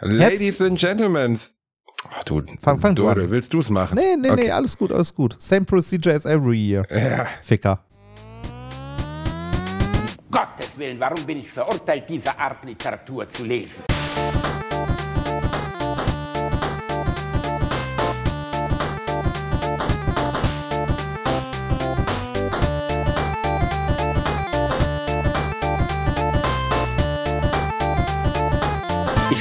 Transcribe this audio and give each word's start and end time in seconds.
Ladies 0.00 0.60
and 0.60 0.78
Gentlemen. 0.78 1.38
Ach 2.10 2.24
du, 2.24 2.42
Fang- 2.60 2.78
fang 2.80 2.94
du 2.94 3.04
Dödel, 3.06 3.24
an. 3.24 3.30
willst 3.30 3.52
du 3.54 3.60
es 3.60 3.70
machen? 3.70 3.94
Nee, 3.96 4.16
nee, 4.16 4.30
Okay. 4.30 4.44
nee, 4.44 4.50
alles 4.50 4.76
gut, 4.76 4.92
alles 4.92 5.14
gut. 5.14 5.36
Same 5.40 5.64
procedure 5.64 6.14
as 6.14 6.26
every 6.26 6.58
year. 6.58 6.84
Ja. 6.90 7.26
Ficker. 7.42 7.78
Gottes 10.30 10.76
Willen, 10.76 10.98
warum 10.98 11.24
bin 11.24 11.38
ich 11.38 11.50
verurteilt, 11.50 12.04
diese 12.08 12.36
Art 12.38 12.64
Literatur 12.64 13.28
zu 13.28 13.44
lesen? 13.44 13.82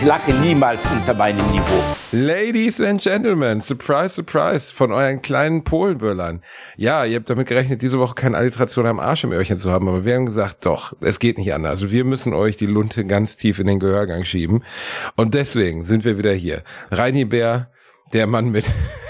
Ich 0.04 0.10
lache 0.10 0.34
niemals 0.34 0.84
unter 0.92 1.14
meinem 1.14 1.46
Niveau. 1.46 1.82
Ladies 2.12 2.82
and 2.82 3.02
Gentlemen, 3.02 3.62
surprise, 3.62 4.14
surprise, 4.14 4.74
von 4.76 4.92
euren 4.92 5.22
kleinen 5.22 5.64
Polenböllern. 5.64 6.44
Ja, 6.76 7.06
ihr 7.06 7.16
habt 7.16 7.30
damit 7.30 7.48
gerechnet, 7.48 7.82
diese 7.82 8.00
Woche 8.00 8.14
keine 8.14 8.36
Alliteration 8.36 8.86
am 8.86 9.00
Arsch 9.00 9.24
im 9.24 9.32
Öhrchen 9.32 9.60
zu 9.60 9.72
haben, 9.72 9.88
aber 9.88 10.04
wir 10.04 10.16
haben 10.16 10.26
gesagt, 10.26 10.66
doch, 10.66 10.92
es 11.00 11.20
geht 11.20 11.38
nicht 11.38 11.54
anders. 11.54 11.72
Also 11.72 11.92
wir 11.92 12.04
müssen 12.04 12.34
euch 12.34 12.58
die 12.58 12.66
Lunte 12.66 13.06
ganz 13.06 13.38
tief 13.38 13.60
in 13.60 13.68
den 13.68 13.80
Gehörgang 13.80 14.26
schieben. 14.26 14.66
Und 15.16 15.36
deswegen 15.36 15.86
sind 15.86 16.04
wir 16.04 16.18
wieder 16.18 16.34
hier. 16.34 16.64
Reini 16.92 17.24
Bär, 17.24 17.72
der 18.12 18.28
Mann 18.28 18.50
mit, 18.50 18.70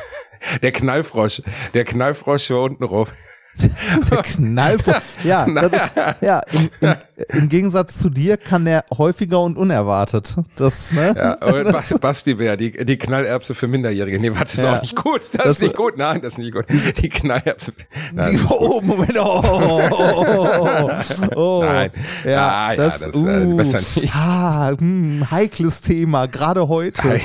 der 0.62 0.74
Knallfrosch, 0.74 1.42
der 1.74 1.86
Knallfrosch 1.86 2.44
hier 2.44 2.58
unten 2.60 2.84
rum. 2.84 3.08
Der 4.10 4.22
Knallfrosch. 4.24 4.96
Ja, 5.24 5.46
das 5.46 5.86
ist, 5.86 5.94
ja 6.22 6.40
im, 6.52 6.70
im, 6.82 6.96
im 7.30 7.50
Gegensatz 7.50 8.00
zu 8.00 8.10
dir 8.10 8.38
kann 8.38 8.66
der 8.66 8.84
häufiger 8.98 9.40
und 9.42 9.58
unerwartet. 9.58 10.36
Das, 10.56 10.92
ne? 10.92 11.14
Ja, 11.16 11.34
und 11.48 11.64
Bas- 11.72 11.94
Basti 12.00 12.34
Bär, 12.34 12.58
die, 12.58 12.72
die 12.86 12.98
Knallerbse 12.98 13.54
für 13.54 13.68
Minderjährige. 13.68 14.20
Nee, 14.20 14.32
warte, 14.32 14.44
das 14.46 14.54
ist 14.56 14.64
Ja. 14.64 14.78
auch 14.78 14.82
nicht 14.82 14.96
gut. 14.96 15.22
Das, 15.22 15.32
Das- 15.32 15.46
ist 15.48 15.62
nicht 15.62 15.76
gut. 15.76 15.98
Nein, 15.98 16.22
das 16.22 16.34
ist 16.34 16.40
nicht 16.40 16.52
gut. 16.54 16.66
Die 16.70 17.10
Knallerbse. 17.10 17.74
Nein, 18.14 18.32
Die, 18.32 18.40
oh, 18.50 18.82
Moment. 18.82 19.18
Oh, 19.20 19.42
oh, 19.44 19.90
oh, 19.92 20.90
oh. 21.36 21.64
Nein. 21.64 21.92
Ja, 22.26 22.48
Ah, 22.50 22.72
ja, 22.74 22.76
das, 22.78 23.00
das, 23.00 23.14
äh, 23.14 23.18
uh, 23.18 23.56
besser 23.58 23.80
nicht. 23.80 24.14
Ah, 24.16 24.72
hm, 24.78 25.28
heikles 25.32 25.82
Thema, 25.82 26.28
gerade 26.28 26.68
heute. 26.68 27.20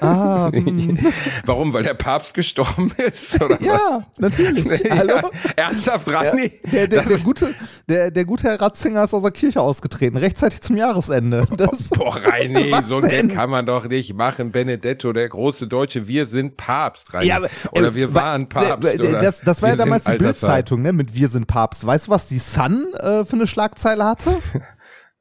Ah, 0.00 0.50
hm. 0.52 0.98
Warum? 1.44 1.72
Weil 1.72 1.82
der 1.82 1.94
Papst 1.94 2.34
gestorben 2.34 2.92
ist? 2.98 3.40
Oder 3.42 3.60
Ja, 3.62 3.78
was? 3.94 4.10
natürlich. 4.18 4.80
Ja, 4.84 4.96
Hallo? 4.96 5.30
Ernsthaft, 5.72 6.12
Rani? 6.12 6.52
Der, 6.70 6.86
der, 6.88 7.02
der, 7.02 7.18
gute, 7.18 7.54
der, 7.88 8.10
der 8.10 8.24
gute 8.24 8.44
Herr 8.48 8.60
Ratzinger 8.60 9.04
ist 9.04 9.14
aus 9.14 9.22
der 9.22 9.32
Kirche 9.32 9.60
ausgetreten, 9.60 10.16
rechtzeitig 10.16 10.60
zum 10.60 10.76
Jahresende. 10.76 11.46
Das, 11.56 11.88
Boah, 11.90 12.16
Reini, 12.16 12.72
so 12.88 12.96
ein? 12.96 13.08
Gag 13.08 13.34
kann 13.34 13.50
man 13.50 13.66
doch 13.66 13.86
nicht 13.88 14.14
machen. 14.14 14.50
Benedetto, 14.52 15.12
der 15.12 15.28
große 15.28 15.66
Deutsche, 15.68 16.06
wir 16.08 16.26
sind 16.26 16.56
Papst, 16.56 17.12
Reini. 17.14 17.26
Ja, 17.26 17.36
aber, 17.36 17.48
oder 17.72 17.88
äh, 17.88 17.94
wir 17.94 18.14
wa- 18.14 18.22
waren 18.22 18.48
Papst. 18.48 18.98
oder 19.00 19.20
Das, 19.20 19.40
das 19.40 19.62
war 19.62 19.70
ja 19.70 19.76
damals 19.76 20.04
die. 20.04 20.16
Bildzeitung, 20.16 20.82
ne, 20.82 20.92
mit 20.92 21.14
Wir 21.14 21.28
sind 21.28 21.46
Papst. 21.46 21.86
Weißt 21.86 22.06
du, 22.06 22.10
was 22.10 22.26
die 22.26 22.38
Sun 22.38 22.86
äh, 22.94 23.24
für 23.24 23.32
eine 23.34 23.46
Schlagzeile 23.46 24.04
hatte? 24.04 24.30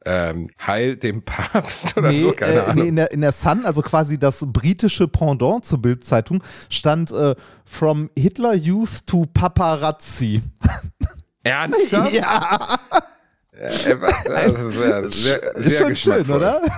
Ähm, 0.03 0.49
Heil 0.65 0.97
dem 0.97 1.21
Papst 1.21 1.95
oder 1.95 2.09
Nee, 2.09 2.21
so, 2.21 2.31
keine 2.31 2.53
äh, 2.53 2.59
Ahnung. 2.61 2.83
nee 2.83 2.89
in, 2.89 2.95
der, 2.95 3.11
in 3.11 3.21
der 3.21 3.31
Sun, 3.31 3.65
also 3.65 3.81
quasi 3.83 4.17
das 4.17 4.43
britische 4.47 5.07
Pendant 5.07 5.63
zur 5.65 5.79
Bildzeitung, 5.81 6.43
stand 6.69 7.11
äh, 7.11 7.35
From 7.65 8.09
Hitler 8.17 8.53
Youth 8.55 9.05
to 9.05 9.27
Paparazzi. 9.31 10.41
Ernsthaft? 11.43 12.13
Ja, 12.13 12.79
Äh, 13.53 13.69
Das 14.25 14.53
ist 14.63 14.73
sehr, 14.73 15.09
sehr, 15.09 15.55
ist 15.55 15.69
sehr 15.69 15.79
schon 15.79 15.95
schön, 15.95 16.31
oder? 16.31 16.61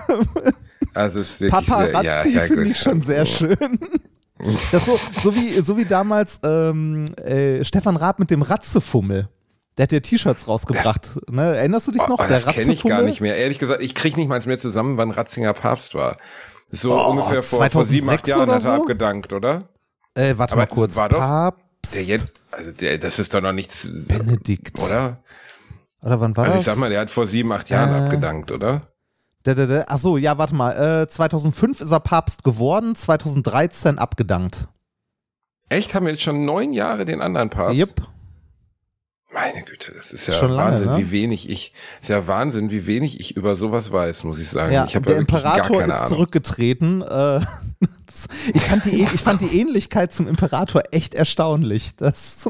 Also 0.95 1.21
ist 1.21 1.41
wirklich 1.41 1.65
sehr, 1.67 1.75
Paparazzi 1.77 2.29
ja, 2.33 2.41
ja, 2.41 2.47
finde 2.47 2.65
ich 2.65 2.77
schon 2.77 3.01
sehr 3.01 3.25
schön. 3.25 3.79
Das 4.71 4.85
so, 4.85 4.95
so, 5.31 5.35
wie, 5.35 5.49
so 5.49 5.75
wie 5.77 5.85
damals 5.85 6.39
ähm, 6.43 7.05
äh, 7.15 7.63
Stefan 7.63 7.95
Raab 7.95 8.19
mit 8.19 8.29
dem 8.29 8.43
Ratzefummel. 8.43 9.27
Der 9.77 9.83
hat 9.83 9.91
ja 9.91 9.99
T-Shirts 9.99 10.47
rausgebracht. 10.47 11.11
ne? 11.31 11.55
Erinnerst 11.57 11.87
du 11.87 11.91
dich 11.91 12.01
Oh, 12.03 12.07
noch? 12.09 12.19
oh, 12.19 12.25
das 12.27 12.45
kenne 12.45 12.73
ich 12.73 12.83
gar 12.83 13.01
nicht 13.01 13.21
mehr. 13.21 13.35
Ehrlich 13.37 13.57
gesagt, 13.59 13.81
ich 13.81 13.95
kriege 13.95 14.17
nicht 14.19 14.27
mal 14.29 14.39
mehr 14.45 14.57
zusammen, 14.59 14.97
wann 14.97 15.09
Ratzinger 15.11 15.53
Papst 15.53 15.95
war. 15.95 16.17
So 16.69 16.93
Oh, 16.99 17.09
ungefähr 17.11 17.41
vor, 17.43 17.67
vor 17.69 17.83
sieben, 17.83 18.09
acht 18.09 18.25
2006 18.25 18.27
Jahren 18.27 18.49
hat 18.51 18.63
er 18.63 18.75
so? 18.77 18.81
abgedankt, 18.81 19.33
oder? 19.33 19.69
Äh, 20.15 20.37
warte 20.37 20.53
Aber 20.53 20.61
mal 20.61 20.67
kurz. 20.67 20.95
war 20.95 21.09
doch 21.09 21.19
Papst 21.19 21.95
Der 21.95 22.03
jetzt, 22.03 22.33
also 22.51 22.71
der, 22.71 22.97
das 22.99 23.17
ist 23.19 23.33
doch 23.33 23.41
noch 23.41 23.51
nichts, 23.51 23.89
Benedikt. 23.91 24.79
oder? 24.79 25.23
Oder 26.03 26.19
wann 26.19 26.35
war 26.37 26.45
Also 26.45 26.57
ich 26.57 26.63
das? 26.65 26.73
sag 26.75 26.79
mal, 26.79 26.89
der 26.89 26.99
hat 27.01 27.09
vor 27.09 27.25
sieben, 27.27 27.51
acht 27.51 27.69
Jahren 27.69 27.93
Äh, 27.93 28.05
abgedankt, 28.05 28.51
oder? 28.51 28.89
Da, 29.43 29.53
da, 29.55 29.65
da. 29.65 29.85
Ach 29.87 29.97
so, 29.97 30.17
ja, 30.17 30.37
warte 30.37 30.53
mal. 30.55 31.01
Äh, 31.03 31.07
2005 31.07 31.81
ist 31.81 31.91
er 31.91 31.99
Papst 31.99 32.43
geworden, 32.43 32.95
2013 32.95 33.97
abgedankt. 33.97 34.67
Echt? 35.69 35.93
Haben 35.95 36.05
wir 36.05 36.13
jetzt 36.13 36.21
schon 36.23 36.45
neun 36.45 36.73
Jahre 36.73 37.05
den 37.05 37.21
anderen 37.21 37.49
Papst? 37.49 37.75
Yep. 37.77 38.01
Meine 39.33 39.63
Güte, 39.63 39.93
das 39.93 40.13
ist 40.13 40.27
ja 40.27 40.35
Schon 40.35 40.51
lange, 40.51 40.73
Wahnsinn, 40.73 40.89
ne? 40.89 40.97
wie 40.97 41.11
wenig 41.11 41.49
ich, 41.49 41.73
ist 42.01 42.09
ja 42.09 42.27
Wahnsinn, 42.27 42.69
wie 42.69 42.85
wenig 42.85 43.19
ich 43.19 43.35
über 43.35 43.55
sowas 43.55 43.91
weiß, 43.91 44.25
muss 44.25 44.37
ich 44.37 44.47
sagen. 44.47 44.71
Ja, 44.71 44.85
ich 44.85 44.93
der 44.93 45.15
ja 45.15 45.19
Imperator 45.21 45.83
ist 45.83 45.91
Ahnung. 45.91 46.07
zurückgetreten. 46.07 47.01
Äh, 47.01 47.05
das, 48.05 48.27
ich, 48.53 48.61
fand 48.61 48.85
die, 48.85 49.01
ich 49.01 49.09
fand 49.09 49.41
die 49.41 49.59
Ähnlichkeit 49.59 50.13
zum 50.13 50.27
Imperator 50.27 50.83
echt 50.91 51.15
erstaunlich. 51.15 51.95
Das, 51.95 52.47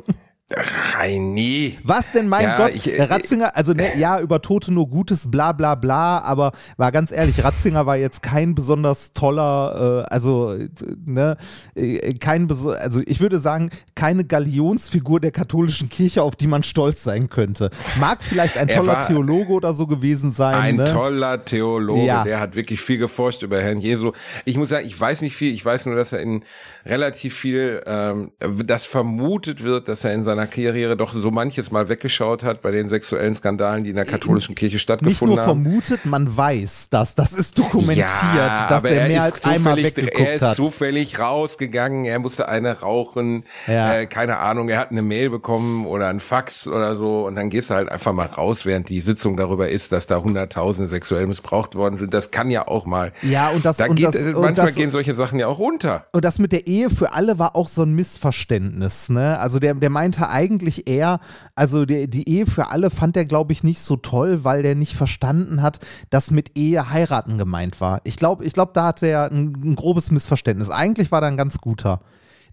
Reini. 0.55 1.77
was 1.83 2.11
denn, 2.11 2.27
mein 2.27 2.43
Ja, 2.43 2.57
Gott? 2.57 2.75
ich- 2.75 2.91
äh, 2.97 3.01
Ratzinger, 3.03 3.55
also 3.55 3.73
ne, 3.73 3.97
ja, 3.97 4.19
über 4.19 4.41
Tote 4.41 4.71
nur 4.73 4.87
Gutes, 4.89 5.29
bla 5.29 5.51
bla 5.51 5.75
bla, 5.75 6.19
aber 6.19 6.51
war 6.77 6.91
ganz 6.91 7.11
ehrlich, 7.11 7.43
Ratzinger 7.43 7.85
war 7.85 7.97
jetzt 7.97 8.21
kein 8.21 8.55
besonders 8.55 9.13
toller, 9.13 10.05
äh, 10.09 10.13
also, 10.13 10.53
äh, 10.53 10.69
ne, 11.05 11.37
äh, 11.75 12.13
kein, 12.13 12.49
also 12.49 13.01
ich 13.05 13.19
würde 13.19 13.39
sagen, 13.39 13.69
keine 13.95 14.25
Galionsfigur 14.25 15.19
der 15.19 15.31
katholischen 15.31 15.89
Kirche, 15.89 16.21
auf 16.23 16.35
die 16.35 16.47
man 16.47 16.63
stolz 16.63 17.03
sein 17.03 17.29
könnte. 17.29 17.69
Mag 17.99 18.23
vielleicht 18.23 18.57
ein 18.57 18.69
Er 18.69 18.77
toller 18.77 19.05
Theologe 19.07 19.51
oder 19.53 19.73
so 19.73 19.87
gewesen 19.87 20.31
sein. 20.31 20.55
Ein 20.55 20.75
ne? 20.77 20.85
toller 20.85 21.43
Theologe, 21.45 22.05
Ja. 22.05 22.23
der 22.23 22.39
hat 22.39 22.55
wirklich 22.55 22.79
viel 22.81 22.97
geforscht 22.97 23.43
über 23.43 23.61
Herrn 23.61 23.79
Jesu. 23.79 24.11
Ich 24.45 24.57
muss 24.57 24.69
sagen, 24.69 24.85
ich 24.85 24.99
weiß 24.99 25.21
nicht 25.21 25.35
viel, 25.35 25.53
ich 25.53 25.63
weiß 25.65 25.85
nur, 25.85 25.95
dass 25.95 26.13
er 26.13 26.19
in 26.19 26.43
relativ 26.85 27.35
viel, 27.35 27.81
ähm, 27.85 28.31
das 28.65 28.83
vermutet 28.85 29.63
wird, 29.63 29.87
dass 29.87 30.03
er 30.03 30.13
in 30.13 30.23
seiner 30.23 30.42
Karriere 30.47 30.95
doch 30.97 31.13
so 31.13 31.31
manches 31.31 31.71
Mal 31.71 31.89
weggeschaut 31.89 32.43
hat 32.43 32.61
bei 32.61 32.71
den 32.71 32.89
sexuellen 32.89 33.35
Skandalen, 33.35 33.83
die 33.83 33.91
in 33.91 33.95
der 33.95 34.05
katholischen 34.05 34.55
Kirche 34.55 34.75
Nicht 34.75 34.81
stattgefunden 34.83 35.35
nur 35.35 35.45
haben. 35.45 35.63
vermutet, 35.63 36.05
man 36.05 36.35
weiß 36.35 36.87
das. 36.89 37.15
Das 37.15 37.33
ist 37.33 37.57
dokumentiert, 37.57 38.07
dass 38.07 38.71
aber 38.71 38.89
er 38.89 39.07
mehr 39.07 39.23
als 39.23 39.43
einmal 39.45 39.77
weggeguckt 39.77 40.19
Er 40.19 40.35
ist 40.35 40.41
hat. 40.41 40.55
zufällig 40.55 41.19
rausgegangen, 41.19 42.05
er 42.05 42.19
musste 42.19 42.47
eine 42.47 42.79
rauchen, 42.81 43.43
Ja. 43.67 43.95
äh, 43.95 44.05
keine 44.05 44.37
Ahnung, 44.37 44.69
er 44.69 44.79
hat 44.79 44.91
eine 44.91 45.01
Mail 45.01 45.29
bekommen 45.29 45.85
oder 45.85 46.07
ein 46.07 46.19
Fax 46.19 46.67
oder 46.67 46.95
so 46.95 47.25
und 47.27 47.35
dann 47.35 47.49
gehst 47.49 47.69
du 47.69 47.73
halt 47.75 47.89
einfach 47.89 48.13
mal 48.13 48.25
raus, 48.27 48.65
während 48.65 48.89
die 48.89 49.01
Sitzung 49.01 49.37
darüber 49.37 49.69
ist, 49.69 49.91
dass 49.91 50.07
da 50.07 50.21
Hunderttausende 50.21 50.89
sexuell 50.89 51.27
missbraucht 51.27 51.75
worden 51.75 51.97
sind. 51.97 52.13
Das 52.13 52.31
kann 52.31 52.49
ja 52.51 52.67
auch 52.67 52.85
mal. 52.85 53.11
Ja, 53.21 53.49
und 53.49 53.65
das- 53.65 53.77
da 53.77 53.85
und 53.87 53.95
geht, 53.95 54.07
das- 54.07 54.15
äh, 54.15 54.33
und 54.33 54.41
manchmal 54.41 54.67
das- 54.67 54.75
gehen 54.75 54.91
solche 54.91 55.15
Sachen 55.15 55.39
ja 55.39 55.47
auch 55.47 55.59
unter. 55.59 56.05
Und 56.11 56.25
das 56.25 56.39
mit 56.39 56.51
der 56.51 56.67
Ehe 56.67 56.89
für 56.89 57.13
alle 57.13 57.39
war 57.39 57.55
auch 57.55 57.67
so 57.67 57.83
ein 57.83 57.93
Missverständnis, 57.93 59.09
ne? 59.09 59.39
Also 59.39 59.59
der, 59.59 59.73
der 59.75 59.89
meinte 59.89 60.27
eigentlich 60.33 60.89
eher, 60.89 61.19
also 61.55 61.85
der, 61.85 62.07
die 62.07 62.27
Ehe 62.27 62.45
für 62.45 62.71
alle 62.71 62.89
fand 62.89 63.15
er, 63.15 63.25
glaube 63.25 63.53
ich, 63.53 63.63
nicht 63.63 63.79
so 63.79 63.95
toll, 63.95 64.43
weil 64.43 64.63
der 64.63 64.75
nicht 64.75 64.95
verstanden 64.95 65.61
hat, 65.61 65.79
dass 66.09 66.31
mit 66.31 66.57
Ehe 66.57 66.89
heiraten 66.89 67.37
gemeint 67.37 67.79
war. 67.79 68.01
Ich 68.03 68.17
glaube, 68.17 68.43
ich 68.43 68.53
glaube, 68.53 68.71
da 68.73 68.87
hatte 68.87 69.07
er 69.07 69.31
ein, 69.31 69.53
ein 69.63 69.75
grobes 69.75 70.11
Missverständnis. 70.11 70.69
Eigentlich 70.69 71.11
war 71.11 71.21
er 71.21 71.27
ein 71.29 71.37
ganz 71.37 71.59
guter. 71.59 72.01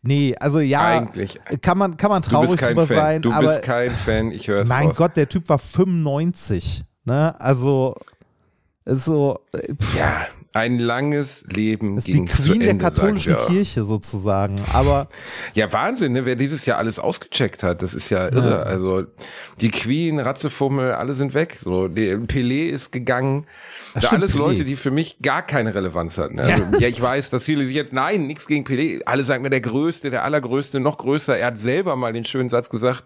Nee, 0.02 0.34
also 0.40 0.60
ja, 0.60 0.86
Eigentlich. 0.98 1.38
kann 1.60 1.76
man, 1.76 1.96
kann 1.96 2.10
man 2.10 2.22
traurig 2.22 2.58
drüber 2.58 2.86
Fan. 2.86 2.96
sein, 2.96 3.22
du 3.22 3.32
aber 3.32 3.48
bist 3.48 3.62
kein 3.62 3.90
Fan, 3.90 4.30
ich 4.30 4.48
höre 4.48 4.62
es 4.62 4.68
mein 4.68 4.88
raus. 4.88 4.96
Gott, 4.96 5.16
der 5.16 5.28
Typ 5.28 5.48
war 5.48 5.58
95, 5.58 6.84
ne? 7.04 7.38
Also, 7.38 7.94
ist 8.86 9.04
so, 9.04 9.40
äh, 9.52 9.74
pff, 9.74 9.98
Ja, 9.98 10.26
ein 10.52 10.80
langes 10.80 11.44
Leben 11.48 11.96
ist 11.96 12.08
die 12.08 12.12
ging 12.12 12.26
zu 12.26 12.42
Queen 12.42 12.60
der 12.60 12.70
Ende, 12.70 12.84
katholischen 12.84 13.32
sagt 13.34 13.48
er. 13.48 13.54
Kirche 13.54 13.84
sozusagen. 13.84 14.60
Aber 14.72 15.08
Ja, 15.54 15.72
Wahnsinn, 15.72 16.12
ne? 16.12 16.26
wer 16.26 16.34
dieses 16.34 16.66
Jahr 16.66 16.78
alles 16.78 16.98
ausgecheckt 16.98 17.62
hat, 17.62 17.82
das 17.82 17.94
ist 17.94 18.10
ja 18.10 18.28
irre. 18.28 18.64
Also 18.64 19.04
die 19.60 19.70
Queen, 19.70 20.18
Ratzefummel, 20.18 20.92
alle 20.92 21.14
sind 21.14 21.34
weg. 21.34 21.58
So, 21.62 21.86
die, 21.86 22.14
Pelé 22.14 22.68
ist 22.68 22.90
gegangen. 22.90 23.46
Da 23.94 24.00
stimmt, 24.00 24.14
alles 24.22 24.34
Pelé. 24.34 24.38
Leute, 24.38 24.64
die 24.64 24.74
für 24.76 24.90
mich 24.90 25.18
gar 25.22 25.42
keine 25.42 25.74
Relevanz 25.74 26.18
hatten. 26.18 26.40
Also, 26.40 26.62
Ja. 26.72 26.78
ja. 26.80 26.88
ich 26.88 27.00
weiß, 27.00 27.30
dass 27.30 27.44
viele 27.44 27.64
sich 27.64 27.76
jetzt, 27.76 27.92
nein, 27.92 28.26
nichts 28.26 28.46
gegen 28.48 28.64
Pelé. 28.64 29.02
Alle 29.06 29.22
sagen 29.22 29.42
mir, 29.42 29.50
der 29.50 29.60
Größte, 29.60 30.10
der 30.10 30.24
Allergrößte, 30.24 30.80
noch 30.80 30.98
größer. 30.98 31.38
Er 31.38 31.46
hat 31.48 31.58
selber 31.58 31.94
mal 31.94 32.12
den 32.12 32.24
schönen 32.24 32.48
Satz 32.48 32.70
gesagt, 32.70 33.04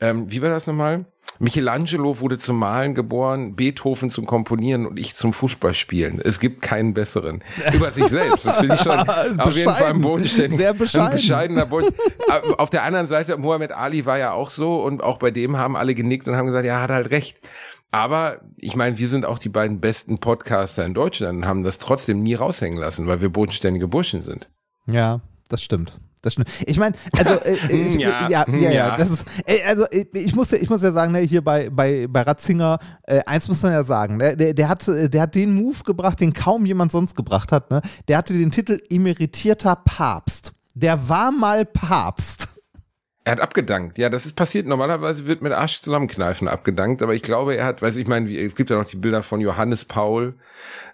ähm, 0.00 0.30
wie 0.30 0.42
war 0.42 0.50
das 0.50 0.66
nochmal? 0.66 1.06
Michelangelo 1.38 2.20
wurde 2.20 2.38
zum 2.38 2.58
Malen 2.58 2.94
geboren, 2.94 3.54
Beethoven 3.56 4.10
zum 4.10 4.26
Komponieren 4.26 4.86
und 4.86 4.98
ich 4.98 5.14
zum 5.14 5.32
Fußballspielen. 5.32 6.20
Es 6.22 6.38
gibt 6.40 6.62
keinen 6.62 6.94
besseren. 6.94 7.42
Über 7.74 7.90
sich 7.90 8.06
selbst. 8.06 8.46
Das 8.46 8.58
finde 8.58 8.76
ich 8.76 8.82
schon 8.82 8.98
auf 9.38 9.54
jeden 9.56 9.72
Fall 9.72 9.84
ein 9.92 10.00
bodenständiger, 10.00 10.56
Sehr 10.62 10.74
bescheiden. 10.74 11.06
ein 11.08 11.12
bescheidener 11.12 11.66
Boden. 11.66 11.94
Äh, 12.28 12.54
auf 12.58 12.70
der 12.70 12.84
anderen 12.84 13.06
Seite, 13.06 13.36
Muhammad 13.36 13.72
Ali 13.72 14.06
war 14.06 14.18
ja 14.18 14.32
auch 14.32 14.50
so 14.50 14.82
und 14.82 15.02
auch 15.02 15.18
bei 15.18 15.30
dem 15.30 15.56
haben 15.56 15.76
alle 15.76 15.94
genickt 15.94 16.28
und 16.28 16.36
haben 16.36 16.46
gesagt, 16.46 16.66
ja, 16.66 16.80
hat 16.80 16.90
halt 16.90 17.10
recht. 17.10 17.40
Aber 17.90 18.40
ich 18.56 18.74
meine, 18.74 18.98
wir 18.98 19.08
sind 19.08 19.24
auch 19.24 19.38
die 19.38 19.48
beiden 19.48 19.80
besten 19.80 20.18
Podcaster 20.18 20.84
in 20.84 20.94
Deutschland 20.94 21.38
und 21.38 21.46
haben 21.46 21.62
das 21.62 21.78
trotzdem 21.78 22.22
nie 22.22 22.34
raushängen 22.34 22.78
lassen, 22.78 23.06
weil 23.06 23.20
wir 23.20 23.28
bodenständige 23.28 23.86
Burschen 23.86 24.22
sind. 24.22 24.48
Ja, 24.86 25.20
das 25.48 25.62
stimmt. 25.62 25.98
Das 26.24 26.32
stimmt. 26.32 26.48
Ich 26.66 26.78
meine, 26.78 26.94
also 27.16 27.34
äh, 27.34 27.52
ich, 27.68 27.96
ja, 27.96 28.28
ja, 28.28 28.44
ja, 28.48 28.70
ja, 28.70 28.96
das 28.96 29.10
ist, 29.10 29.24
äh, 29.46 29.62
also 29.66 29.84
äh, 29.86 30.06
ich 30.14 30.34
muss, 30.34 30.52
ich 30.52 30.70
muss 30.70 30.82
ja 30.82 30.92
sagen, 30.92 31.12
ne, 31.12 31.20
hier 31.20 31.42
bei, 31.42 31.68
bei, 31.70 32.06
bei 32.08 32.22
Ratzinger, 32.22 32.78
äh, 33.02 33.20
eins 33.26 33.46
muss 33.48 33.62
man 33.62 33.72
ja 33.72 33.82
sagen, 33.84 34.16
ne, 34.16 34.36
der, 34.36 34.54
der, 34.54 34.68
hat, 34.68 34.86
der 34.86 35.20
hat 35.20 35.34
den 35.34 35.54
Move 35.54 35.84
gebracht, 35.84 36.20
den 36.20 36.32
kaum 36.32 36.64
jemand 36.66 36.92
sonst 36.92 37.14
gebracht 37.14 37.52
hat. 37.52 37.70
Ne? 37.70 37.82
Der 38.08 38.18
hatte 38.18 38.32
den 38.32 38.50
Titel 38.50 38.80
emeritierter 38.88 39.76
Papst. 39.76 40.52
Der 40.74 41.08
war 41.08 41.30
mal 41.30 41.64
Papst. 41.64 42.53
Er 43.26 43.32
hat 43.32 43.40
abgedankt. 43.40 43.96
Ja, 43.96 44.10
das 44.10 44.26
ist 44.26 44.36
passiert. 44.36 44.66
Normalerweise 44.66 45.26
wird 45.26 45.40
mit 45.40 45.52
Arsch 45.52 45.80
zusammenkneifen 45.80 46.46
abgedankt, 46.46 47.00
aber 47.00 47.14
ich 47.14 47.22
glaube, 47.22 47.56
er 47.56 47.64
hat, 47.64 47.80
weiß 47.80 47.96
ich 47.96 48.06
meine, 48.06 48.30
es 48.30 48.54
gibt 48.54 48.68
ja 48.68 48.76
noch 48.76 48.84
die 48.84 48.98
Bilder 48.98 49.22
von 49.22 49.40
Johannes 49.40 49.86
Paul. 49.86 50.34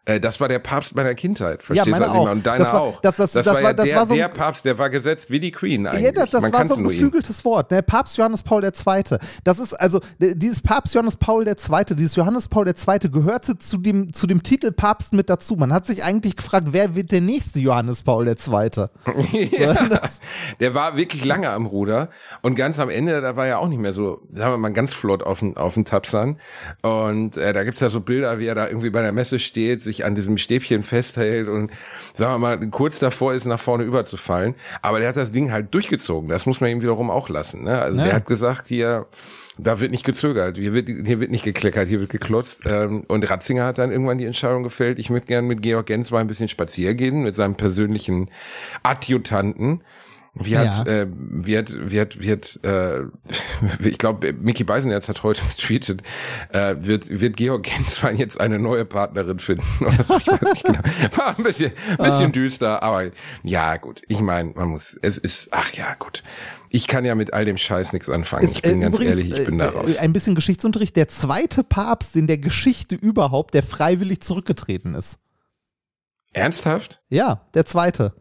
Äh, 0.05 0.21
das 0.21 0.41
war 0.41 0.47
der 0.47 0.61
Papst 0.61 0.95
meiner 0.95 1.15
Kindheit. 1.15 1.63
Verstehst 1.63 1.89
ja, 1.89 1.99
meine 1.99 2.13
du? 2.13 2.19
auch. 2.19 2.31
Und 2.31 2.47
deine 2.47 2.59
das 2.59 2.73
war, 2.73 2.81
auch. 2.81 3.01
Das, 3.01 3.17
das, 3.17 3.33
das, 3.33 3.47
das 3.47 3.55
war, 3.57 3.63
ja 3.63 3.73
das 3.73 3.87
der, 3.87 3.97
war 3.97 4.07
so 4.07 4.15
der 4.15 4.29
Papst, 4.29 4.65
der 4.65 4.79
war 4.79 4.91
gesetzt 4.91 5.31
wie 5.31 5.41
die 5.41 5.51
Queen 5.51 5.89
eigentlich. 5.89 6.05
Ja, 6.05 6.13
das, 6.13 6.31
Man 6.33 6.53
war 6.53 6.67
so 6.67 6.77
ein 6.77 6.85
geflügeltes. 6.85 7.45
Wort. 7.45 7.71
Ne? 7.71 7.83
Papst 7.83 8.17
Johannes 8.17 8.43
Paul 8.43 8.63
II. 8.63 9.19
Das 9.45 9.59
ist 9.59 9.73
also 9.75 10.01
dieses 10.19 10.63
Papst 10.63 10.95
Johannes 10.95 11.17
Paul 11.17 11.49
II. 11.49 11.55
Dieses 11.97 12.17
Johannes 12.17 12.49
Paul 12.49 12.69
II. 12.69 13.11
gehörte 13.11 13.59
zu 13.59 13.79
dem 13.79 14.13
zu 14.13 14.27
dem 14.27 14.43
Titel 14.43 14.73
Papst 14.73 15.13
mit 15.13 15.31
dazu. 15.31 15.57
Man 15.57 15.73
hat 15.73 15.87
sich 15.87 16.05
eigentlich 16.05 16.37
gefragt, 16.37 16.69
wer 16.71 16.95
wird 16.95 17.13
der 17.13 17.21
nächste 17.21 17.61
Johannes 17.61 18.03
Paul 18.03 18.29
II. 18.29 18.35
ja, 19.59 19.89
der 20.61 20.75
war 20.75 20.97
wirklich 20.97 21.25
lange 21.25 21.51
am 21.51 21.67
Ruder 21.67 22.09
und 22.43 22.55
ganz 22.55 22.79
am 22.79 22.91
Ende, 22.91 23.21
da 23.21 23.37
war 23.37 23.47
ja 23.47 23.59
auch 23.59 23.69
nicht 23.69 23.81
mehr 23.81 23.93
so, 23.93 24.23
sagen 24.33 24.53
wir 24.53 24.59
mal, 24.59 24.73
ganz 24.73 24.95
flott 24.95 25.23
auf 25.23 25.41
den, 25.41 25.57
auf 25.57 25.75
den 25.75 25.85
Tapsern. 25.85 26.39
Und 26.83 27.37
äh, 27.37 27.53
da 27.53 27.65
gibt's 27.65 27.81
ja 27.81 27.91
so 27.91 28.01
Bilder, 28.01 28.39
wie 28.39 28.47
er 28.47 28.55
da 28.55 28.67
irgendwie 28.69 28.91
bei 28.91 29.03
der 29.03 29.13
Messe 29.13 29.39
steht, 29.39 29.83
sich 29.83 30.05
an 30.05 30.15
diesem 30.15 30.39
Stäbchen 30.39 30.83
festhält 30.83 31.49
und, 31.49 31.71
sagen 32.15 32.35
wir 32.35 32.39
mal, 32.39 32.59
kurz 32.71 32.99
davor 32.99 33.35
ist, 33.35 33.45
nach 33.45 33.61
vorne 33.61 33.85
überzufallen. 33.85 34.55
Aber 34.83 35.01
der 35.01 35.09
hat 35.09 35.17
das 35.17 35.33
Ding 35.33 35.53
halt 35.53 35.75
durchgezogen. 35.75 36.29
Das 36.29 36.47
muss 36.47 36.61
man 36.61 36.71
ihm 36.71 36.83
wiederum 36.83 37.11
auch 37.11 37.29
lassen. 37.29 37.65
Ne? 37.65 37.81
Also 37.81 37.99
ja. 37.99 38.05
der 38.05 38.15
hat 38.15 38.27
gesagt, 38.27 38.69
hier, 38.69 39.07
da 39.59 39.81
wird 39.81 39.91
nicht 39.91 40.05
gezögert, 40.05 40.57
hier 40.57 40.73
wird, 40.73 40.89
hier 40.89 41.21
wird 41.21 41.31
nicht 41.31 41.45
gekleckert, 41.45 41.89
hier 41.89 42.01
wird 42.01 42.11
geklotzt. 42.11 42.63
Ähm, 42.65 43.05
und 43.09 43.29
Ratzinger 43.29 43.67
hat 43.67 43.79
dann 43.79 43.91
irgendwann 43.91 44.19
die 44.19 44.25
Entscheidung 44.25 44.63
gefällt, 44.63 44.99
ich 44.99 45.11
möchte 45.11 45.27
gern 45.27 45.47
mit 45.47 45.63
Georg 45.63 45.87
Gens 45.87 46.11
mal 46.11 46.21
ein 46.21 46.27
bisschen 46.27 46.49
spazieren 46.49 46.97
gehen, 46.97 47.23
mit 47.23 47.35
seinem 47.35 47.55
persönlichen 47.55 48.31
Adjutanten. 48.83 49.83
Wie 50.35 50.57
hat, 50.57 50.87
ja. 50.87 50.93
äh, 50.93 51.07
wie 51.11 51.59
hat, 51.59 51.73
wie 51.77 52.01
hat, 52.01 52.21
wie 52.21 52.31
hat, 52.31 52.61
äh, 52.63 53.03
ich 53.81 53.99
glaube, 53.99 54.33
Mickey 54.33 54.63
Beisenherz 54.63 55.09
hat 55.09 55.23
heute 55.25 55.43
getweetet, 55.57 56.03
äh, 56.53 56.77
wird, 56.79 57.09
wird 57.09 57.37
Georg 57.37 57.65
Genswein 57.65 58.17
jetzt 58.17 58.41
eine 58.41 58.59
neue 58.59 58.85
Partnerin 58.85 59.39
finden? 59.39 59.65
Genau. 60.61 60.81
War 61.17 61.39
ein 61.39 61.43
bisschen, 61.43 61.73
bisschen 61.73 62.27
ah. 62.27 62.29
düster, 62.29 62.83
aber 62.83 63.11
ja, 63.43 63.77
gut. 63.77 64.03
Ich 64.09 64.21
meine, 64.21 64.51
man 64.51 64.69
muss, 64.69 64.99
es 65.01 65.19
ist, 65.19 65.49
ach 65.53 65.73
ja, 65.73 65.95
gut. 65.95 66.23
Ich 66.69 66.87
kann 66.87 67.05
ja 67.05 67.15
mit 67.15 67.33
all 67.33 67.45
dem 67.45 67.57
Scheiß 67.57 67.93
nichts 67.93 68.09
anfangen. 68.09 68.45
Ist, 68.45 68.57
ich 68.57 68.63
bin 68.63 68.79
äh, 68.79 68.85
ganz 68.85 68.97
übrigens, 68.97 69.19
ehrlich, 69.19 69.39
ich 69.39 69.47
bin 69.47 69.59
da 69.59 69.71
raus. 69.71 69.97
Äh, 69.97 69.99
ein 70.01 70.13
bisschen 70.13 70.35
Geschichtsunterricht. 70.35 70.97
Der 70.97 71.09
zweite 71.09 71.65
Papst 71.65 72.17
in 72.17 72.27
der 72.27 72.39
Geschichte 72.39 72.95
überhaupt, 72.95 73.55
der 73.55 73.63
freiwillig 73.63 74.21
zurückgetreten 74.21 74.95
ist. 74.95 75.19
Ernsthaft? 76.33 77.01
Ja, 77.09 77.47
der 77.55 77.67
zweite. 77.67 78.15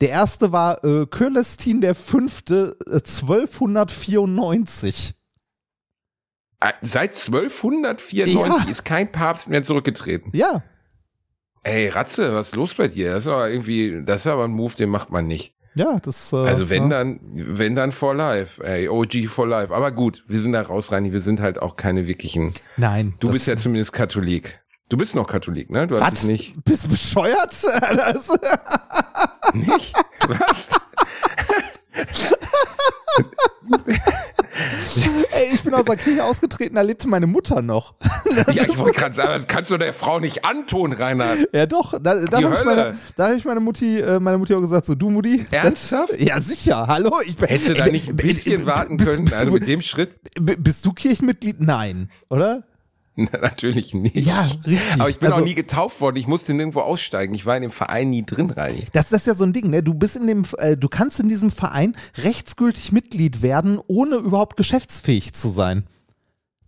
Der 0.00 0.10
erste 0.10 0.52
war 0.52 0.84
äh, 0.84 1.06
Kölestin 1.06 1.80
der 1.80 1.94
Fünfte, 1.94 2.76
äh, 2.86 2.96
1294. 2.96 5.14
Äh, 6.60 6.72
seit 6.82 7.14
1294 7.14 8.36
ja. 8.36 8.70
ist 8.70 8.84
kein 8.84 9.10
Papst 9.10 9.48
mehr 9.48 9.62
zurückgetreten. 9.62 10.30
Ja. 10.34 10.62
Ey, 11.62 11.88
Ratze, 11.88 12.34
was 12.34 12.48
ist 12.48 12.56
los 12.56 12.74
bei 12.74 12.88
dir? 12.88 13.12
Das 13.12 13.24
ist 13.24 13.28
aber 13.28 13.50
irgendwie, 13.50 14.02
das 14.04 14.24
ist 14.24 14.26
aber 14.26 14.44
ein 14.44 14.52
Move, 14.52 14.74
den 14.74 14.90
macht 14.90 15.10
man 15.10 15.26
nicht. 15.26 15.54
Ja, 15.74 15.98
das. 16.00 16.32
Äh, 16.32 16.36
also 16.36 16.70
wenn 16.70 16.84
ja. 16.84 16.88
dann, 16.88 17.20
wenn 17.32 17.74
dann 17.74 17.92
for 17.92 18.14
life, 18.14 18.64
ey, 18.64 18.88
OG 18.88 19.26
for 19.28 19.46
life. 19.46 19.74
Aber 19.74 19.92
gut, 19.92 20.24
wir 20.26 20.40
sind 20.40 20.52
da 20.52 20.62
raus, 20.62 20.92
Reini, 20.92 21.12
wir 21.12 21.20
sind 21.20 21.40
halt 21.40 21.60
auch 21.60 21.76
keine 21.76 22.06
wirklichen. 22.06 22.54
Nein. 22.76 23.14
Du 23.20 23.30
bist 23.30 23.46
ja 23.46 23.56
zumindest 23.56 23.92
Katholik. 23.92 24.60
Du 24.88 24.96
bist 24.96 25.16
noch 25.16 25.26
Katholik, 25.26 25.68
ne? 25.68 25.88
Du 25.88 25.96
Was? 25.96 26.02
hast 26.02 26.12
es 26.18 26.24
nicht. 26.24 26.64
Bist 26.64 26.84
du 26.84 26.90
bescheuert? 26.90 27.52
nicht? 29.54 29.94
Was? 30.28 30.70
Ey, 35.32 35.54
ich 35.54 35.62
bin 35.62 35.74
aus 35.74 35.86
der 35.86 35.96
Kirche 35.96 36.24
ausgetreten, 36.24 36.76
da 36.76 36.82
lebte 36.82 37.08
meine 37.08 37.26
Mutter 37.26 37.62
noch. 37.62 37.94
ja, 38.52 38.62
ich 38.62 38.78
wollte 38.78 38.98
gerade 38.98 39.14
sagen, 39.14 39.30
das 39.30 39.48
kannst 39.48 39.70
du 39.72 39.76
der 39.76 39.92
Frau 39.92 40.20
nicht 40.20 40.44
antun, 40.44 40.92
Reinhard. 40.92 41.48
Ja, 41.52 41.66
doch. 41.66 41.92
Da, 42.00 42.14
da 42.24 42.42
habe 42.42 42.54
ich, 42.54 42.64
meine, 42.64 42.96
da 43.16 43.28
hab 43.28 43.36
ich 43.36 43.44
meine 43.44 43.60
Mutti, 43.60 43.98
äh, 43.98 44.20
meine 44.20 44.38
Mutti 44.38 44.54
auch 44.54 44.60
gesagt, 44.60 44.86
so, 44.86 44.94
du 44.94 45.10
Mutti. 45.10 45.46
Ernsthaft? 45.50 46.12
Das, 46.12 46.20
ja, 46.20 46.40
sicher. 46.40 46.86
Hallo? 46.86 47.20
Ich, 47.24 47.36
Hättest 47.40 47.70
du 47.70 47.74
da 47.74 47.86
nicht 47.86 48.08
ein 48.08 48.16
bisschen 48.16 48.64
warten 48.66 48.96
bist, 48.98 49.10
können, 49.10 49.24
bist, 49.24 49.36
also 49.36 49.50
mit 49.50 49.66
dem 49.66 49.82
Schritt? 49.82 50.18
Bist 50.40 50.86
du 50.86 50.92
Kirchenmitglied? 50.92 51.60
Nein, 51.60 52.08
oder? 52.30 52.62
Natürlich 53.32 53.94
nicht. 53.94 54.14
Ja, 54.14 54.42
richtig. 54.66 54.78
Aber 54.98 55.08
ich 55.08 55.18
bin 55.18 55.28
also, 55.28 55.40
auch 55.40 55.44
nie 55.44 55.54
getauft 55.54 56.00
worden. 56.02 56.16
Ich 56.16 56.26
musste 56.26 56.52
nirgendwo 56.52 56.80
aussteigen. 56.80 57.34
Ich 57.34 57.46
war 57.46 57.56
in 57.56 57.62
dem 57.62 57.70
Verein 57.70 58.10
nie 58.10 58.26
drin 58.26 58.50
rein. 58.50 58.82
Das, 58.92 59.08
das 59.08 59.22
ist 59.22 59.26
ja 59.26 59.34
so 59.34 59.44
ein 59.44 59.54
Ding, 59.54 59.70
ne? 59.70 59.82
Du 59.82 59.94
bist 59.94 60.16
in 60.16 60.26
dem, 60.26 60.44
äh, 60.58 60.76
du 60.76 60.88
kannst 60.88 61.18
in 61.18 61.28
diesem 61.28 61.50
Verein 61.50 61.96
rechtsgültig 62.18 62.92
Mitglied 62.92 63.40
werden, 63.40 63.80
ohne 63.86 64.16
überhaupt 64.16 64.58
geschäftsfähig 64.58 65.32
zu 65.32 65.48
sein. 65.48 65.86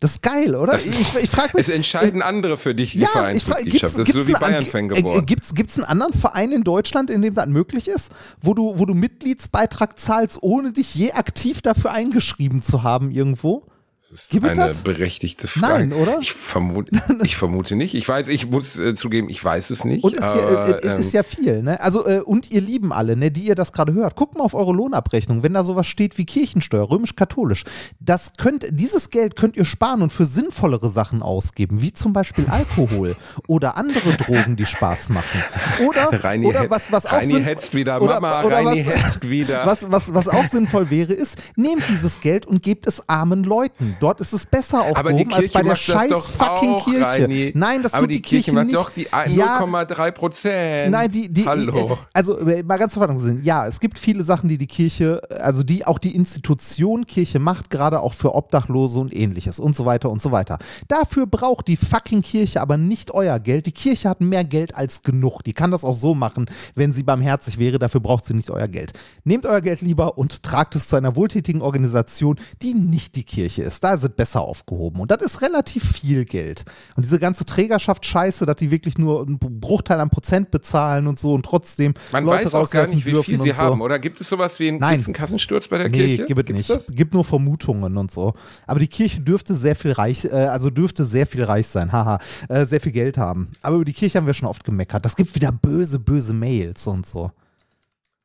Das 0.00 0.12
ist 0.12 0.22
geil, 0.22 0.54
oder? 0.54 0.72
Das 0.72 0.86
ich, 0.86 1.22
ich 1.22 1.28
frage 1.28 1.50
mich. 1.54 1.68
Es 1.68 1.74
entscheiden 1.74 2.22
andere 2.22 2.56
für 2.56 2.74
dich 2.74 2.92
die 2.92 3.00
ja, 3.00 3.08
Vereinsmitgliedschaft. 3.08 3.98
Das 3.98 4.08
ist 4.08 4.14
so 4.14 4.26
wie 4.26 4.32
Bayern-Fan 4.32 4.88
geworden. 4.88 5.26
Gibt 5.26 5.44
es 5.44 5.76
einen 5.76 5.84
anderen 5.84 6.14
Verein 6.14 6.52
in 6.52 6.62
Deutschland, 6.62 7.10
in 7.10 7.20
dem 7.20 7.34
das 7.34 7.46
möglich 7.46 7.88
ist, 7.88 8.12
wo 8.40 8.54
du, 8.54 8.78
wo 8.78 8.86
du 8.86 8.94
Mitgliedsbeitrag 8.94 9.98
zahlst, 9.98 10.38
ohne 10.40 10.72
dich 10.72 10.94
je 10.94 11.12
aktiv 11.12 11.60
dafür 11.62 11.92
eingeschrieben 11.92 12.62
zu 12.62 12.84
haben 12.84 13.10
irgendwo? 13.10 13.66
Das 14.10 14.22
ist 14.22 14.30
Gibt 14.30 14.46
eine 14.46 14.68
das? 14.68 14.78
berechtigte 14.78 15.46
Frage. 15.46 15.86
Nein, 15.86 15.92
oder? 15.92 16.18
Ich 16.20 16.32
vermute, 16.32 16.90
ich 17.22 17.36
vermute 17.36 17.76
nicht. 17.76 17.94
Ich 17.94 18.08
weiß, 18.08 18.28
ich 18.28 18.48
muss 18.50 18.78
äh, 18.78 18.94
zugeben, 18.94 19.28
ich 19.28 19.44
weiß 19.44 19.68
es 19.68 19.84
nicht. 19.84 20.02
Und 20.02 20.14
ist, 20.14 20.22
aber, 20.22 20.70
ja, 20.70 20.76
äh, 20.76 20.86
ähm, 20.94 20.98
ist 20.98 21.12
ja 21.12 21.22
viel, 21.22 21.62
ne? 21.62 21.78
Also, 21.82 22.06
äh, 22.06 22.20
und 22.20 22.50
ihr 22.50 22.62
Lieben 22.62 22.90
alle, 22.90 23.16
ne, 23.16 23.30
die 23.30 23.42
ihr 23.42 23.54
das 23.54 23.72
gerade 23.72 23.92
hört, 23.92 24.16
guckt 24.16 24.38
mal 24.38 24.44
auf 24.44 24.54
eure 24.54 24.72
Lohnabrechnung, 24.72 25.42
wenn 25.42 25.52
da 25.52 25.62
sowas 25.62 25.86
steht 25.86 26.16
wie 26.16 26.24
Kirchensteuer, 26.24 26.88
römisch-katholisch. 26.90 27.64
Das 28.00 28.32
könnt, 28.38 28.66
dieses 28.70 29.10
Geld 29.10 29.36
könnt 29.36 29.56
ihr 29.56 29.66
sparen 29.66 30.00
und 30.00 30.10
für 30.10 30.24
sinnvollere 30.24 30.88
Sachen 30.88 31.20
ausgeben, 31.20 31.82
wie 31.82 31.92
zum 31.92 32.14
Beispiel 32.14 32.46
Alkohol 32.48 33.14
oder 33.46 33.76
andere 33.76 34.14
Drogen, 34.14 34.56
die 34.56 34.66
Spaß 34.66 35.10
machen. 35.10 35.42
Oder, 35.86 36.08
Reini, 36.24 36.46
oder 36.46 36.70
was, 36.70 36.90
was 36.90 37.04
auch 37.04 37.12
Reini 37.12 37.42
hetzt 37.42 37.74
wieder, 37.74 38.00
oder, 38.00 38.20
Mama, 38.20 38.42
oder 38.42 38.56
Reini 38.56 38.86
was, 38.86 38.94
hetzt 38.94 39.28
wieder. 39.28 39.66
Was, 39.66 39.90
was, 39.90 40.14
was 40.14 40.28
auch 40.28 40.46
sinnvoll 40.46 40.88
wäre, 40.88 41.12
ist, 41.12 41.36
nehmt 41.56 41.82
dieses 41.90 42.22
Geld 42.22 42.46
und 42.46 42.62
gebt 42.62 42.86
es 42.86 43.06
armen 43.06 43.44
Leuten. 43.44 43.97
Dort 44.00 44.20
ist 44.20 44.32
es 44.32 44.46
besser 44.46 44.82
aufgehoben 44.82 45.32
als 45.32 45.52
bei 45.52 45.62
der 45.62 45.74
scheiß 45.74 46.26
fucking 46.26 46.70
auch, 46.70 46.84
Kirche. 46.84 47.04
Reini. 47.04 47.52
Nein, 47.54 47.82
das 47.82 47.94
aber 47.94 48.02
tut 48.02 48.10
die, 48.10 48.14
die 48.16 48.22
Kirche, 48.22 48.52
Kirche 48.52 48.54
macht 48.54 48.66
nicht. 48.66 48.76
doch 48.76 48.90
die 48.90 49.08
0,3 49.08 50.10
Prozent. 50.12 50.92
Nein, 50.92 51.10
die, 51.10 51.28
die, 51.32 51.46
Hallo. 51.46 51.98
also 52.12 52.38
mal 52.64 52.78
ganz 52.78 52.92
verwandelt 52.92 53.20
sind. 53.20 53.44
Ja, 53.44 53.66
es 53.66 53.80
gibt 53.80 53.98
viele 53.98 54.24
Sachen, 54.24 54.48
die 54.48 54.58
die 54.58 54.66
Kirche, 54.66 55.20
also 55.40 55.62
die 55.62 55.86
auch 55.86 55.98
die 55.98 56.14
Institution 56.14 57.06
Kirche 57.06 57.38
macht, 57.38 57.70
gerade 57.70 58.00
auch 58.00 58.14
für 58.14 58.34
Obdachlose 58.34 58.98
und 59.00 59.14
ähnliches 59.14 59.58
und 59.58 59.74
so 59.74 59.84
weiter 59.86 60.10
und 60.10 60.22
so 60.22 60.32
weiter. 60.32 60.58
Dafür 60.88 61.26
braucht 61.26 61.68
die 61.68 61.76
fucking 61.76 62.22
Kirche 62.22 62.60
aber 62.60 62.76
nicht 62.76 63.10
euer 63.12 63.38
Geld. 63.38 63.66
Die 63.66 63.72
Kirche 63.72 64.08
hat 64.08 64.20
mehr 64.20 64.44
Geld 64.44 64.74
als 64.74 65.02
genug. 65.02 65.42
Die 65.42 65.52
kann 65.52 65.70
das 65.70 65.84
auch 65.84 65.94
so 65.94 66.14
machen, 66.14 66.46
wenn 66.74 66.92
sie 66.92 67.02
barmherzig 67.02 67.58
wäre. 67.58 67.78
Dafür 67.78 68.00
braucht 68.00 68.24
sie 68.24 68.34
nicht 68.34 68.50
euer 68.50 68.68
Geld. 68.68 68.92
Nehmt 69.24 69.46
euer 69.46 69.60
Geld 69.60 69.80
lieber 69.80 70.18
und 70.18 70.42
tragt 70.42 70.76
es 70.76 70.88
zu 70.88 70.96
einer 70.96 71.16
wohltätigen 71.16 71.62
Organisation, 71.62 72.36
die 72.62 72.74
nicht 72.74 73.16
die 73.16 73.24
Kirche 73.24 73.62
ist. 73.62 73.84
Da 73.88 73.94
es 73.94 74.06
besser 74.10 74.42
aufgehoben. 74.42 75.00
Und 75.00 75.10
das 75.10 75.22
ist 75.22 75.40
relativ 75.40 75.82
viel 75.92 76.26
Geld. 76.26 76.66
Und 76.94 77.06
diese 77.06 77.18
ganze 77.18 77.46
Trägerschaft 77.46 78.04
Scheiße, 78.04 78.44
dass 78.44 78.56
die 78.56 78.70
wirklich 78.70 78.98
nur 78.98 79.26
einen 79.26 79.38
Bruchteil 79.38 79.98
an 79.98 80.10
Prozent 80.10 80.50
bezahlen 80.50 81.06
und 81.06 81.18
so 81.18 81.32
und 81.32 81.42
trotzdem 81.42 81.94
Man 82.12 82.24
Leute 82.24 82.44
weiß 82.44 82.54
auch 82.54 82.70
gar 82.70 82.86
nicht, 82.86 83.06
wie 83.06 83.14
viel 83.22 83.40
sie 83.40 83.48
so. 83.48 83.56
haben. 83.56 83.80
Oder 83.80 83.98
gibt 83.98 84.20
es 84.20 84.28
sowas 84.28 84.58
wie 84.58 84.68
einen, 84.68 84.78
Nein. 84.78 85.02
einen 85.02 85.14
Kassensturz 85.14 85.68
bei 85.68 85.78
der 85.78 85.88
nee, 85.88 86.16
Kirche? 86.16 86.26
gibt 86.26 86.50
es 86.50 86.68
nicht. 86.68 86.96
Gibt 86.96 87.14
nur 87.14 87.24
Vermutungen 87.24 87.96
und 87.96 88.10
so. 88.10 88.34
Aber 88.66 88.78
die 88.78 88.88
Kirche 88.88 89.20
dürfte 89.20 89.56
sehr 89.56 89.74
viel 89.74 89.92
reich, 89.92 90.26
äh, 90.26 90.28
also 90.28 90.68
dürfte 90.68 91.06
sehr 91.06 91.26
viel 91.26 91.44
reich 91.44 91.66
sein, 91.66 91.90
haha, 91.90 92.18
äh, 92.50 92.66
sehr 92.66 92.82
viel 92.82 92.92
Geld 92.92 93.16
haben. 93.16 93.48
Aber 93.62 93.76
über 93.76 93.86
die 93.86 93.94
Kirche 93.94 94.18
haben 94.18 94.26
wir 94.26 94.34
schon 94.34 94.48
oft 94.48 94.64
gemeckert. 94.64 95.04
Das 95.06 95.16
gibt 95.16 95.34
wieder 95.34 95.50
böse, 95.50 95.98
böse 95.98 96.34
Mails 96.34 96.86
und 96.86 97.06
so. 97.06 97.30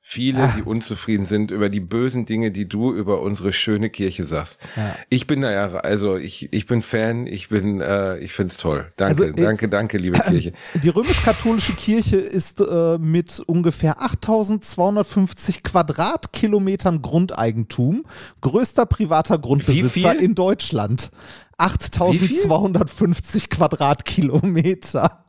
Viele, 0.05 0.53
die 0.57 0.63
unzufrieden 0.63 1.23
sind 1.23 1.49
über 1.49 1.69
die 1.69 1.79
bösen 1.79 2.25
Dinge, 2.25 2.51
die 2.51 2.67
du 2.67 2.93
über 2.93 3.21
unsere 3.21 3.53
schöne 3.53 3.89
Kirche 3.89 4.25
sagst. 4.25 4.59
Ja. 4.75 4.95
Ich 5.09 5.27
bin 5.27 5.41
da 5.41 5.49
ja, 5.49 5.73
also 5.77 6.17
ich, 6.17 6.51
ich 6.51 6.65
bin 6.65 6.81
Fan, 6.81 7.25
ich 7.25 7.47
bin, 7.47 7.79
äh, 7.79 8.17
ich 8.17 8.33
find's 8.33 8.57
toll. 8.57 8.91
Danke, 8.97 9.23
Also, 9.23 9.33
äh, 9.33 9.41
danke, 9.41 9.69
danke, 9.69 9.97
liebe 9.97 10.19
Kirche. 10.19 10.51
Die 10.83 10.89
römisch-katholische 10.89 11.73
Kirche 11.73 12.17
ist 12.17 12.59
äh, 12.59 12.97
mit 12.97 13.41
ungefähr 13.47 14.01
8250 14.03 15.63
Quadratkilometern 15.63 17.01
Grundeigentum 17.01 18.03
größter 18.41 18.85
privater 18.85 19.39
Grundbesitzer 19.39 20.19
in 20.19 20.35
Deutschland. 20.35 21.11
8250 21.57 23.49
Quadratkilometer. 23.49 25.22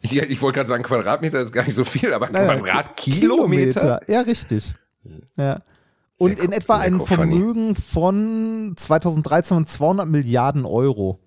Ich, 0.00 0.12
ich 0.14 0.42
wollte 0.42 0.56
gerade 0.56 0.68
sagen, 0.68 0.82
Quadratmeter 0.82 1.40
ist 1.40 1.52
gar 1.52 1.64
nicht 1.64 1.74
so 1.74 1.84
viel, 1.84 2.12
aber 2.12 2.28
nein, 2.30 2.46
Quadratkilometer? 2.62 4.00
Ja, 4.08 4.20
richtig. 4.20 4.74
Ja. 5.36 5.60
Und 6.18 6.32
Lecko- 6.38 6.44
in 6.44 6.52
etwa 6.52 6.76
ein. 6.78 7.00
Vermögen 7.00 7.74
von 7.76 8.74
2013 8.76 9.56
von 9.56 9.66
200 9.66 10.08
Milliarden 10.08 10.64
Euro. 10.64 11.20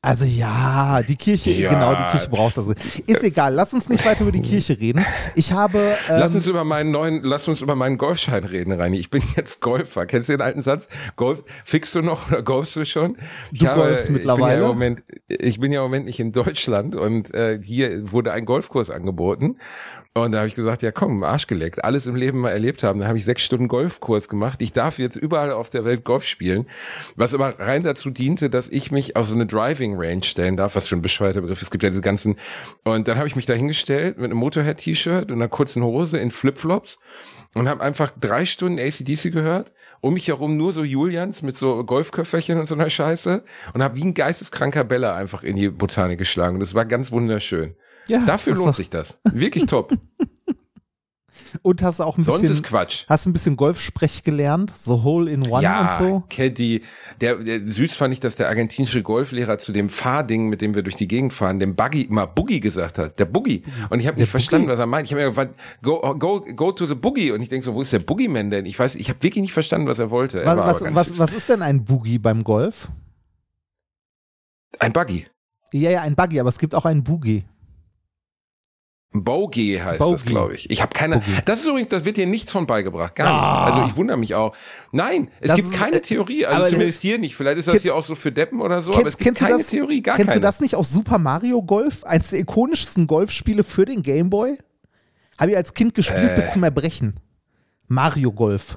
Also 0.00 0.24
ja, 0.24 1.02
die 1.02 1.16
Kirche, 1.16 1.50
Ja. 1.50 1.70
genau, 1.70 1.92
die 1.92 2.04
Kirche 2.12 2.30
braucht 2.30 2.56
das. 2.56 2.68
Ist 2.68 3.24
egal, 3.24 3.52
lass 3.52 3.74
uns 3.74 3.88
nicht 3.88 4.06
weiter 4.06 4.22
über 4.22 4.30
die 4.30 4.40
Kirche 4.42 4.78
reden. 4.78 5.04
Ich 5.34 5.52
habe, 5.52 5.80
Lass 6.08 6.30
ähm, 6.30 6.36
uns 6.36 6.46
über 6.46 6.62
meinen 6.62 6.92
neuen, 6.92 7.24
lass 7.24 7.48
uns 7.48 7.60
über 7.60 7.74
meinen 7.74 7.98
Golfschein 7.98 8.44
reden, 8.44 8.72
Reini. 8.72 8.98
Ich 8.98 9.10
bin 9.10 9.22
jetzt 9.36 9.60
Golfer. 9.60 10.06
Kennst 10.06 10.28
du 10.28 10.34
den 10.34 10.40
alten 10.40 10.62
Satz? 10.62 10.86
Golf, 11.16 11.42
fixst 11.64 11.96
du 11.96 12.02
noch 12.02 12.28
oder 12.28 12.42
golfst 12.42 12.76
du 12.76 12.84
schon? 12.86 13.16
Ich 13.50 13.58
Du 13.58 13.66
golfst 13.66 14.10
mittlerweile? 14.10 14.44
Ich 14.44 14.54
bin, 14.54 14.62
ja 14.62 14.62
im 14.62 14.68
Moment, 14.68 15.02
ich 15.26 15.58
bin 15.60 15.72
ja 15.72 15.80
im 15.80 15.86
Moment 15.86 16.06
nicht 16.06 16.20
in 16.20 16.30
Deutschland 16.30 16.94
und 16.94 17.34
äh, 17.34 17.58
hier 17.60 18.12
wurde 18.12 18.32
ein 18.32 18.44
Golfkurs 18.44 18.90
angeboten. 18.90 19.56
Und 20.14 20.32
da 20.32 20.38
habe 20.38 20.48
ich 20.48 20.54
gesagt, 20.56 20.82
ja 20.82 20.90
komm, 20.90 21.22
Arsch 21.22 21.46
geleckt, 21.46 21.84
alles 21.84 22.06
im 22.06 22.16
Leben 22.16 22.40
mal 22.40 22.50
erlebt 22.50 22.82
haben. 22.82 23.00
Da 23.00 23.06
habe 23.06 23.18
ich 23.18 23.24
sechs 23.24 23.42
Stunden 23.42 23.68
Golfkurs 23.68 24.28
gemacht. 24.28 24.60
Ich 24.62 24.72
darf 24.72 24.98
jetzt 24.98 25.16
überall 25.16 25.52
auf 25.52 25.70
der 25.70 25.84
Welt 25.84 26.04
Golf 26.04 26.24
spielen, 26.24 26.66
was 27.14 27.34
aber 27.34 27.58
rein 27.60 27.82
dazu 27.84 28.10
diente, 28.10 28.50
dass 28.50 28.68
ich 28.68 28.90
mich 28.90 29.14
auf 29.16 29.26
so 29.26 29.34
eine 29.34 29.46
Driving 29.46 29.87
Range 29.96 30.24
stellen 30.24 30.56
darf, 30.56 30.74
was 30.74 30.88
für 30.88 30.96
ein 30.96 31.02
bescheuerter 31.02 31.40
Begriff. 31.40 31.62
Es 31.62 31.70
gibt 31.70 31.82
ja 31.82 31.90
diese 31.90 32.02
ganzen. 32.02 32.36
Und 32.84 33.08
dann 33.08 33.18
habe 33.18 33.28
ich 33.28 33.36
mich 33.36 33.46
da 33.46 33.54
hingestellt 33.54 34.16
mit 34.18 34.26
einem 34.26 34.38
Motorhead-T-Shirt 34.38 35.30
und 35.30 35.36
einer 35.36 35.48
kurzen 35.48 35.82
Hose 35.82 36.18
in 36.18 36.30
Flipflops 36.30 36.98
und 37.54 37.68
habe 37.68 37.82
einfach 37.82 38.10
drei 38.10 38.46
Stunden 38.46 38.78
ACDC 38.78 39.32
gehört. 39.32 39.72
Um 40.00 40.14
mich 40.14 40.28
herum 40.28 40.56
nur 40.56 40.72
so 40.72 40.84
Julians 40.84 41.42
mit 41.42 41.56
so 41.56 41.82
Golfköfferchen 41.82 42.60
und 42.60 42.66
so 42.66 42.76
einer 42.76 42.88
Scheiße 42.88 43.42
und 43.74 43.82
habe 43.82 43.96
wie 43.96 44.04
ein 44.04 44.14
geisteskranker 44.14 44.84
Bella 44.84 45.16
einfach 45.16 45.42
in 45.42 45.56
die 45.56 45.68
Botanik 45.70 46.18
geschlagen. 46.18 46.60
Das 46.60 46.74
war 46.74 46.84
ganz 46.84 47.10
wunderschön. 47.10 47.74
ja, 48.06 48.24
Dafür 48.24 48.54
lohnt 48.54 48.76
sich 48.76 48.90
das. 48.90 49.18
Wirklich 49.24 49.66
top. 49.66 49.92
Und 51.62 51.82
hast 51.82 52.00
du 52.00 52.04
auch 52.04 52.18
ein 52.18 52.24
Sonst 52.24 52.42
bisschen, 52.42 52.54
ist 52.54 52.62
Quatsch. 52.62 53.04
hast 53.08 53.26
ein 53.26 53.32
bisschen 53.32 53.56
Golfsprech 53.56 54.22
gelernt, 54.22 54.72
so 54.78 55.02
Hole 55.02 55.30
in 55.30 55.46
One 55.46 55.62
ja, 55.62 55.98
und 55.98 56.06
so. 56.06 56.24
Caddy. 56.28 56.82
Der, 57.20 57.36
der, 57.36 57.66
süß 57.66 57.94
fand 57.94 58.12
ich, 58.14 58.20
dass 58.20 58.36
der 58.36 58.48
argentinische 58.48 59.02
Golflehrer 59.02 59.58
zu 59.58 59.72
dem 59.72 59.88
Fahrding, 59.88 60.48
mit 60.48 60.60
dem 60.60 60.74
wir 60.74 60.82
durch 60.82 60.96
die 60.96 61.08
Gegend 61.08 61.32
fahren, 61.32 61.60
dem 61.60 61.74
Buggy 61.76 62.02
immer 62.02 62.26
Boogie 62.26 62.60
gesagt 62.60 62.98
hat. 62.98 63.18
Der 63.18 63.24
Boogie. 63.24 63.62
Und 63.90 64.00
ich 64.00 64.06
habe 64.06 64.18
nicht 64.18 64.30
verstanden, 64.30 64.68
was 64.68 64.78
er 64.78 64.86
meint. 64.86 65.06
Ich 65.06 65.12
habe 65.12 65.22
mir 65.22 65.28
gefragt, 65.28 65.54
go, 65.82 66.00
go, 66.18 66.40
go 66.40 66.72
to 66.72 66.86
the 66.86 66.94
Boogie. 66.94 67.32
Und 67.32 67.42
ich 67.42 67.48
denke 67.48 67.64
so, 67.64 67.74
wo 67.74 67.82
ist 67.82 67.92
der 67.92 68.00
Boogeyman 68.00 68.50
denn? 68.50 68.66
Ich 68.66 68.78
weiß, 68.78 68.94
ich 68.94 69.08
habe 69.08 69.22
wirklich 69.22 69.42
nicht 69.42 69.52
verstanden, 69.52 69.86
was 69.86 69.98
er 69.98 70.10
wollte. 70.10 70.42
Er 70.42 70.56
Was, 70.56 70.82
was, 70.82 71.18
was 71.18 71.32
ist 71.32 71.48
denn 71.48 71.62
ein 71.62 71.84
Boogie 71.84 72.18
beim 72.18 72.44
Golf? 72.44 72.88
Ein 74.78 74.92
Buggy. 74.92 75.26
Ja, 75.72 75.90
ja, 75.90 76.02
ein 76.02 76.14
Buggy, 76.14 76.40
aber 76.40 76.48
es 76.48 76.58
gibt 76.58 76.74
auch 76.74 76.84
einen 76.84 77.04
Boogie. 77.04 77.44
Bogey 79.12 79.80
heißt 79.82 80.00
das, 80.00 80.06
Bogey. 80.06 80.24
glaube 80.26 80.54
ich. 80.54 80.68
Ich 80.70 80.82
habe 80.82 80.92
keine. 80.92 81.16
Bogey. 81.18 81.30
Das 81.46 81.60
ist 81.60 81.66
übrigens, 81.66 81.88
das 81.88 82.04
wird 82.04 82.18
dir 82.18 82.26
nichts 82.26 82.52
von 82.52 82.66
beigebracht. 82.66 83.14
Gar 83.14 83.28
Ah. 83.28 83.64
nichts. 83.64 83.76
Also 83.76 83.90
ich 83.90 83.96
wundere 83.96 84.18
mich 84.18 84.34
auch. 84.34 84.54
Nein, 84.92 85.30
es 85.40 85.48
Das 85.48 85.56
gibt 85.56 85.68
ist- 85.72 85.78
keine 85.78 85.96
äh, 85.96 86.00
Theorie. 86.02 86.44
Also 86.46 86.66
zumindest 86.72 87.00
hier 87.00 87.18
nicht. 87.18 87.34
Vielleicht 87.34 87.58
ist 87.58 87.68
das 87.68 87.72
Kennst- 87.72 87.82
hier 87.84 87.94
auch 87.94 88.04
so 88.04 88.14
für 88.14 88.32
Deppen 88.32 88.60
oder 88.60 88.82
so, 88.82 88.92
aber 88.92 89.06
es 89.08 89.16
gibt 89.16 89.40
du 89.40 89.44
keine 89.44 89.58
das, 89.58 89.68
Theorie, 89.68 90.02
gar 90.02 90.16
kennst 90.16 90.28
keine. 90.30 90.40
du 90.40 90.46
das 90.46 90.60
nicht 90.60 90.74
aus 90.74 90.90
Super 90.92 91.16
Mario 91.18 91.62
Golf? 91.62 92.04
Eines 92.04 92.30
der 92.30 92.40
ikonischsten 92.40 93.06
Golfspiele 93.06 93.64
für 93.64 93.86
den 93.86 94.02
Game 94.02 94.28
Boy? 94.28 94.58
Habe 95.38 95.52
ich 95.52 95.56
als 95.56 95.72
Kind 95.72 95.94
gespielt 95.94 96.32
Äh. 96.32 96.34
bis 96.36 96.52
zum 96.52 96.62
Erbrechen. 96.64 97.18
Mario 97.86 98.32
Golf. 98.32 98.76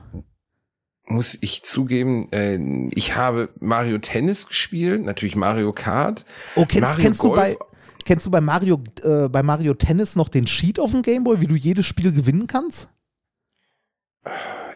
muss 1.07 1.38
ich 1.41 1.63
zugeben, 1.63 2.31
äh, 2.31 2.57
ich 2.95 3.17
habe 3.17 3.50
Mario 3.59 3.97
Tennis 3.97 4.47
gespielt, 4.47 5.03
natürlich 5.03 5.35
Mario 5.35 5.73
Kart. 5.73 6.23
Oh, 6.55 6.65
kennst, 6.65 6.88
Mario 6.88 7.03
kennst, 7.03 7.21
du 7.23 7.27
Golf, 7.29 7.41
bei, 7.41 7.57
kennst 8.05 8.25
du 8.25 8.31
bei 8.31 8.41
Mario, 8.41 8.81
äh, 9.03 9.29
bei 9.29 9.43
Mario 9.43 9.74
Tennis 9.74 10.15
noch 10.15 10.29
den 10.29 10.46
Cheat 10.46 10.79
auf 10.79 10.91
dem 10.91 11.01
Game 11.01 11.24
Boy, 11.24 11.41
wie 11.41 11.48
du 11.48 11.55
jedes 11.55 11.86
Spiel 11.86 12.12
gewinnen 12.12 12.48
kannst? 12.48 12.88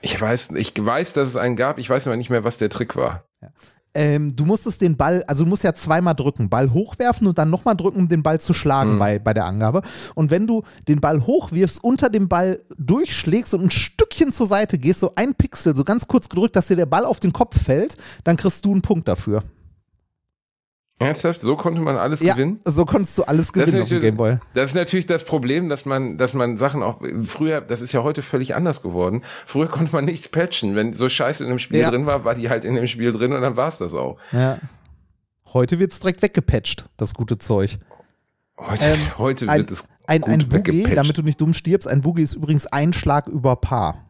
Ich 0.02 0.20
weiß, 0.20 0.52
ich 0.56 0.74
weiß, 0.78 1.14
dass 1.14 1.30
es 1.30 1.36
einen 1.36 1.56
gab. 1.56 1.78
Ich 1.78 1.90
weiß 1.90 2.08
aber 2.08 2.16
nicht 2.18 2.30
mehr, 2.30 2.44
was 2.44 2.58
der 2.58 2.70
Trick 2.70 2.96
war. 2.96 3.26
Ähm, 3.98 4.36
du 4.36 4.44
musstest 4.44 4.82
den 4.82 4.98
Ball, 4.98 5.24
also 5.26 5.44
du 5.46 5.50
musst 5.50 5.64
ja 5.64 5.74
zweimal 5.74 6.16
drücken, 6.16 6.50
Ball 6.50 6.74
hochwerfen 6.74 7.28
und 7.28 7.38
dann 7.38 7.50
nochmal 7.50 7.78
drücken, 7.78 8.00
um 8.00 8.08
den 8.10 8.24
Ball 8.24 8.42
zu 8.42 8.54
schlagen 8.54 8.96
Mhm. 8.96 9.00
bei, 9.00 9.20
bei 9.20 9.34
der 9.34 9.46
Angabe. 9.46 9.84
Und 10.16 10.32
wenn 10.32 10.48
du 10.48 10.64
den 10.90 11.00
Ball 11.00 11.26
hochwirfst, 11.26 11.82
unter 11.82 12.10
dem 12.10 12.28
Ball 12.28 12.60
durchschlägst 12.78 13.54
und 13.54 13.62
ein 13.64 13.72
Stückchen 13.72 14.34
zur 14.34 14.48
Seite 14.48 14.78
gehst, 14.78 15.00
so 15.00 15.14
ein 15.16 15.34
Pixel, 15.34 15.76
so 15.76 15.86
ganz 15.86 16.08
kurz 16.08 16.28
gedrückt, 16.28 16.58
dass 16.58 16.68
dir 16.68 16.76
der 16.76 16.88
Ball 16.88 17.06
auf 17.06 17.22
den 17.22 17.32
Kopf 17.32 17.62
fällt, 17.64 17.96
dann 18.26 18.36
kriegst 18.36 18.66
du 18.66 18.74
einen 18.74 18.82
Punkt 18.82 19.08
dafür. 19.08 19.44
Ernsthaft? 20.98 21.42
So 21.42 21.56
konnte 21.58 21.82
man 21.82 21.98
alles 21.98 22.22
Ja, 22.22 22.34
gewinnen? 22.36 22.62
so 22.64 22.86
konntest 22.86 23.18
du 23.18 23.24
alles 23.24 23.52
gewinnen 23.52 23.82
auf 23.82 23.90
dem 23.90 24.00
Gameboy. 24.00 24.38
das 24.54 24.66
ist 24.72 24.76
natürlich 24.76 25.06
das 25.06 25.26
Problem, 25.26 25.68
dass 25.68 25.86
man, 25.86 26.18
dass 26.18 26.34
man 26.34 26.58
Sachen 26.58 26.82
auch 26.84 27.02
früher, 27.26 27.60
das 27.62 27.82
ist 27.82 27.92
ja 27.92 28.02
heute 28.04 28.22
völlig 28.22 28.56
anders 28.56 28.82
geworden. 28.82 29.22
Früher 29.46 29.68
konnte 29.68 29.92
man 29.94 30.06
nichts 30.06 30.30
patchen. 30.30 30.76
Wenn 30.76 30.94
so 30.94 31.10
Scheiße 31.10 31.44
in 31.44 31.50
einem 31.50 31.60
Spiel 31.60 31.80
Ja. 31.82 31.92
drin 31.92 32.06
war, 32.06 32.24
war 32.24 32.34
die 32.36 32.50
halt 32.50 32.64
in 32.64 32.76
dem 32.76 32.88
Spiel 32.88 33.12
drin 33.12 33.34
und 33.34 33.42
dann 33.42 33.58
war 33.58 33.68
es 33.68 33.78
das 33.78 33.94
auch. 33.94 34.18
Ja. 34.32 34.58
Heute 35.54 35.80
wird's 35.80 36.00
direkt 36.00 36.22
weggepatcht, 36.22 36.86
das 36.98 37.14
gute 37.14 37.38
Zeug. 37.38 37.78
Heute, 38.58 38.86
Ähm, 38.86 39.00
heute 39.18 39.50
ein, 39.50 39.58
wird 39.60 39.72
es 39.72 39.84
ein, 40.08 40.22
gut 40.22 40.30
ein 40.32 40.40
Boogie, 40.48 40.72
weggepatcht. 40.72 40.98
damit 40.98 41.18
du 41.18 41.22
nicht 41.24 41.42
dumm 41.42 41.54
stirbst, 41.54 41.90
ein 41.90 42.02
Boogie 42.02 42.22
ist 42.22 42.34
übrigens 42.36 42.68
ein 42.68 42.94
Schlag 42.94 43.28
über 43.28 43.58
Paar. 43.58 44.06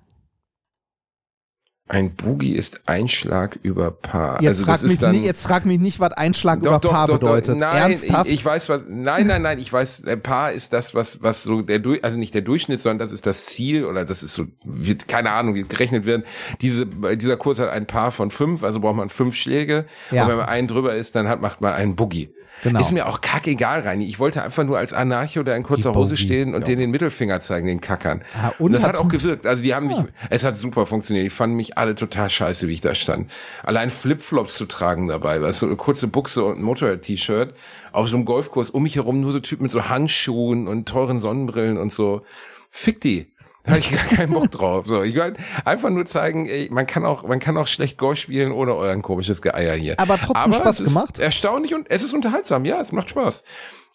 Ein 1.87 2.15
Boogie 2.15 2.53
ist 2.53 2.81
ein 2.87 3.07
Schlag 3.07 3.59
über 3.61 3.91
Paar. 3.91 4.41
Jetzt, 4.41 4.59
also 4.59 4.63
frag 4.65 4.81
mich 4.81 4.97
dann, 4.97 5.11
nicht, 5.11 5.23
jetzt 5.23 5.43
frag 5.43 5.67
mich 5.67 5.79
nicht, 5.79 5.99
was 5.99 6.13
ein 6.13 6.33
Schlag 6.33 6.57
über 6.57 6.79
Paar 6.79 7.05
bedeutet. 7.05 7.59
Nein, 7.59 7.91
Ernsthaft? 7.91 8.25
Ich, 8.25 8.33
ich 8.33 8.45
weiß 8.45 8.69
was. 8.69 8.81
Nein, 8.89 9.27
nein, 9.27 9.43
nein. 9.43 9.59
Ich 9.59 9.71
weiß, 9.71 10.03
Paar 10.23 10.51
ist 10.51 10.73
das, 10.73 10.95
was 10.95 11.21
was 11.21 11.43
so 11.43 11.61
der 11.61 11.83
also 12.01 12.17
nicht 12.17 12.33
der 12.33 12.41
Durchschnitt, 12.41 12.81
sondern 12.81 12.97
das 12.97 13.13
ist 13.13 13.27
das 13.27 13.45
Ziel 13.45 13.85
oder 13.85 14.03
das 14.03 14.23
ist 14.23 14.33
so, 14.33 14.45
wird, 14.63 15.07
keine 15.07 15.31
Ahnung, 15.31 15.53
wie 15.53 15.61
gerechnet 15.61 16.07
werden. 16.07 16.23
Diese 16.59 16.87
dieser 16.87 17.37
Kurs 17.37 17.59
hat 17.59 17.69
ein 17.69 17.85
Paar 17.85 18.11
von 18.11 18.31
fünf, 18.31 18.63
also 18.63 18.79
braucht 18.79 18.95
man 18.95 19.09
fünf 19.09 19.35
Schläge. 19.35 19.85
Ja. 20.09 20.23
Und 20.23 20.29
wenn 20.29 20.37
man 20.37 20.47
einen 20.47 20.67
drüber 20.67 20.95
ist, 20.95 21.13
dann 21.13 21.27
hat 21.27 21.39
macht 21.39 21.61
man 21.61 21.73
einen 21.73 21.95
Boogie. 21.95 22.33
Genau. 22.63 22.79
Ist 22.79 22.91
mir 22.91 23.07
auch 23.07 23.21
kackegal, 23.21 23.81
Reini. 23.81 24.05
Ich 24.05 24.19
wollte 24.19 24.41
einfach 24.43 24.63
nur 24.63 24.77
als 24.77 24.93
Anarcho 24.93 25.43
da 25.43 25.55
in 25.55 25.63
kurzer 25.63 25.93
Hose 25.93 26.17
stehen 26.17 26.55
und 26.55 26.61
ja. 26.61 26.67
denen 26.67 26.79
den 26.81 26.91
Mittelfinger 26.91 27.41
zeigen, 27.41 27.67
den 27.67 27.81
Kackern. 27.81 28.23
Ah, 28.33 28.49
und 28.59 28.67
und 28.67 28.71
das 28.73 28.85
hat- 28.85 28.97
auch 28.97 29.07
gewirkt. 29.07 29.45
Also 29.45 29.61
die 29.61 29.73
haben 29.75 29.87
mich, 29.87 29.97
es 30.29 30.43
hat 30.43 30.57
super 30.57 30.85
funktioniert. 30.85 31.25
Die 31.25 31.29
fanden 31.29 31.55
mich 31.55 31.77
alle 31.77 31.95
total 31.95 32.29
scheiße, 32.29 32.67
wie 32.67 32.73
ich 32.73 32.81
da 32.81 32.95
stand. 32.95 33.29
Allein 33.63 33.89
Flipflops 33.89 34.55
zu 34.55 34.65
tragen 34.65 35.07
dabei, 35.07 35.39
du, 35.39 35.51
so 35.53 35.65
eine 35.65 35.75
kurze 35.75 36.07
Buchse 36.07 36.43
und 36.43 36.57
ein 36.59 36.63
Motorrad-T-Shirt 36.63 37.53
auf 37.91 38.07
so 38.09 38.15
einem 38.15 38.25
Golfkurs, 38.25 38.69
um 38.69 38.83
mich 38.83 38.95
herum 38.95 39.21
nur 39.21 39.31
so 39.31 39.39
Typen 39.39 39.63
mit 39.63 39.71
so 39.71 39.87
Handschuhen 39.89 40.67
und 40.67 40.87
teuren 40.87 41.21
Sonnenbrillen 41.21 41.77
und 41.77 41.93
so. 41.93 42.23
Fick 42.69 42.99
die. 43.01 43.27
Da 43.65 43.71
habe 43.71 43.79
ich 43.79 43.91
gar 43.91 44.03
keinen 44.05 44.31
Bock 44.33 44.51
drauf. 44.51 44.85
So, 44.87 45.01
ich 45.03 45.15
wollte 45.17 45.39
einfach 45.63 45.89
nur 45.89 46.05
zeigen, 46.05 46.45
ey, 46.47 46.69
man 46.71 46.85
kann 46.85 47.05
auch, 47.05 47.27
man 47.27 47.39
kann 47.39 47.57
auch 47.57 47.67
schlecht 47.67 47.97
Golf 47.97 48.19
spielen 48.19 48.51
ohne 48.51 48.75
euren 48.75 49.01
komisches 49.01 49.41
Geeier 49.41 49.73
hier. 49.75 49.99
Aber 49.99 50.17
trotzdem 50.17 50.53
Spaß 50.53 50.79
es 50.79 50.87
ist 50.87 50.93
gemacht? 50.93 51.19
Erstaunlich 51.19 51.73
und 51.73 51.89
es 51.89 52.03
ist 52.03 52.13
unterhaltsam. 52.13 52.65
Ja, 52.65 52.79
es 52.79 52.91
macht 52.91 53.09
Spaß. 53.09 53.43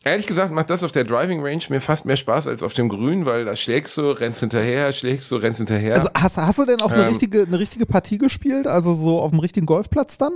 Ehrlich 0.02 0.26
gesagt 0.26 0.50
macht 0.52 0.70
das 0.70 0.82
auf 0.82 0.92
der 0.92 1.04
Driving 1.04 1.42
Range 1.42 1.62
mir 1.68 1.80
fast 1.80 2.06
mehr 2.06 2.16
Spaß 2.16 2.48
als 2.48 2.62
auf 2.62 2.72
dem 2.72 2.88
Grün, 2.88 3.26
weil 3.26 3.44
da 3.44 3.54
schlägst 3.54 3.96
du, 3.98 4.10
rennst 4.10 4.40
hinterher, 4.40 4.92
schlägst 4.92 5.30
du, 5.30 5.36
rennst 5.36 5.58
hinterher. 5.58 5.94
Also 5.94 6.08
hast, 6.14 6.38
hast 6.38 6.58
du 6.58 6.64
denn 6.64 6.80
auch 6.80 6.90
eine, 6.90 7.02
Ähm, 7.02 7.08
richtige, 7.08 7.42
eine 7.42 7.58
richtige 7.58 7.84
Partie 7.84 8.16
gespielt? 8.16 8.66
Also 8.66 8.94
so 8.94 9.20
auf 9.20 9.30
dem 9.30 9.40
richtigen 9.40 9.66
Golfplatz 9.66 10.16
dann? 10.16 10.32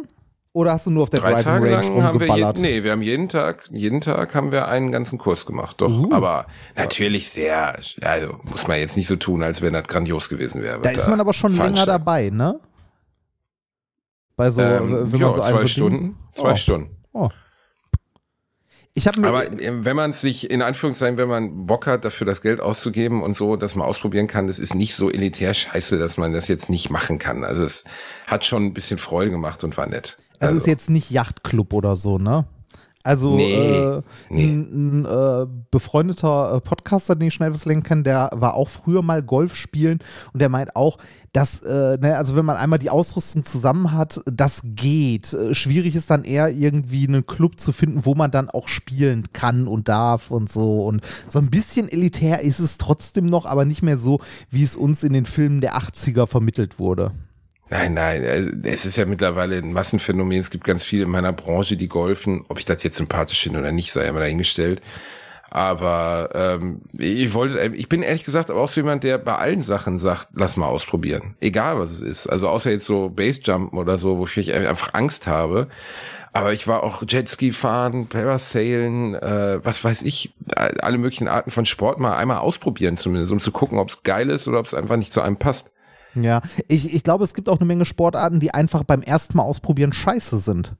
Oder 0.54 0.72
hast 0.74 0.86
du 0.86 0.92
nur 0.92 1.02
auf 1.02 1.10
der 1.10 1.18
Drei 1.18 1.32
Driving 1.32 1.44
Tage 1.44 1.64
Range 1.64 1.88
lang 1.88 2.02
haben 2.04 2.20
wir, 2.20 2.36
je, 2.36 2.52
nee, 2.58 2.84
wir 2.84 2.92
haben 2.92 3.02
jeden 3.02 3.28
Tag, 3.28 3.64
jeden 3.72 4.00
Tag 4.00 4.36
haben 4.36 4.52
wir 4.52 4.68
einen 4.68 4.92
ganzen 4.92 5.18
Kurs 5.18 5.46
gemacht, 5.46 5.80
doch. 5.80 5.90
Uh. 5.90 6.12
Aber 6.12 6.46
natürlich 6.76 7.28
sehr, 7.30 7.76
also 8.02 8.38
muss 8.44 8.68
man 8.68 8.78
jetzt 8.78 8.96
nicht 8.96 9.08
so 9.08 9.16
tun, 9.16 9.42
als 9.42 9.62
wenn 9.62 9.72
das 9.72 9.88
grandios 9.88 10.28
gewesen 10.28 10.62
wäre. 10.62 10.80
Da 10.80 10.90
ist 10.90 11.08
man 11.08 11.18
aber 11.18 11.32
schon 11.32 11.56
länger 11.56 11.84
dabei, 11.84 12.30
ne? 12.30 12.60
Bei 14.36 14.52
so, 14.52 14.62
Ähm, 14.62 15.12
wenn 15.12 15.20
ja, 15.20 15.26
man 15.26 15.34
so 15.34 15.40
zwei 15.40 15.60
so 15.60 15.68
Stunden, 15.68 16.16
zwei 16.36 16.52
Oh. 16.52 16.56
Stunden. 16.56 16.96
Oh. 17.12 17.28
Ich 18.96 19.08
habe 19.08 19.20
mir 19.20 19.26
Aber 19.26 19.44
äh, 19.60 19.84
wenn 19.84 19.96
man 19.96 20.12
sich, 20.12 20.48
in 20.52 20.62
Anführungszeichen, 20.62 21.16
wenn 21.16 21.26
man 21.28 21.66
Bock 21.66 21.88
hat, 21.88 22.04
dafür 22.04 22.28
das 22.28 22.42
Geld 22.42 22.60
auszugeben 22.60 23.24
und 23.24 23.36
so, 23.36 23.56
dass 23.56 23.74
man 23.74 23.88
ausprobieren 23.88 24.28
kann, 24.28 24.46
das 24.46 24.60
ist 24.60 24.76
nicht 24.76 24.94
so 24.94 25.10
elitär 25.10 25.52
scheiße, 25.52 25.98
dass 25.98 26.16
man 26.16 26.32
das 26.32 26.46
jetzt 26.46 26.70
nicht 26.70 26.90
machen 26.90 27.18
kann. 27.18 27.42
Also 27.42 27.64
es 27.64 27.82
hat 28.28 28.44
schon 28.44 28.66
ein 28.66 28.72
bisschen 28.72 28.98
Freude 28.98 29.32
gemacht 29.32 29.64
und 29.64 29.76
war 29.76 29.86
nett. 29.88 30.16
Also 30.38 30.56
ist 30.56 30.66
jetzt 30.66 30.90
nicht 30.90 31.10
Yachtclub 31.10 31.72
oder 31.72 31.96
so, 31.96 32.18
ne? 32.18 32.44
Also 33.06 33.36
Nee, 33.36 33.54
äh, 33.54 34.00
nee. 34.30 34.46
ein, 34.46 35.02
ein 35.02 35.04
äh, 35.04 35.46
befreundeter 35.70 36.54
äh, 36.54 36.60
Podcaster, 36.62 37.14
den 37.14 37.28
ich 37.28 37.34
schnell 37.34 37.52
was 37.52 37.66
lenken 37.66 37.82
kann, 37.82 38.02
der 38.02 38.30
war 38.32 38.54
auch 38.54 38.70
früher 38.70 39.02
mal 39.02 39.22
Golf 39.22 39.54
spielen 39.54 39.98
und 40.32 40.40
der 40.40 40.48
meint 40.48 40.74
auch, 40.74 40.96
dass, 41.34 41.60
äh, 41.62 41.98
ne, 42.00 42.16
also 42.16 42.34
wenn 42.34 42.46
man 42.46 42.56
einmal 42.56 42.78
die 42.78 42.88
Ausrüstung 42.88 43.44
zusammen 43.44 43.92
hat, 43.92 44.22
das 44.24 44.62
geht. 44.64 45.34
Äh, 45.34 45.54
schwierig 45.54 45.96
ist 45.96 46.08
dann 46.10 46.24
eher 46.24 46.48
irgendwie 46.48 47.06
einen 47.06 47.26
Club 47.26 47.60
zu 47.60 47.72
finden, 47.72 48.06
wo 48.06 48.14
man 48.14 48.30
dann 48.30 48.48
auch 48.48 48.68
spielen 48.68 49.24
kann 49.34 49.68
und 49.68 49.90
darf 49.90 50.30
und 50.30 50.50
so. 50.50 50.84
Und 50.84 51.02
so 51.28 51.40
ein 51.40 51.50
bisschen 51.50 51.88
elitär 51.90 52.40
ist 52.40 52.60
es 52.60 52.78
trotzdem 52.78 53.26
noch, 53.26 53.44
aber 53.44 53.66
nicht 53.66 53.82
mehr 53.82 53.98
so, 53.98 54.20
wie 54.50 54.62
es 54.62 54.76
uns 54.76 55.02
in 55.02 55.12
den 55.12 55.26
Filmen 55.26 55.60
der 55.60 55.76
80er 55.76 56.26
vermittelt 56.26 56.78
wurde. 56.78 57.10
Nein, 57.70 57.94
nein, 57.94 58.24
also 58.24 58.50
es 58.62 58.84
ist 58.84 58.96
ja 58.96 59.06
mittlerweile 59.06 59.56
ein 59.56 59.72
Massenphänomen. 59.72 60.38
Es 60.38 60.50
gibt 60.50 60.64
ganz 60.64 60.82
viele 60.82 61.04
in 61.04 61.10
meiner 61.10 61.32
Branche, 61.32 61.76
die 61.76 61.88
golfen. 61.88 62.44
Ob 62.48 62.58
ich 62.58 62.64
das 62.64 62.82
jetzt 62.82 62.98
sympathisch 62.98 63.42
finde 63.42 63.60
oder 63.60 63.72
nicht, 63.72 63.92
sei 63.92 64.10
mal 64.12 64.20
dahingestellt. 64.20 64.82
Aber 65.50 66.30
ähm, 66.34 66.82
ich 66.98 67.32
wollte, 67.32 67.60
ich 67.76 67.88
bin 67.88 68.02
ehrlich 68.02 68.24
gesagt 68.24 68.50
aber 68.50 68.60
auch 68.60 68.68
so 68.68 68.80
jemand, 68.80 69.04
der 69.04 69.18
bei 69.18 69.36
allen 69.36 69.62
Sachen 69.62 70.00
sagt, 70.00 70.28
lass 70.34 70.56
mal 70.56 70.66
ausprobieren. 70.66 71.36
Egal 71.40 71.78
was 71.78 71.92
es 71.92 72.00
ist. 72.00 72.26
Also 72.26 72.48
außer 72.48 72.72
jetzt 72.72 72.86
so 72.86 73.08
Basejumpen 73.08 73.78
oder 73.78 73.96
so, 73.96 74.18
wofür 74.18 74.42
ich 74.42 74.52
einfach 74.52 74.94
Angst 74.94 75.28
habe. 75.28 75.68
Aber 76.32 76.52
ich 76.52 76.66
war 76.66 76.82
auch 76.82 77.04
Jetski 77.06 77.52
fahren, 77.52 78.08
Parasailen, 78.08 79.14
äh, 79.14 79.64
was 79.64 79.84
weiß 79.84 80.02
ich, 80.02 80.34
alle 80.56 80.98
möglichen 80.98 81.28
Arten 81.28 81.52
von 81.52 81.64
Sport 81.64 82.00
mal 82.00 82.16
einmal 82.16 82.38
ausprobieren 82.38 82.96
zumindest, 82.96 83.30
um 83.30 83.38
zu 83.38 83.52
gucken, 83.52 83.78
ob 83.78 83.90
es 83.90 84.02
geil 84.02 84.30
ist 84.30 84.48
oder 84.48 84.58
ob 84.58 84.66
es 84.66 84.74
einfach 84.74 84.96
nicht 84.96 85.12
zu 85.12 85.20
einem 85.20 85.36
passt. 85.36 85.70
Ja, 86.14 86.40
ich, 86.68 86.92
ich 86.94 87.02
glaube, 87.02 87.24
es 87.24 87.34
gibt 87.34 87.48
auch 87.48 87.58
eine 87.58 87.66
Menge 87.66 87.84
Sportarten, 87.84 88.40
die 88.40 88.52
einfach 88.54 88.84
beim 88.84 89.02
ersten 89.02 89.36
Mal 89.36 89.42
ausprobieren 89.44 89.92
scheiße 89.92 90.38
sind. 90.38 90.74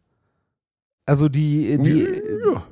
Also 1.06 1.28
die, 1.28 1.76
die, 1.82 2.08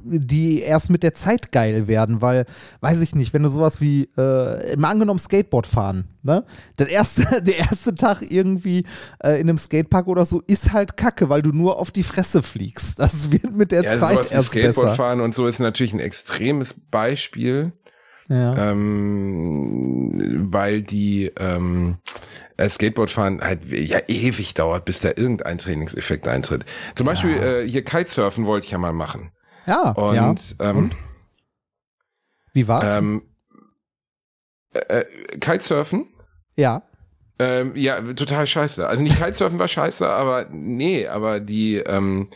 die 0.05 0.61
erst 0.61 0.89
mit 0.89 1.03
der 1.03 1.13
Zeit 1.13 1.53
geil 1.53 1.87
werden, 1.87 2.23
weil, 2.23 2.47
weiß 2.81 3.03
ich 3.03 3.15
nicht, 3.15 3.35
wenn 3.35 3.43
du 3.43 3.51
sowas 3.51 3.83
wie, 3.83 4.05
äh, 4.17 4.75
mal 4.79 4.89
angenommen 4.89 5.19
Skateboard 5.21 5.67
fahren, 5.67 6.07
ne? 6.23 6.43
Der 6.79 6.89
erste, 6.89 7.43
der 7.43 7.59
erste 7.59 7.95
Tag 7.95 8.23
irgendwie 8.23 8.87
äh, 9.23 9.39
in 9.39 9.51
einem 9.51 9.59
Skatepark 9.59 10.07
oder 10.07 10.25
so 10.25 10.41
ist 10.47 10.73
halt 10.73 10.97
kacke, 10.97 11.29
weil 11.29 11.43
du 11.43 11.51
nur 11.53 11.79
auf 11.79 11.91
die 11.91 12.03
Fresse 12.03 12.43
fliegst. 12.43 13.01
Das 13.01 13.31
wird 13.31 13.55
mit 13.55 13.71
der 13.71 13.85
Ja, 13.85 13.99
Zeit 13.99 14.15
sowas 14.15 14.31
erst 14.33 14.49
Skateboard 14.49 14.87
besser. 14.87 14.97
fahren 14.97 15.21
und 15.21 15.35
so 15.35 15.47
ist 15.47 15.59
natürlich 15.59 15.93
ein 15.93 16.01
extremes 16.01 16.75
Beispiel. 16.91 17.73
Ja. 18.33 18.71
ähm, 18.71 20.49
weil 20.51 20.81
die 20.81 21.31
ähm, 21.39 21.99
äh, 22.57 22.67
Skateboardfahren 22.69 23.43
halt 23.43 23.61
ja 23.71 23.99
ewig 24.09 24.55
dauert, 24.55 24.87
bis 24.87 25.01
da 25.01 25.09
irgendein 25.09 25.59
Trainingseffekt 25.59 26.27
eintritt. 26.27 26.65
Zum 26.95 27.07
Beispiel 27.07 27.37
äh, 27.37 27.69
hier 27.69 27.85
Kitesurfen 27.85 28.47
wollte 28.47 28.65
ich 28.65 28.71
ja 28.71 28.79
mal 28.79 28.95
machen. 28.95 29.33
ja, 29.67 29.91
Und, 29.91 30.15
ja. 30.17 30.35
ähm, 30.71 30.93
Wie 32.55 32.67
war's? 32.69 32.97
ähm, 32.97 33.23
äh, 34.73 35.01
äh, 35.01 35.39
Kitesurfen 35.39 36.07
ja. 36.57 36.83
ähm, 37.39 37.73
ja, 37.77 38.01
total 38.15 38.47
scheiße. 38.47 38.87
Also 38.89 39.03
nicht 39.03 39.23
Kitesurfen 39.23 39.59
war 39.59 39.69
scheiße, 39.69 40.09
aber 40.09 40.47
nee, 40.51 41.07
aber 41.07 41.39
die, 41.39 41.77
ähm, 41.77 42.29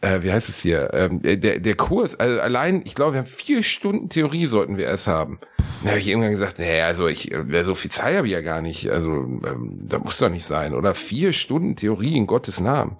äh, 0.00 0.22
wie 0.22 0.32
heißt 0.32 0.48
es 0.48 0.60
hier? 0.60 0.92
Ähm, 0.94 1.20
der, 1.20 1.60
der 1.60 1.74
Kurs, 1.74 2.18
also 2.18 2.40
allein, 2.40 2.82
ich 2.84 2.94
glaube, 2.94 3.12
wir 3.12 3.18
haben 3.18 3.26
vier 3.26 3.62
Stunden 3.62 4.08
Theorie 4.08 4.46
sollten 4.46 4.76
wir 4.76 4.86
erst 4.86 5.06
haben. 5.06 5.40
Da 5.82 5.90
habe 5.90 6.00
ich 6.00 6.08
irgendwann 6.08 6.32
gesagt, 6.32 6.58
nee, 6.58 6.80
also 6.80 7.06
ich, 7.06 7.32
äh, 7.32 7.64
so 7.64 7.74
viel 7.74 7.90
Zeit 7.90 8.16
habe 8.16 8.26
ich 8.26 8.32
ja 8.32 8.40
gar 8.40 8.62
nicht. 8.62 8.90
Also 8.90 9.10
ähm, 9.10 9.80
da 9.82 9.98
muss 9.98 10.18
doch 10.18 10.28
nicht 10.28 10.46
sein. 10.46 10.74
Oder 10.74 10.94
vier 10.94 11.32
Stunden 11.32 11.76
Theorie 11.76 12.16
in 12.16 12.26
Gottes 12.26 12.60
Namen. 12.60 12.96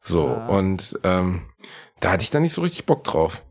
So, 0.00 0.24
und 0.24 0.98
ähm, 1.04 1.42
da 2.00 2.12
hatte 2.12 2.22
ich 2.22 2.30
dann 2.30 2.42
nicht 2.42 2.54
so 2.54 2.62
richtig 2.62 2.86
Bock 2.86 3.04
drauf. 3.04 3.42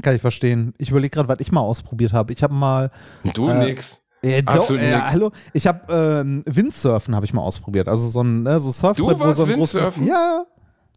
Kann 0.00 0.14
ich 0.14 0.20
verstehen. 0.20 0.74
Ich 0.78 0.90
überlege 0.90 1.14
gerade, 1.14 1.28
was 1.28 1.40
ich 1.40 1.52
mal 1.52 1.60
ausprobiert 1.60 2.12
habe. 2.12 2.32
Ich 2.32 2.42
habe 2.42 2.54
mal 2.54 2.90
du 3.34 3.48
Äh, 3.48 3.66
nix. 3.66 4.00
Ja, 4.24 4.40
doch, 4.40 4.54
Absolut 4.54 4.82
äh, 4.82 4.92
hallo. 4.94 5.32
Ich 5.52 5.66
habe 5.66 5.92
ähm, 5.92 6.44
Windsurfen 6.46 7.14
habe 7.16 7.26
ich 7.26 7.32
mal 7.32 7.42
ausprobiert. 7.42 7.88
Also 7.88 8.08
so 8.08 8.22
ein 8.22 8.44
ne, 8.44 8.60
so 8.60 8.70
Surfbrett, 8.70 9.18
wo 9.18 9.32
so 9.32 9.42
ein 9.44 9.54
großes 9.54 9.74
Windsurfen? 9.74 10.06
Ja, 10.06 10.44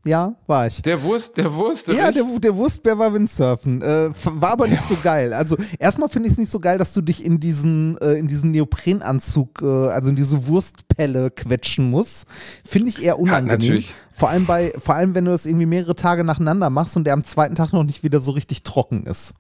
ja, 0.06 0.36
war 0.46 0.68
ich. 0.68 0.82
Der 0.84 1.02
Wurst, 1.02 1.36
der 1.38 1.54
Wurst, 1.54 1.88
Ja, 1.88 2.12
der, 2.12 2.24
der 2.24 2.56
Wurstbär 2.56 2.98
war 2.98 3.14
Windsurfen. 3.14 3.82
Äh, 3.82 4.10
war 4.24 4.52
aber 4.52 4.68
nicht 4.68 4.84
so 4.84 4.96
geil. 5.02 5.34
Also 5.34 5.58
erstmal 5.80 6.10
finde 6.10 6.28
ich 6.28 6.34
es 6.34 6.38
nicht 6.38 6.52
so 6.52 6.60
geil, 6.60 6.78
dass 6.78 6.94
du 6.94 7.02
dich 7.02 7.26
in 7.26 7.40
diesen, 7.40 7.98
äh, 7.98 8.14
in 8.14 8.28
diesen 8.28 8.52
Neoprenanzug, 8.52 9.62
äh, 9.62 9.66
also 9.66 10.10
in 10.10 10.16
diese 10.16 10.48
Wurstpelle 10.48 11.32
quetschen 11.32 11.90
musst. 11.90 12.28
Finde 12.64 12.90
ich 12.90 13.04
eher 13.04 13.20
unangenehm. 13.20 13.60
natürlich. 13.60 13.94
Vor 14.14 14.30
allem 14.30 14.46
bei, 14.46 14.72
vor 14.78 14.96
allem 14.96 15.16
wenn 15.16 15.26
du 15.26 15.32
das 15.32 15.46
irgendwie 15.46 15.66
mehrere 15.66 15.96
Tage 15.96 16.24
nacheinander 16.24 16.70
machst 16.70 16.96
und 16.96 17.06
der 17.06 17.14
am 17.14 17.24
zweiten 17.24 17.56
Tag 17.56 17.74
noch 17.74 17.84
nicht 17.84 18.04
wieder 18.04 18.22
so 18.22 18.32
richtig 18.32 18.64
trocken 18.64 19.06
ist. 19.06 19.34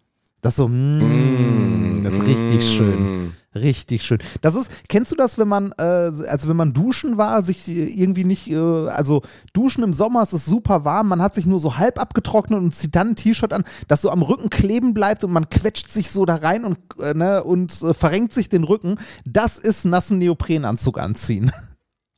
Das 0.45 0.57
so, 0.57 0.67
mm, 0.67 2.01
das 2.03 2.13
ist 2.13 2.27
richtig 2.27 2.69
schön. 2.69 3.33
Richtig 3.55 4.03
schön. 4.03 4.19
Das 4.41 4.53
ist, 4.53 4.69
kennst 4.89 5.11
du 5.11 5.15
das, 5.15 5.39
wenn 5.39 5.47
man, 5.47 5.71
äh, 5.79 5.81
also 5.81 6.47
wenn 6.47 6.55
man 6.55 6.71
duschen 6.71 7.17
war, 7.17 7.41
sich 7.41 7.67
irgendwie 7.67 8.25
nicht, 8.25 8.51
äh, 8.51 8.55
also 8.55 9.23
duschen 9.53 9.83
im 9.83 9.91
Sommer, 9.91 10.21
es 10.21 10.33
ist 10.33 10.45
super 10.45 10.85
warm, 10.85 11.07
man 11.07 11.19
hat 11.19 11.33
sich 11.33 11.47
nur 11.47 11.59
so 11.59 11.77
halb 11.77 11.99
abgetrocknet 11.99 12.59
und 12.59 12.75
zieht 12.75 12.95
dann 12.95 13.09
ein 13.09 13.15
T-Shirt 13.15 13.53
an, 13.53 13.63
das 13.87 14.03
so 14.03 14.11
am 14.11 14.21
Rücken 14.21 14.51
kleben 14.51 14.93
bleibt 14.93 15.23
und 15.23 15.33
man 15.33 15.49
quetscht 15.49 15.89
sich 15.89 16.11
so 16.11 16.25
da 16.25 16.35
rein 16.35 16.63
und, 16.63 16.77
äh, 17.01 17.15
ne, 17.15 17.43
und 17.43 17.81
äh, 17.81 17.95
verrenkt 17.95 18.31
sich 18.31 18.47
den 18.47 18.65
Rücken. 18.65 18.99
Das 19.25 19.57
ist 19.57 19.83
nassen 19.83 20.19
Neoprenanzug 20.19 20.99
anziehen. 20.99 21.51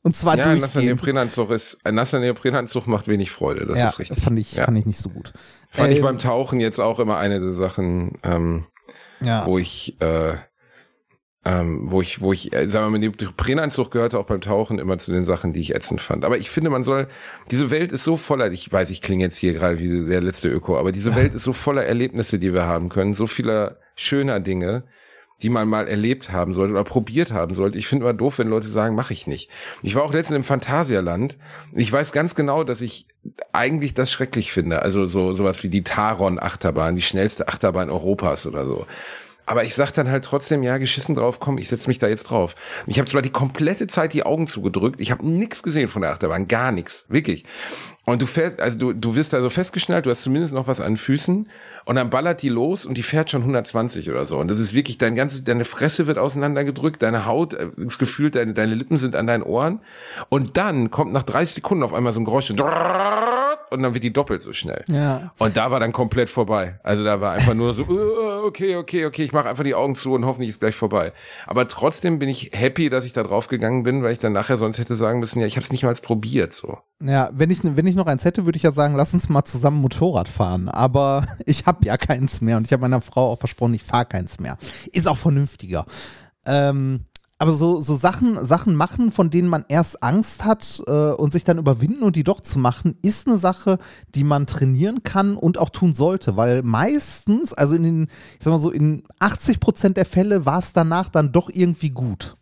Und 0.08 0.16
zwar 0.16 0.38
Ja, 0.38 0.46
ein 0.46 0.58
nasser 0.60 0.80
durchgehend. 0.80 1.02
Neoprenanzug 1.02 1.50
ist, 1.50 1.76
ein 1.84 1.94
nasser 1.94 2.18
Neoprenanzug 2.18 2.86
macht 2.86 3.08
wenig 3.08 3.30
Freude, 3.30 3.66
das 3.66 3.78
ja, 3.78 3.88
ist 3.88 3.98
richtig. 3.98 4.18
Fand 4.18 4.38
ich, 4.38 4.54
ja. 4.54 4.64
fand 4.64 4.78
ich 4.78 4.86
nicht 4.86 4.98
so 4.98 5.10
gut. 5.10 5.34
Fand 5.68 5.92
ich 5.92 5.98
Ähm, 5.98 6.02
beim 6.02 6.18
Tauchen 6.18 6.60
jetzt 6.60 6.78
auch 6.78 6.98
immer 6.98 7.18
eine 7.18 7.40
der 7.40 7.52
Sachen, 7.52 8.12
ähm, 8.22 8.64
ja. 9.20 9.44
wo 9.44 9.58
ich, 9.58 10.00
äh, 10.00 10.32
ähm, 11.44 11.90
wo 11.90 12.00
ich, 12.00 12.22
wo 12.22 12.32
ich, 12.32 12.54
äh, 12.54 12.70
sagen 12.70 12.86
wir 12.86 12.98
mal, 12.98 12.98
Neoprenanzug 13.00 13.90
gehörte 13.90 14.18
auch 14.18 14.24
beim 14.24 14.40
Tauchen 14.40 14.78
immer 14.78 14.96
zu 14.96 15.12
den 15.12 15.26
Sachen, 15.26 15.52
die 15.52 15.60
ich 15.60 15.74
ätzend 15.74 16.00
fand. 16.00 16.24
Aber 16.24 16.38
ich 16.38 16.48
finde, 16.48 16.70
man 16.70 16.84
soll, 16.84 17.06
diese 17.50 17.70
Welt 17.70 17.92
ist 17.92 18.04
so 18.04 18.16
voller, 18.16 18.50
ich 18.50 18.72
weiß, 18.72 18.88
ich 18.88 19.02
klinge 19.02 19.24
jetzt 19.24 19.36
hier 19.36 19.52
gerade 19.52 19.78
wie 19.78 20.08
der 20.08 20.22
letzte 20.22 20.48
Öko, 20.48 20.78
aber 20.78 20.90
diese 20.90 21.14
Welt 21.16 21.34
ist 21.34 21.44
so 21.44 21.52
voller 21.52 21.84
Erlebnisse, 21.84 22.38
die 22.38 22.54
wir 22.54 22.66
haben 22.66 22.88
können, 22.88 23.12
so 23.12 23.26
vieler 23.26 23.76
schöner 23.94 24.40
Dinge, 24.40 24.84
die 25.42 25.48
man 25.50 25.68
mal 25.68 25.86
erlebt 25.86 26.32
haben 26.32 26.52
sollte 26.52 26.72
oder 26.72 26.84
probiert 26.84 27.32
haben 27.32 27.54
sollte. 27.54 27.78
Ich 27.78 27.86
finde 27.86 28.04
immer 28.04 28.14
doof, 28.14 28.38
wenn 28.38 28.48
Leute 28.48 28.68
sagen, 28.68 28.94
mache 28.94 29.12
ich 29.12 29.26
nicht. 29.26 29.50
Ich 29.82 29.94
war 29.94 30.02
auch 30.02 30.12
letztens 30.12 30.36
im 30.36 30.44
Phantasialand. 30.44 31.38
Ich 31.72 31.92
weiß 31.92 32.12
ganz 32.12 32.34
genau, 32.34 32.64
dass 32.64 32.80
ich 32.80 33.06
eigentlich 33.52 33.94
das 33.94 34.10
schrecklich 34.10 34.52
finde. 34.52 34.82
Also 34.82 35.06
so 35.06 35.32
sowas 35.34 35.62
wie 35.62 35.68
die 35.68 35.84
Taron-Achterbahn, 35.84 36.96
die 36.96 37.02
schnellste 37.02 37.48
Achterbahn 37.48 37.90
Europas 37.90 38.46
oder 38.46 38.66
so. 38.66 38.86
Aber 39.48 39.64
ich 39.64 39.74
sag 39.74 39.92
dann 39.92 40.10
halt 40.10 40.26
trotzdem, 40.26 40.62
ja, 40.62 40.76
geschissen 40.76 41.14
drauf, 41.14 41.40
komm, 41.40 41.56
ich 41.56 41.70
setz 41.70 41.86
mich 41.86 41.98
da 41.98 42.06
jetzt 42.06 42.24
drauf. 42.24 42.54
Ich 42.86 42.98
habe 42.98 43.10
zwar 43.10 43.22
die 43.22 43.30
komplette 43.30 43.86
Zeit 43.86 44.12
die 44.12 44.24
Augen 44.24 44.46
zugedrückt, 44.46 45.00
ich 45.00 45.10
habe 45.10 45.26
nichts 45.26 45.62
gesehen 45.62 45.88
von 45.88 46.02
der 46.02 46.10
Achterbahn, 46.10 46.48
gar 46.48 46.70
nichts, 46.70 47.06
wirklich. 47.08 47.44
Und 48.08 48.22
du 48.22 48.26
fährst, 48.26 48.58
also 48.62 48.78
du, 48.78 48.92
du 48.94 49.16
wirst 49.16 49.34
da 49.34 49.40
so 49.42 49.50
festgeschnallt, 49.50 50.06
du 50.06 50.10
hast 50.10 50.22
zumindest 50.22 50.54
noch 50.54 50.66
was 50.66 50.80
an 50.80 50.96
Füßen 50.96 51.46
und 51.84 51.94
dann 51.94 52.08
ballert 52.08 52.40
die 52.40 52.48
los 52.48 52.86
und 52.86 52.96
die 52.96 53.02
fährt 53.02 53.30
schon 53.30 53.42
120 53.42 54.08
oder 54.08 54.24
so. 54.24 54.38
Und 54.38 54.50
das 54.50 54.58
ist 54.58 54.72
wirklich, 54.72 54.96
dein 54.96 55.14
ganzes, 55.14 55.44
deine 55.44 55.66
Fresse 55.66 56.06
wird 56.06 56.16
auseinandergedrückt, 56.16 57.02
deine 57.02 57.26
Haut, 57.26 57.52
äh, 57.52 57.68
das 57.76 57.98
Gefühl, 57.98 58.30
deine, 58.30 58.54
deine 58.54 58.74
Lippen 58.74 58.96
sind 58.96 59.14
an 59.14 59.26
deinen 59.26 59.42
Ohren. 59.42 59.80
Und 60.30 60.56
dann 60.56 60.90
kommt 60.90 61.12
nach 61.12 61.22
30 61.22 61.56
Sekunden 61.56 61.84
auf 61.84 61.92
einmal 61.92 62.14
so 62.14 62.20
ein 62.20 62.24
Geräusch 62.24 62.48
und 62.50 63.82
dann 63.82 63.92
wird 63.92 64.02
die 64.02 64.12
doppelt 64.12 64.40
so 64.40 64.54
schnell. 64.54 64.84
Ja. 64.88 65.30
Und 65.38 65.58
da 65.58 65.70
war 65.70 65.78
dann 65.78 65.92
komplett 65.92 66.30
vorbei. 66.30 66.80
Also 66.82 67.04
da 67.04 67.20
war 67.20 67.32
einfach 67.32 67.52
nur 67.52 67.74
so, 67.74 67.82
okay, 68.46 68.76
okay, 68.76 69.04
okay, 69.04 69.22
ich 69.22 69.34
mache 69.34 69.50
einfach 69.50 69.64
die 69.64 69.74
Augen 69.74 69.96
zu 69.96 70.14
und 70.14 70.24
hoffentlich 70.24 70.48
ist 70.48 70.60
gleich 70.60 70.74
vorbei. 70.74 71.12
Aber 71.46 71.68
trotzdem 71.68 72.18
bin 72.18 72.30
ich 72.30 72.52
happy, 72.54 72.88
dass 72.88 73.04
ich 73.04 73.12
da 73.12 73.22
drauf 73.22 73.48
gegangen 73.48 73.82
bin, 73.82 74.02
weil 74.02 74.12
ich 74.12 74.18
dann 74.18 74.32
nachher 74.32 74.56
sonst 74.56 74.78
hätte 74.78 74.94
sagen 74.94 75.20
müssen, 75.20 75.40
ja, 75.40 75.46
ich 75.46 75.56
habe 75.56 75.64
es 75.64 75.72
nicht 75.72 75.82
mal 75.82 75.92
probiert 75.92 76.54
so. 76.54 76.78
Ja, 77.00 77.30
wenn 77.32 77.50
ich, 77.50 77.60
wenn 77.62 77.86
ich 77.86 77.94
noch 77.94 78.06
eins 78.06 78.24
hätte, 78.24 78.44
würde 78.44 78.56
ich 78.56 78.64
ja 78.64 78.72
sagen, 78.72 78.96
lass 78.96 79.14
uns 79.14 79.28
mal 79.28 79.44
zusammen 79.44 79.80
Motorrad 79.80 80.28
fahren. 80.28 80.68
Aber 80.68 81.26
ich 81.46 81.66
habe 81.66 81.86
ja 81.86 81.96
keins 81.96 82.40
mehr 82.40 82.56
und 82.56 82.66
ich 82.66 82.72
habe 82.72 82.80
meiner 82.80 83.00
Frau 83.00 83.32
auch 83.32 83.38
versprochen, 83.38 83.74
ich 83.74 83.84
fahre 83.84 84.06
keins 84.06 84.40
mehr. 84.40 84.58
Ist 84.92 85.06
auch 85.06 85.16
vernünftiger. 85.16 85.86
Ähm, 86.44 87.04
aber 87.40 87.52
so, 87.52 87.80
so 87.80 87.94
Sachen, 87.94 88.44
Sachen 88.44 88.74
machen, 88.74 89.12
von 89.12 89.30
denen 89.30 89.46
man 89.46 89.64
erst 89.68 90.02
Angst 90.02 90.44
hat 90.44 90.82
äh, 90.88 91.12
und 91.12 91.30
sich 91.30 91.44
dann 91.44 91.58
überwinden 91.58 92.02
und 92.02 92.16
die 92.16 92.24
doch 92.24 92.40
zu 92.40 92.58
machen, 92.58 92.98
ist 93.02 93.28
eine 93.28 93.38
Sache, 93.38 93.78
die 94.16 94.24
man 94.24 94.48
trainieren 94.48 95.04
kann 95.04 95.36
und 95.36 95.56
auch 95.56 95.70
tun 95.70 95.94
sollte. 95.94 96.36
Weil 96.36 96.64
meistens, 96.64 97.52
also 97.52 97.76
in 97.76 97.84
den, 97.84 98.02
ich 98.38 98.44
sag 98.44 98.50
mal 98.50 98.58
so, 98.58 98.72
in 98.72 99.04
80 99.20 99.60
Prozent 99.60 99.96
der 99.96 100.04
Fälle 100.04 100.46
war 100.46 100.58
es 100.58 100.72
danach 100.72 101.10
dann 101.10 101.30
doch 101.30 101.48
irgendwie 101.48 101.90
gut. 101.90 102.36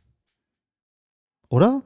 Oder? 1.51 1.83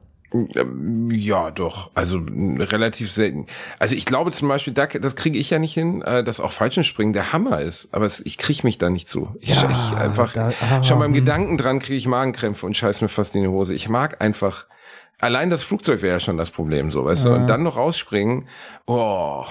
Ja, 1.11 1.51
doch. 1.51 1.91
Also 1.93 2.21
relativ 2.25 3.11
selten. 3.11 3.47
Also 3.79 3.95
ich 3.95 4.05
glaube 4.05 4.31
zum 4.31 4.47
Beispiel, 4.47 4.73
da, 4.73 4.85
das 4.87 5.15
kriege 5.15 5.37
ich 5.37 5.49
ja 5.49 5.59
nicht 5.59 5.73
hin, 5.73 6.01
äh, 6.01 6.23
dass 6.23 6.39
auch 6.39 6.51
Fallschirmspringen 6.51 7.13
der 7.13 7.33
Hammer 7.33 7.59
ist. 7.61 7.93
Aber 7.93 8.05
es, 8.05 8.19
ich 8.25 8.37
kriege 8.37 8.61
mich 8.63 8.77
da 8.77 8.89
nicht 8.89 9.09
zu. 9.09 9.35
Ich, 9.39 9.49
Ja, 9.49 9.69
ich 9.69 9.97
einfach 9.97 10.33
da- 10.33 10.53
ah, 10.61 10.83
schon 10.83 10.99
beim. 10.99 11.13
Gedanken 11.13 11.57
dran 11.57 11.79
kriege 11.79 11.97
ich 11.97 12.07
Magenkrämpfe 12.07 12.65
und 12.65 12.77
scheiß 12.77 13.01
mir 13.01 13.09
fast 13.09 13.35
in 13.35 13.41
die 13.41 13.47
Hose. 13.49 13.73
Ich 13.73 13.89
mag 13.89 14.21
einfach. 14.21 14.67
Allein 15.19 15.49
das 15.51 15.63
Flugzeug 15.63 16.01
wäre 16.01 16.13
ja 16.15 16.19
schon 16.19 16.37
das 16.37 16.49
Problem, 16.49 16.89
so 16.91 17.05
weißt 17.05 17.25
du. 17.25 17.29
Und 17.29 17.47
dann 17.47 17.61
noch 17.63 17.75
rausspringen. 17.77 18.47
Oh. 18.87 19.43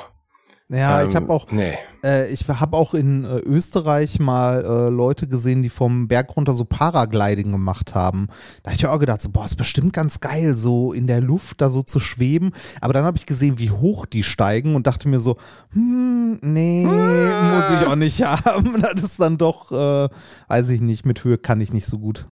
Ja, 0.72 1.02
ich 1.02 1.08
Ähm, 1.08 1.16
habe 1.16 1.32
auch, 1.32 1.50
Nee. 1.50 1.76
äh, 2.04 2.28
ich 2.32 2.46
habe 2.48 2.76
auch 2.76 2.94
in 2.94 3.24
äh, 3.24 3.38
Österreich 3.38 4.20
mal 4.20 4.64
äh, 4.64 4.88
Leute 4.88 5.26
gesehen, 5.26 5.64
die 5.64 5.68
vom 5.68 6.06
Berg 6.06 6.36
runter 6.36 6.52
so 6.52 6.64
Paragliding 6.64 7.50
gemacht 7.50 7.96
haben. 7.96 8.28
Da 8.62 8.70
habe 8.70 8.76
ich 8.76 8.82
mir 8.84 8.92
auch 8.92 9.00
gedacht, 9.00 9.20
so, 9.20 9.30
boah, 9.30 9.44
ist 9.44 9.56
bestimmt 9.56 9.92
ganz 9.92 10.20
geil, 10.20 10.54
so 10.54 10.92
in 10.92 11.08
der 11.08 11.20
Luft 11.20 11.60
da 11.60 11.70
so 11.70 11.82
zu 11.82 11.98
schweben. 11.98 12.52
Aber 12.80 12.92
dann 12.92 13.04
habe 13.04 13.16
ich 13.16 13.26
gesehen, 13.26 13.58
wie 13.58 13.72
hoch 13.72 14.06
die 14.06 14.22
steigen 14.22 14.76
und 14.76 14.86
dachte 14.86 15.08
mir 15.08 15.18
so, 15.18 15.38
hm, 15.72 16.38
nee, 16.40 16.86
muss 16.86 17.80
ich 17.80 17.86
auch 17.88 17.96
nicht 17.96 18.22
haben. 18.24 18.80
Das 18.80 19.02
ist 19.02 19.20
dann 19.20 19.38
doch, 19.38 19.72
äh, 19.72 20.08
weiß 20.46 20.68
ich 20.68 20.80
nicht, 20.80 21.04
mit 21.04 21.24
Höhe 21.24 21.36
kann 21.36 21.60
ich 21.60 21.72
nicht 21.72 21.86
so 21.86 21.98
gut. 21.98 22.28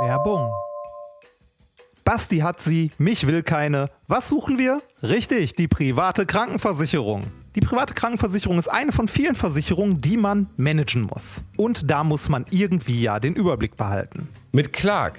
Werbung. 0.00 0.50
Basti 2.04 2.40
hat 2.40 2.62
sie, 2.62 2.90
mich 2.98 3.26
will 3.26 3.42
keine. 3.42 3.88
Was 4.08 4.28
suchen 4.28 4.58
wir? 4.58 4.82
Richtig, 5.02 5.54
die 5.54 5.68
private 5.68 6.26
Krankenversicherung. 6.26 7.24
Die 7.54 7.60
private 7.60 7.94
Krankenversicherung 7.94 8.58
ist 8.58 8.68
eine 8.68 8.92
von 8.92 9.08
vielen 9.08 9.34
Versicherungen, 9.34 10.02
die 10.02 10.18
man 10.18 10.48
managen 10.58 11.02
muss. 11.02 11.44
Und 11.56 11.90
da 11.90 12.04
muss 12.04 12.28
man 12.28 12.44
irgendwie 12.50 13.00
ja 13.00 13.20
den 13.20 13.34
Überblick 13.34 13.78
behalten. 13.78 14.28
Mit 14.52 14.74
Clark 14.74 15.18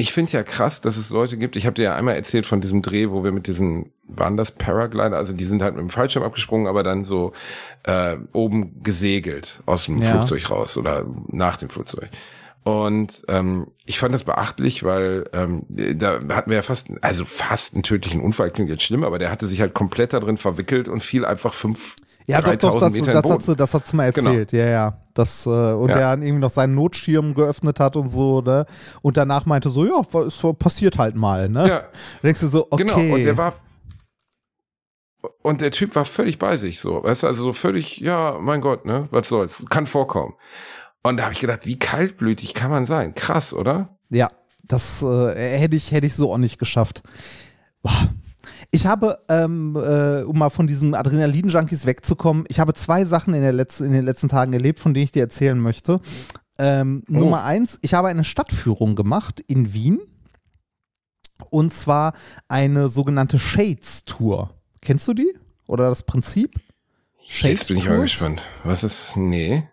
Ich 0.00 0.14
finde 0.14 0.32
ja 0.32 0.42
krass, 0.42 0.80
dass 0.80 0.96
es 0.96 1.10
Leute 1.10 1.36
gibt. 1.36 1.56
Ich 1.56 1.66
habe 1.66 1.74
dir 1.74 1.82
ja 1.82 1.94
einmal 1.94 2.14
erzählt 2.14 2.46
von 2.46 2.62
diesem 2.62 2.80
Dreh, 2.80 3.10
wo 3.10 3.22
wir 3.22 3.32
mit 3.32 3.46
diesen, 3.46 3.92
waren 4.04 4.38
das 4.38 4.50
Paraglider? 4.50 5.14
Also 5.14 5.34
die 5.34 5.44
sind 5.44 5.60
halt 5.60 5.74
mit 5.74 5.82
dem 5.82 5.90
Fallschirm 5.90 6.22
abgesprungen, 6.22 6.68
aber 6.68 6.82
dann 6.82 7.04
so 7.04 7.32
äh, 7.82 8.16
oben 8.32 8.82
gesegelt 8.82 9.60
aus 9.66 9.84
dem 9.84 10.00
Ja. 10.00 10.12
Flugzeug 10.12 10.50
raus 10.50 10.78
oder 10.78 11.04
nach 11.28 11.58
dem 11.58 11.68
Flugzeug. 11.68 12.08
Und 12.62 13.24
ähm, 13.28 13.66
ich 13.84 13.98
fand 13.98 14.14
das 14.14 14.24
beachtlich, 14.24 14.84
weil 14.84 15.28
ähm, 15.34 15.66
da 15.68 16.20
hatten 16.30 16.48
wir 16.48 16.56
ja 16.56 16.62
fast, 16.62 16.88
also 17.02 17.26
fast 17.26 17.74
einen 17.74 17.82
tödlichen 17.82 18.22
Unfall, 18.22 18.50
klingt 18.50 18.70
jetzt 18.70 18.84
schlimm, 18.84 19.04
aber 19.04 19.18
der 19.18 19.30
hatte 19.30 19.44
sich 19.44 19.60
halt 19.60 19.74
komplett 19.74 20.14
da 20.14 20.20
drin 20.20 20.38
verwickelt 20.38 20.88
und 20.88 21.02
fiel 21.02 21.26
einfach 21.26 21.52
fünf, 21.52 21.96
Ja, 22.30 22.40
doch, 22.40 22.54
doch, 22.56 22.78
3000 22.78 22.82
das, 22.82 23.00
Meter 23.06 23.22
das, 23.22 23.30
hat 23.30 23.42
sie, 23.42 23.56
das 23.56 23.74
hat 23.74 23.86
sie 23.86 23.96
mal 23.96 24.12
Genau. 24.12 24.30
erzählt, 24.30 24.52
ja, 24.52 24.66
ja. 24.66 24.96
Das, 25.14 25.46
äh, 25.46 25.50
und 25.50 25.88
Ja. 25.90 25.94
der 25.96 26.10
dann 26.10 26.22
irgendwie 26.22 26.40
noch 26.40 26.50
seinen 26.50 26.74
Notschirm 26.74 27.34
geöffnet 27.34 27.80
hat 27.80 27.96
und 27.96 28.08
so, 28.08 28.40
ne? 28.40 28.66
Und 29.02 29.16
danach 29.16 29.46
meinte 29.46 29.68
so, 29.70 29.84
ja, 29.84 30.00
es 30.26 30.42
passiert 30.58 30.98
halt 30.98 31.16
mal, 31.16 31.48
ne? 31.48 31.60
Ja. 31.68 31.78
Da 31.78 31.82
denkst 32.22 32.40
du 32.40 32.48
so, 32.48 32.66
okay. 32.70 32.84
Genau, 32.84 33.14
und 33.14 33.22
der 33.24 33.36
war 33.36 33.54
und 35.42 35.60
der 35.60 35.70
Typ 35.70 35.94
war 35.96 36.04
völlig 36.04 36.38
bei 36.38 36.56
sich 36.56 36.80
so, 36.80 37.02
weißt 37.02 37.22
du, 37.22 37.26
also 37.26 37.42
so 37.44 37.52
völlig, 37.52 37.98
ja, 37.98 38.38
mein 38.40 38.60
Gott, 38.60 38.86
ne, 38.86 39.06
was 39.10 39.28
soll's, 39.28 39.62
kann 39.68 39.86
vorkommen. 39.86 40.34
Und 41.02 41.16
da 41.18 41.24
habe 41.24 41.32
ich 41.34 41.40
gedacht, 41.40 41.66
wie 41.66 41.78
kaltblütig 41.78 42.54
kann 42.54 42.70
man 42.70 42.86
sein? 42.86 43.14
Krass, 43.14 43.52
oder? 43.52 43.96
Ja, 44.10 44.30
das 44.64 45.02
äh, 45.02 45.58
hätte 45.58 45.76
ich, 45.76 45.92
hätte 45.92 46.06
ich 46.06 46.14
so 46.14 46.32
auch 46.32 46.38
nicht 46.38 46.58
geschafft. 46.58 47.02
Boah. 47.82 48.08
Ich 48.72 48.86
habe, 48.86 49.18
ähm, 49.28 49.74
äh, 49.76 50.22
um 50.22 50.38
mal 50.38 50.50
von 50.50 50.66
diesem 50.66 50.94
Adrenalin-Junkies 50.94 51.86
wegzukommen, 51.86 52.44
ich 52.48 52.60
habe 52.60 52.72
zwei 52.74 53.04
Sachen 53.04 53.34
in, 53.34 53.42
der 53.42 53.52
letzten, 53.52 53.84
in 53.84 53.92
den 53.92 54.04
letzten 54.04 54.28
Tagen 54.28 54.52
erlebt, 54.52 54.78
von 54.78 54.94
denen 54.94 55.04
ich 55.04 55.12
dir 55.12 55.22
erzählen 55.22 55.58
möchte. 55.58 56.00
Ähm, 56.58 57.02
Oh. 57.08 57.14
Nummer 57.14 57.42
eins, 57.44 57.78
ich 57.82 57.94
habe 57.94 58.08
eine 58.08 58.24
Stadtführung 58.24 58.94
gemacht 58.94 59.40
in 59.40 59.72
Wien. 59.72 60.00
Und 61.48 61.72
zwar 61.72 62.12
eine 62.48 62.88
sogenannte 62.90 63.38
Shades-Tour. 63.38 64.50
Kennst 64.82 65.08
du 65.08 65.14
die? 65.14 65.32
Oder 65.66 65.88
das 65.88 66.02
Prinzip? 66.04 66.54
Jetzt 67.22 67.66
bin 67.68 67.78
ich 67.78 67.88
mal 67.88 68.00
gespannt. 68.02 68.42
Was 68.64 68.84
ist, 68.84 69.16
nee. 69.16 69.64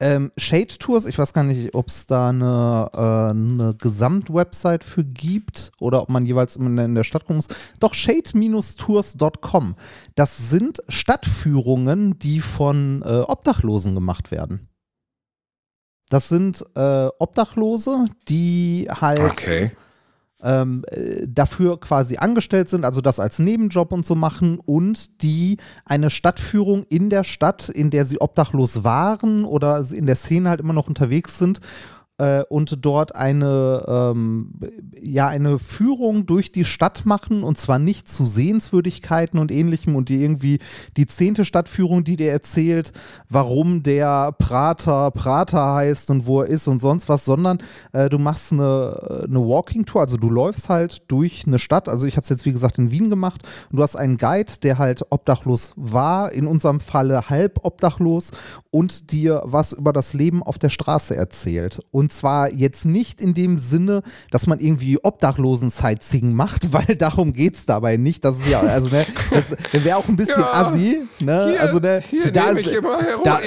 Ähm, 0.00 0.30
Shade 0.36 0.78
Tours, 0.78 1.06
ich 1.06 1.18
weiß 1.18 1.32
gar 1.32 1.42
nicht, 1.42 1.74
ob 1.74 1.88
es 1.88 2.06
da 2.06 2.28
eine, 2.28 2.88
äh, 2.94 3.30
eine 3.30 3.74
Gesamtwebsite 3.74 4.86
für 4.86 5.04
gibt 5.04 5.72
oder 5.80 6.02
ob 6.02 6.08
man 6.08 6.24
jeweils 6.24 6.54
in, 6.54 6.94
der 6.94 7.04
Stadt 7.04 7.22
gucken 7.22 7.36
muss. 7.36 7.48
Doch 7.80 7.94
shade-tours.com. 7.94 9.74
Das 10.14 10.50
sind 10.50 10.82
Stadtführungen, 10.88 12.16
die 12.20 12.40
von 12.40 13.02
äh, 13.04 13.22
Obdachlosen 13.26 13.94
gemacht 13.96 14.30
werden. 14.30 14.68
Das 16.10 16.28
sind 16.28 16.64
äh, 16.76 17.08
Obdachlose, 17.18 18.06
die 18.28 18.88
halt 18.88 19.20
Okay. 19.20 19.72
Ähm, 20.42 20.84
äh, 20.88 21.26
dafür 21.26 21.80
quasi 21.80 22.16
angestellt 22.16 22.68
sind, 22.68 22.84
also 22.84 23.00
das 23.00 23.20
als 23.20 23.38
Nebenjob 23.38 23.92
und 23.92 24.06
so 24.06 24.14
machen 24.14 24.60
und 24.64 25.22
die 25.22 25.56
eine 25.84 26.10
Stadtführung 26.10 26.84
in 26.84 27.10
der 27.10 27.24
Stadt, 27.24 27.68
in 27.68 27.90
der 27.90 28.04
sie 28.04 28.20
obdachlos 28.20 28.84
waren 28.84 29.44
oder 29.44 29.84
in 29.90 30.06
der 30.06 30.16
Szene 30.16 30.48
halt 30.50 30.60
immer 30.60 30.72
noch 30.72 30.88
unterwegs 30.88 31.38
sind 31.38 31.60
äh, 32.18 32.42
und 32.48 32.84
dort 32.84 33.14
eine, 33.16 33.84
ähm, 33.86 34.52
ja, 35.00 35.28
eine 35.28 35.58
Führung 35.58 36.26
durch 36.26 36.52
die 36.52 36.64
Stadt 36.64 37.06
machen 37.06 37.42
und 37.42 37.58
zwar 37.58 37.78
nicht 37.78 38.08
zu 38.08 38.26
Sehenswürdigkeiten 38.26 39.38
und 39.38 39.50
ähnlichem 39.50 39.96
und 39.96 40.08
die 40.08 40.22
irgendwie 40.22 40.58
die 40.96 41.06
zehnte 41.06 41.44
Stadtführung, 41.44 42.04
die 42.04 42.16
dir 42.16 42.32
erzählt, 42.32 42.92
warum 43.28 43.82
der 43.82 44.32
Prater 44.32 45.10
Prater 45.12 45.74
heißt 45.74 46.10
und 46.10 46.26
wo 46.26 46.42
er 46.42 46.48
ist 46.48 46.68
und 46.68 46.80
sonst 46.80 47.08
was, 47.08 47.24
sondern 47.24 47.58
äh, 47.92 48.08
du 48.08 48.18
machst 48.18 48.52
eine, 48.52 49.24
eine 49.28 49.40
Walking 49.40 49.84
Tour, 49.86 50.02
also 50.02 50.16
du 50.16 50.30
läufst 50.30 50.68
halt 50.68 51.02
durch 51.08 51.44
eine 51.46 51.58
Stadt, 51.58 51.88
also 51.88 52.06
ich 52.06 52.16
habe 52.16 52.22
es 52.22 52.28
jetzt 52.28 52.44
wie 52.44 52.52
gesagt 52.52 52.78
in 52.78 52.90
Wien 52.90 53.10
gemacht 53.10 53.42
und 53.70 53.76
du 53.76 53.82
hast 53.82 53.96
einen 53.96 54.16
Guide, 54.16 54.52
der 54.62 54.78
halt 54.78 55.06
obdachlos 55.10 55.72
war, 55.76 56.32
in 56.32 56.46
unserem 56.46 56.80
Falle 56.80 57.30
halb 57.30 57.60
obdachlos 57.64 58.32
und 58.70 59.12
dir 59.12 59.42
was 59.44 59.72
über 59.72 59.92
das 59.92 60.14
Leben 60.14 60.42
auf 60.42 60.58
der 60.58 60.68
Straße 60.68 61.14
erzählt. 61.14 61.80
Und 61.90 62.07
zwar 62.08 62.50
jetzt 62.52 62.84
nicht 62.84 63.20
in 63.20 63.34
dem 63.34 63.58
Sinne, 63.58 64.02
dass 64.30 64.46
man 64.46 64.60
irgendwie 64.60 64.98
Obdachlosen-Sightseeing 65.02 66.32
macht, 66.34 66.72
weil 66.72 66.96
darum 66.96 67.32
geht 67.32 67.56
es 67.56 67.66
dabei 67.66 67.96
nicht. 67.96 68.24
Das 68.24 68.38
ist 68.38 68.48
ja, 68.48 68.60
also 68.60 68.88
ne, 68.88 69.06
das 69.30 69.84
wäre 69.84 69.96
auch 69.96 70.08
ein 70.08 70.16
bisschen 70.16 70.40
Ja, 70.40 70.52
assi. 70.52 70.98
Ne? 71.20 71.48
hier- 71.50 71.60
also 71.60 71.78
ne, 71.78 72.02
da, 72.32 72.50
ist- 72.50 72.70
da, 73.24 73.40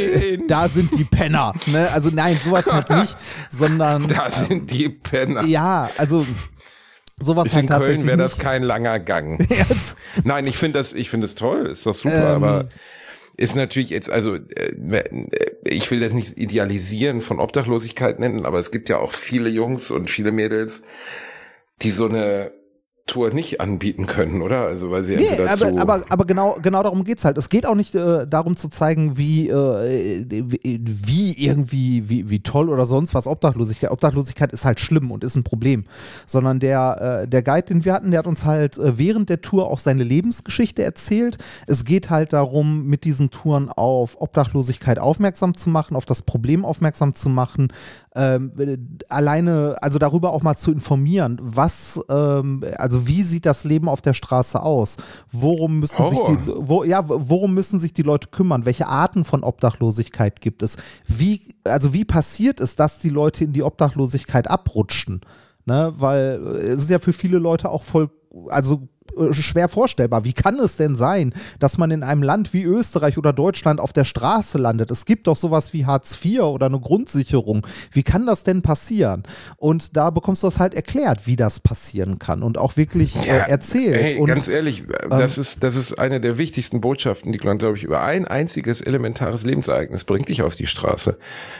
da 0.47 0.67
sind 0.69 0.97
die 0.97 1.03
Penner. 1.03 1.53
Ne? 1.67 1.89
Also 1.91 2.09
nein, 2.13 2.37
sowas 2.43 2.65
halt 2.65 2.89
nicht, 2.91 3.15
sondern 3.49 4.07
Da 4.07 4.29
sind 4.31 4.71
die 4.71 4.89
Penner. 4.89 5.43
ja, 5.45 5.89
also 5.97 6.25
sowas 7.19 7.43
Bis 7.45 7.53
halt 7.55 7.69
in 7.69 7.75
Köln 7.77 8.07
wäre 8.07 8.17
das 8.17 8.37
kein 8.37 8.63
langer 8.63 8.99
Gang. 8.99 9.39
Yes. 9.49 9.95
Nein, 10.23 10.47
ich 10.47 10.57
finde 10.57 10.79
das, 10.79 10.93
ich 10.93 11.09
finde 11.09 11.25
das 11.27 11.35
toll, 11.35 11.67
ist 11.67 11.85
doch 11.85 11.93
super, 11.93 12.35
Ähm. 12.35 12.43
aber 12.43 12.65
ist 13.37 13.55
natürlich 13.55 13.89
jetzt, 13.89 14.09
also 14.09 14.35
äh, 14.35 15.03
ich 15.65 15.89
will 15.89 15.99
das 15.99 16.13
nicht 16.13 16.37
idealisieren 16.37 17.21
von 17.21 17.39
Obdachlosigkeit 17.39 18.19
nennen, 18.19 18.45
aber 18.45 18.59
es 18.59 18.71
gibt 18.71 18.89
ja 18.89 18.97
auch 18.97 19.13
viele 19.13 19.49
Jungs 19.49 19.91
und 19.91 20.09
viele 20.09 20.31
Mädels, 20.31 20.81
die 21.81 21.91
so 21.91 22.07
eine 22.07 22.51
Tour 23.05 23.33
nicht 23.33 23.59
anbieten 23.61 24.05
können, 24.05 24.41
oder? 24.41 24.65
Also 24.65 24.91
weil 24.91 25.03
sie 25.03 25.15
Nee, 25.15 25.25
entweder 25.25 25.51
aber, 25.51 25.81
aber, 25.81 26.05
aber 26.09 26.25
genau, 26.25 26.57
genau 26.61 26.83
darum 26.83 27.03
geht's 27.03 27.25
halt. 27.25 27.37
Es 27.37 27.49
geht 27.49 27.65
auch 27.65 27.75
nicht 27.75 27.95
äh, 27.95 28.25
darum 28.27 28.55
zu 28.55 28.69
zeigen, 28.69 29.17
wie, 29.17 29.49
äh, 29.49 30.25
wie 30.29 31.11
wie 31.11 31.45
irgendwie, 31.45 32.09
wie, 32.09 32.29
wie 32.29 32.39
toll 32.41 32.69
oder 32.69 32.85
sonst 32.85 33.13
was 33.13 33.27
Obdachlosigkeit. 33.27 33.91
Obdachlosigkeit 33.91 34.51
ist 34.51 34.65
halt 34.65 34.79
schlimm 34.79 35.11
und 35.11 35.23
ist 35.23 35.35
ein 35.35 35.43
Problem. 35.43 35.85
Sondern 36.25 36.59
der, 36.59 37.23
äh, 37.23 37.27
der 37.27 37.43
Guide, 37.43 37.67
den 37.67 37.85
wir 37.85 37.93
hatten, 37.93 38.11
der 38.11 38.19
hat 38.19 38.27
uns 38.27 38.45
halt 38.45 38.77
äh, 38.77 38.97
während 38.97 39.29
der 39.29 39.41
Tour 39.41 39.69
auch 39.69 39.79
seine 39.79 40.03
Lebensgeschichte 40.03 40.83
erzählt. 40.83 41.37
Es 41.67 41.85
geht 41.85 42.09
halt 42.09 42.33
darum, 42.33 42.87
mit 42.87 43.03
diesen 43.03 43.29
Touren 43.29 43.69
auf 43.69 44.19
Obdachlosigkeit 44.21 44.99
aufmerksam 44.99 45.55
zu 45.55 45.69
machen, 45.69 45.95
auf 45.95 46.05
das 46.05 46.21
Problem 46.21 46.65
aufmerksam 46.65 47.13
zu 47.13 47.29
machen, 47.29 47.71
ähm, 48.13 48.51
alleine, 49.07 49.75
also 49.81 49.97
darüber 49.97 50.31
auch 50.31 50.43
mal 50.43 50.57
zu 50.57 50.71
informieren, 50.71 51.39
was, 51.41 51.99
ähm, 52.09 52.61
also 52.77 53.07
wie 53.07 53.23
sieht 53.23 53.45
das 53.45 53.63
Leben 53.63 53.87
auf 53.87 54.01
der 54.01 54.13
Straße 54.13 54.61
aus? 54.61 54.97
Worum 55.31 55.79
müssen 55.79 56.07
sich 56.09 56.19
die, 56.19 56.37
wo, 56.45 56.83
ja, 56.83 57.03
worum 57.07 57.53
müssen 57.53 57.79
sich 57.79 57.93
die 57.93 58.01
Leute 58.01 58.27
kümmern? 58.29 58.65
Welche 58.65 58.87
Arten 58.87 59.23
von 59.23 59.43
Obdachlosigkeit 59.43 60.41
gibt 60.41 60.61
es? 60.61 60.75
Wie, 61.07 61.41
also 61.63 61.93
wie 61.93 62.03
passiert 62.03 62.59
es, 62.59 62.75
dass 62.75 62.99
die 62.99 63.09
Leute 63.09 63.45
in 63.45 63.53
die 63.53 63.63
Obdachlosigkeit 63.63 64.49
abrutschen? 64.49 65.21
Ne, 65.65 65.93
weil 65.97 66.41
äh, 66.43 66.67
es 66.69 66.81
ist 66.81 66.89
ja 66.89 66.99
für 66.99 67.13
viele 67.13 67.37
Leute 67.37 67.69
auch 67.69 67.83
voll, 67.83 68.09
also 68.49 68.89
schwer 69.31 69.67
vorstellbar. 69.69 70.23
Wie 70.23 70.33
kann 70.33 70.59
es 70.59 70.75
denn 70.77 70.95
sein, 70.95 71.33
dass 71.59 71.77
man 71.77 71.91
in 71.91 72.03
einem 72.03 72.23
Land 72.23 72.53
wie 72.53 72.63
Österreich 72.63 73.17
oder 73.17 73.33
Deutschland 73.33 73.79
auf 73.79 73.93
der 73.93 74.03
Straße 74.03 74.57
landet? 74.57 74.91
Es 74.91 75.05
gibt 75.05 75.27
doch 75.27 75.35
sowas 75.35 75.73
wie 75.73 75.85
Hartz 75.85 76.17
IV 76.23 76.41
oder 76.41 76.67
eine 76.67 76.79
Grundsicherung. 76.79 77.65
Wie 77.91 78.03
kann 78.03 78.25
das 78.25 78.43
denn 78.43 78.61
passieren? 78.61 79.23
Und 79.57 79.95
da 79.97 80.09
bekommst 80.09 80.43
du 80.43 80.47
das 80.47 80.59
halt 80.59 80.73
erklärt, 80.73 81.27
wie 81.27 81.35
das 81.35 81.59
passieren 81.59 82.19
kann 82.19 82.43
und 82.43 82.57
auch 82.57 82.77
wirklich 82.77 83.15
äh, 83.27 83.49
erzählt. 83.49 83.95
Hey, 84.01 84.17
und 84.19 84.27
ganz 84.27 84.47
ehrlich, 84.47 84.83
das 85.09 85.37
ist 85.37 85.63
das 85.63 85.75
ist 85.75 85.93
eine 85.99 86.19
der 86.21 86.37
wichtigsten 86.37 86.81
Botschaften, 86.81 87.31
die 87.31 87.39
man 87.39 87.57
glaube 87.57 87.77
ich 87.77 87.83
über 87.83 88.01
ein 88.01 88.25
einziges 88.25 88.81
elementares 88.81 89.43
Lebensereignis 89.43 90.03
bringt 90.03 90.29
dich 90.29 90.41
auf 90.43 90.55
die 90.55 90.67
Straße. 90.67 91.17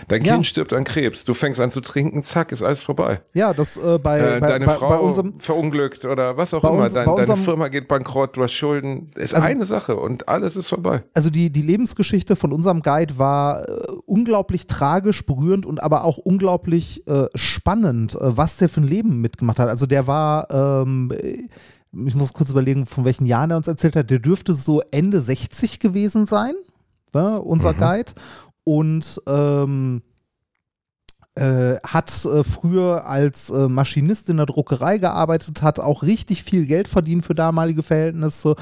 Dein 0.08 0.24
Ja. 0.24 0.34
Kind 0.34 0.46
stirbt 0.48 0.74
an 0.74 0.84
Krebs, 0.84 1.24
du 1.24 1.34
fängst 1.34 1.60
an 1.60 1.72
zu 1.72 1.82
trinken, 1.82 2.24
zack, 2.24 2.52
ist 2.52 2.64
alles 2.64 2.84
vorbei. 2.84 3.22
ja, 3.34 3.54
das 3.54 3.78
äh, 3.78 3.98
bei, 4.00 4.20
Äh, 4.20 4.40
bei, 4.40 4.48
deine 4.48 4.66
bei, 4.66 4.74
Frau 4.74 4.90
bei 4.90 4.98
unserem 5.00 5.40
verunglückt 5.40 6.06
oder 6.06 6.38
was 6.38 6.54
auch 6.54 6.64
immer, 6.64 6.84
uns- 6.84 6.94
Dein, 6.94 7.06
bei 7.06 7.12
unserem- 7.12 7.41
Firma 7.42 7.68
geht 7.68 7.88
bankrott, 7.88 8.38
du 8.38 8.44
hast 8.44 8.54
Schulden, 8.54 9.12
ist 9.16 9.34
Also- 9.36 9.48
eine 9.48 9.66
Sache 9.66 9.96
und 9.96 10.28
alles 10.30 10.56
ist 10.56 10.70
vorbei. 10.70 11.04
also 11.14 11.30
die, 11.30 11.52
die 11.52 11.62
Lebensgeschichte 11.62 12.36
von 12.36 12.52
unserem 12.54 12.82
Guide 12.82 13.18
war 13.18 13.68
äh, 13.68 13.82
unglaublich 14.06 14.68
tragisch, 14.68 15.26
berührend 15.26 15.66
und 15.66 15.82
aber 15.84 16.04
auch 16.04 16.18
unglaublich 16.18 17.06
äh, 17.08 17.26
spannend, 17.36 18.16
äh, 18.16 18.38
was 18.38 18.58
der 18.58 18.70
für 18.70 18.82
ein 18.82 18.88
Leben 18.88 19.22
mitgemacht 19.22 19.60
hat. 19.60 19.70
Also 19.70 19.86
der 19.86 20.08
war, 20.08 20.50
ähm, 20.52 21.12
äh, 21.12 21.48
ich 22.08 22.16
muss 22.16 22.32
kurz 22.34 22.50
überlegen, 22.52 22.86
von 22.86 23.04
welchen 23.04 23.26
Jahren 23.26 23.52
er 23.52 23.58
uns 23.58 23.68
erzählt 23.68 23.96
hat, 23.98 24.10
der 24.10 24.20
dürfte 24.20 24.54
so 24.54 24.82
Ende 24.92 25.20
60 25.20 25.80
gewesen 25.80 26.26
sein, 26.26 26.54
ne, 27.14 27.42
unser 27.42 27.74
Guide. 27.74 28.14
Und 28.64 29.22
ähm, 29.28 30.02
äh, 31.36 31.76
hat 31.86 32.26
äh, 32.26 32.44
früher 32.44 33.06
als 33.06 33.50
äh, 33.50 33.70
Maschinist 33.70 34.30
in 34.30 34.38
der 34.38 34.46
Druckerei 34.46 34.98
gearbeitet, 34.98 35.62
hat 35.62 35.80
auch 35.80 36.04
richtig 36.04 36.44
viel 36.44 36.66
Geld 36.66 36.88
verdient 36.88 37.26
für 37.26 37.36
damalige 37.36 37.84
Verhältnisse. 37.84 38.56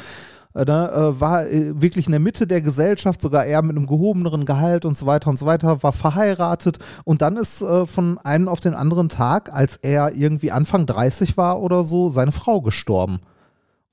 Äh, 0.54 0.66
ne, 0.66 0.92
äh, 0.92 1.20
war 1.20 1.46
wirklich 1.50 2.06
in 2.06 2.12
der 2.12 2.20
Mitte 2.20 2.46
der 2.46 2.62
Gesellschaft, 2.62 3.22
sogar 3.22 3.46
eher 3.46 3.62
mit 3.64 3.76
einem 3.76 3.88
gehobeneren 3.88 4.46
Gehalt 4.46 4.86
und 4.86 4.96
so 4.96 5.06
weiter 5.06 5.30
und 5.30 5.40
so 5.40 5.46
weiter, 5.48 5.82
war 5.82 5.94
verheiratet 5.94 6.78
und 7.06 7.22
dann 7.22 7.38
ist 7.38 7.64
von 7.86 8.18
einem 8.20 8.48
auf 8.48 8.60
den 8.60 8.74
anderen 8.76 9.10
Tag, 9.10 9.52
als 9.52 9.78
er 9.78 10.16
irgendwie 10.16 10.52
Anfang 10.52 10.86
30 10.86 11.38
war 11.38 11.62
oder 11.62 11.84
so, 11.84 12.10
seine 12.10 12.32
Frau 12.32 12.62
gestorben. 12.62 13.20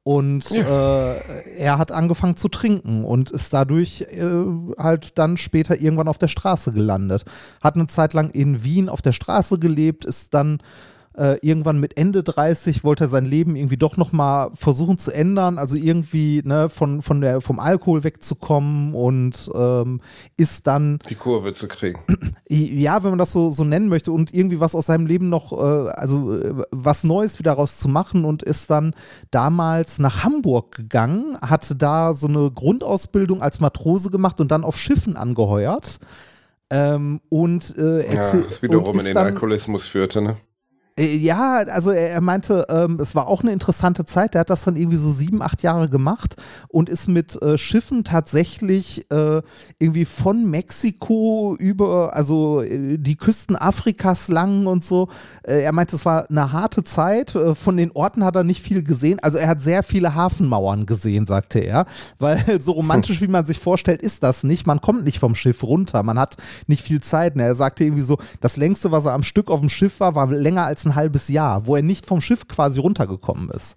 Und 0.06 0.48
äh, 0.52 1.16
er 1.58 1.78
hat 1.78 1.90
angefangen 1.90 2.36
zu 2.36 2.46
trinken 2.46 3.04
und 3.04 3.32
ist 3.32 3.52
dadurch 3.52 4.02
äh, 4.02 4.44
halt 4.78 5.18
dann 5.18 5.36
später 5.36 5.80
irgendwann 5.80 6.06
auf 6.06 6.18
der 6.18 6.28
Straße 6.28 6.72
gelandet. 6.72 7.24
Hat 7.60 7.74
eine 7.74 7.88
Zeit 7.88 8.14
lang 8.14 8.30
in 8.30 8.62
Wien 8.62 8.88
auf 8.88 9.02
der 9.02 9.10
Straße 9.10 9.58
gelebt, 9.58 10.04
ist 10.04 10.32
dann 10.32 10.58
äh, 11.16 11.38
irgendwann 11.40 11.78
mit 11.80 11.96
Ende 11.96 12.22
30 12.22 12.84
wollte 12.84 13.04
er 13.04 13.08
sein 13.08 13.24
Leben 13.24 13.56
irgendwie 13.56 13.76
doch 13.76 13.96
nochmal 13.96 14.50
versuchen 14.54 14.98
zu 14.98 15.10
ändern, 15.12 15.58
also 15.58 15.76
irgendwie 15.76 16.42
ne, 16.44 16.68
von, 16.68 17.00
von 17.02 17.20
der, 17.20 17.40
vom 17.40 17.58
Alkohol 17.58 18.04
wegzukommen 18.04 18.94
und 18.94 19.50
ähm, 19.54 20.00
ist 20.36 20.66
dann 20.66 20.98
Die 21.08 21.14
Kurve 21.14 21.52
zu 21.52 21.68
kriegen. 21.68 22.00
ja, 22.48 23.02
wenn 23.02 23.10
man 23.10 23.18
das 23.18 23.32
so, 23.32 23.50
so 23.50 23.64
nennen 23.64 23.88
möchte 23.88 24.12
und 24.12 24.34
irgendwie 24.34 24.60
was 24.60 24.74
aus 24.74 24.86
seinem 24.86 25.06
Leben 25.06 25.28
noch, 25.28 25.52
äh, 25.52 25.90
also 25.90 26.34
äh, 26.34 26.54
was 26.70 27.02
Neues 27.04 27.38
wieder 27.38 27.52
raus 27.54 27.78
zu 27.78 27.88
machen 27.88 28.24
und 28.24 28.42
ist 28.42 28.70
dann 28.70 28.94
damals 29.30 29.98
nach 29.98 30.22
Hamburg 30.24 30.72
gegangen, 30.76 31.38
hatte 31.40 31.76
da 31.76 32.12
so 32.14 32.26
eine 32.28 32.50
Grundausbildung 32.50 33.42
als 33.42 33.60
Matrose 33.60 34.10
gemacht 34.10 34.40
und 34.40 34.50
dann 34.50 34.64
auf 34.64 34.76
Schiffen 34.76 35.16
angeheuert. 35.16 35.98
Ähm, 36.68 37.20
und 37.28 37.76
äh, 37.78 38.12
Ja, 38.12 38.20
was 38.44 38.60
wiederum 38.60 38.98
in 38.98 39.04
den 39.04 39.14
dann- 39.14 39.26
Alkoholismus 39.26 39.86
führte, 39.86 40.20
ne? 40.20 40.36
Äh, 40.98 41.16
Ja, 41.16 41.58
also 41.58 41.90
er, 41.90 42.10
er 42.10 42.20
meinte, 42.20 42.66
ähm, 42.68 42.98
es 43.00 43.14
war 43.14 43.28
auch 43.28 43.42
eine 43.42 43.52
interessante 43.52 44.06
Zeit. 44.06 44.34
Der 44.34 44.40
hat 44.40 44.50
das 44.50 44.64
dann 44.64 44.76
irgendwie 44.76 44.96
so 44.96 45.10
sieben, 45.10 45.42
acht 45.42 45.62
Jahre 45.62 45.88
gemacht 45.88 46.36
und 46.68 46.88
ist 46.88 47.08
mit 47.08 47.40
äh, 47.42 47.58
Schiffen 47.58 48.04
tatsächlich 48.04 49.10
äh, 49.10 49.42
irgendwie 49.78 50.04
von 50.04 50.48
Mexiko 50.48 51.56
über, 51.58 52.14
also 52.14 52.62
äh, 52.62 52.98
die 52.98 53.16
Küsten 53.16 53.56
Afrikas 53.56 54.28
lang 54.28 54.66
und 54.66 54.84
so. 54.84 55.08
Äh, 55.42 55.62
er 55.62 55.72
meinte, 55.72 55.96
es 55.96 56.04
war 56.04 56.30
eine 56.30 56.52
harte 56.52 56.84
Zeit. 56.84 57.34
Äh, 57.34 57.54
von 57.54 57.76
den 57.76 57.92
Orten 57.92 58.24
hat 58.24 58.36
er 58.36 58.44
nicht 58.44 58.62
viel 58.62 58.82
gesehen. 58.82 59.18
Also 59.20 59.38
er 59.38 59.48
hat 59.48 59.62
sehr 59.62 59.82
viele 59.82 60.14
Hafenmauern 60.14 60.86
gesehen, 60.86 61.26
sagte 61.26 61.58
er. 61.58 61.86
Weil 62.18 62.60
so 62.60 62.72
romantisch, 62.72 63.20
wie 63.20 63.28
man 63.28 63.44
sich 63.44 63.58
vorstellt, 63.58 64.02
ist 64.02 64.22
das 64.22 64.44
nicht. 64.44 64.66
Man 64.66 64.80
kommt 64.80 65.04
nicht 65.04 65.18
vom 65.18 65.34
Schiff 65.34 65.62
runter. 65.62 66.02
Man 66.02 66.18
hat 66.18 66.36
nicht 66.66 66.82
viel 66.82 67.02
Zeit. 67.02 67.34
Und 67.34 67.40
er 67.40 67.54
sagte 67.54 67.84
irgendwie 67.84 68.02
so, 68.02 68.18
das 68.40 68.56
längste, 68.56 68.92
was 68.92 69.04
er 69.04 69.12
am 69.12 69.22
Stück 69.22 69.50
auf 69.50 69.60
dem 69.60 69.68
Schiff 69.68 70.00
war, 70.00 70.14
war 70.14 70.26
länger 70.30 70.64
als 70.64 70.85
ein 70.86 70.94
halbes 70.94 71.28
Jahr, 71.28 71.66
wo 71.66 71.76
er 71.76 71.82
nicht 71.82 72.06
vom 72.06 72.20
Schiff 72.20 72.48
quasi 72.48 72.80
runtergekommen 72.80 73.50
ist. 73.50 73.76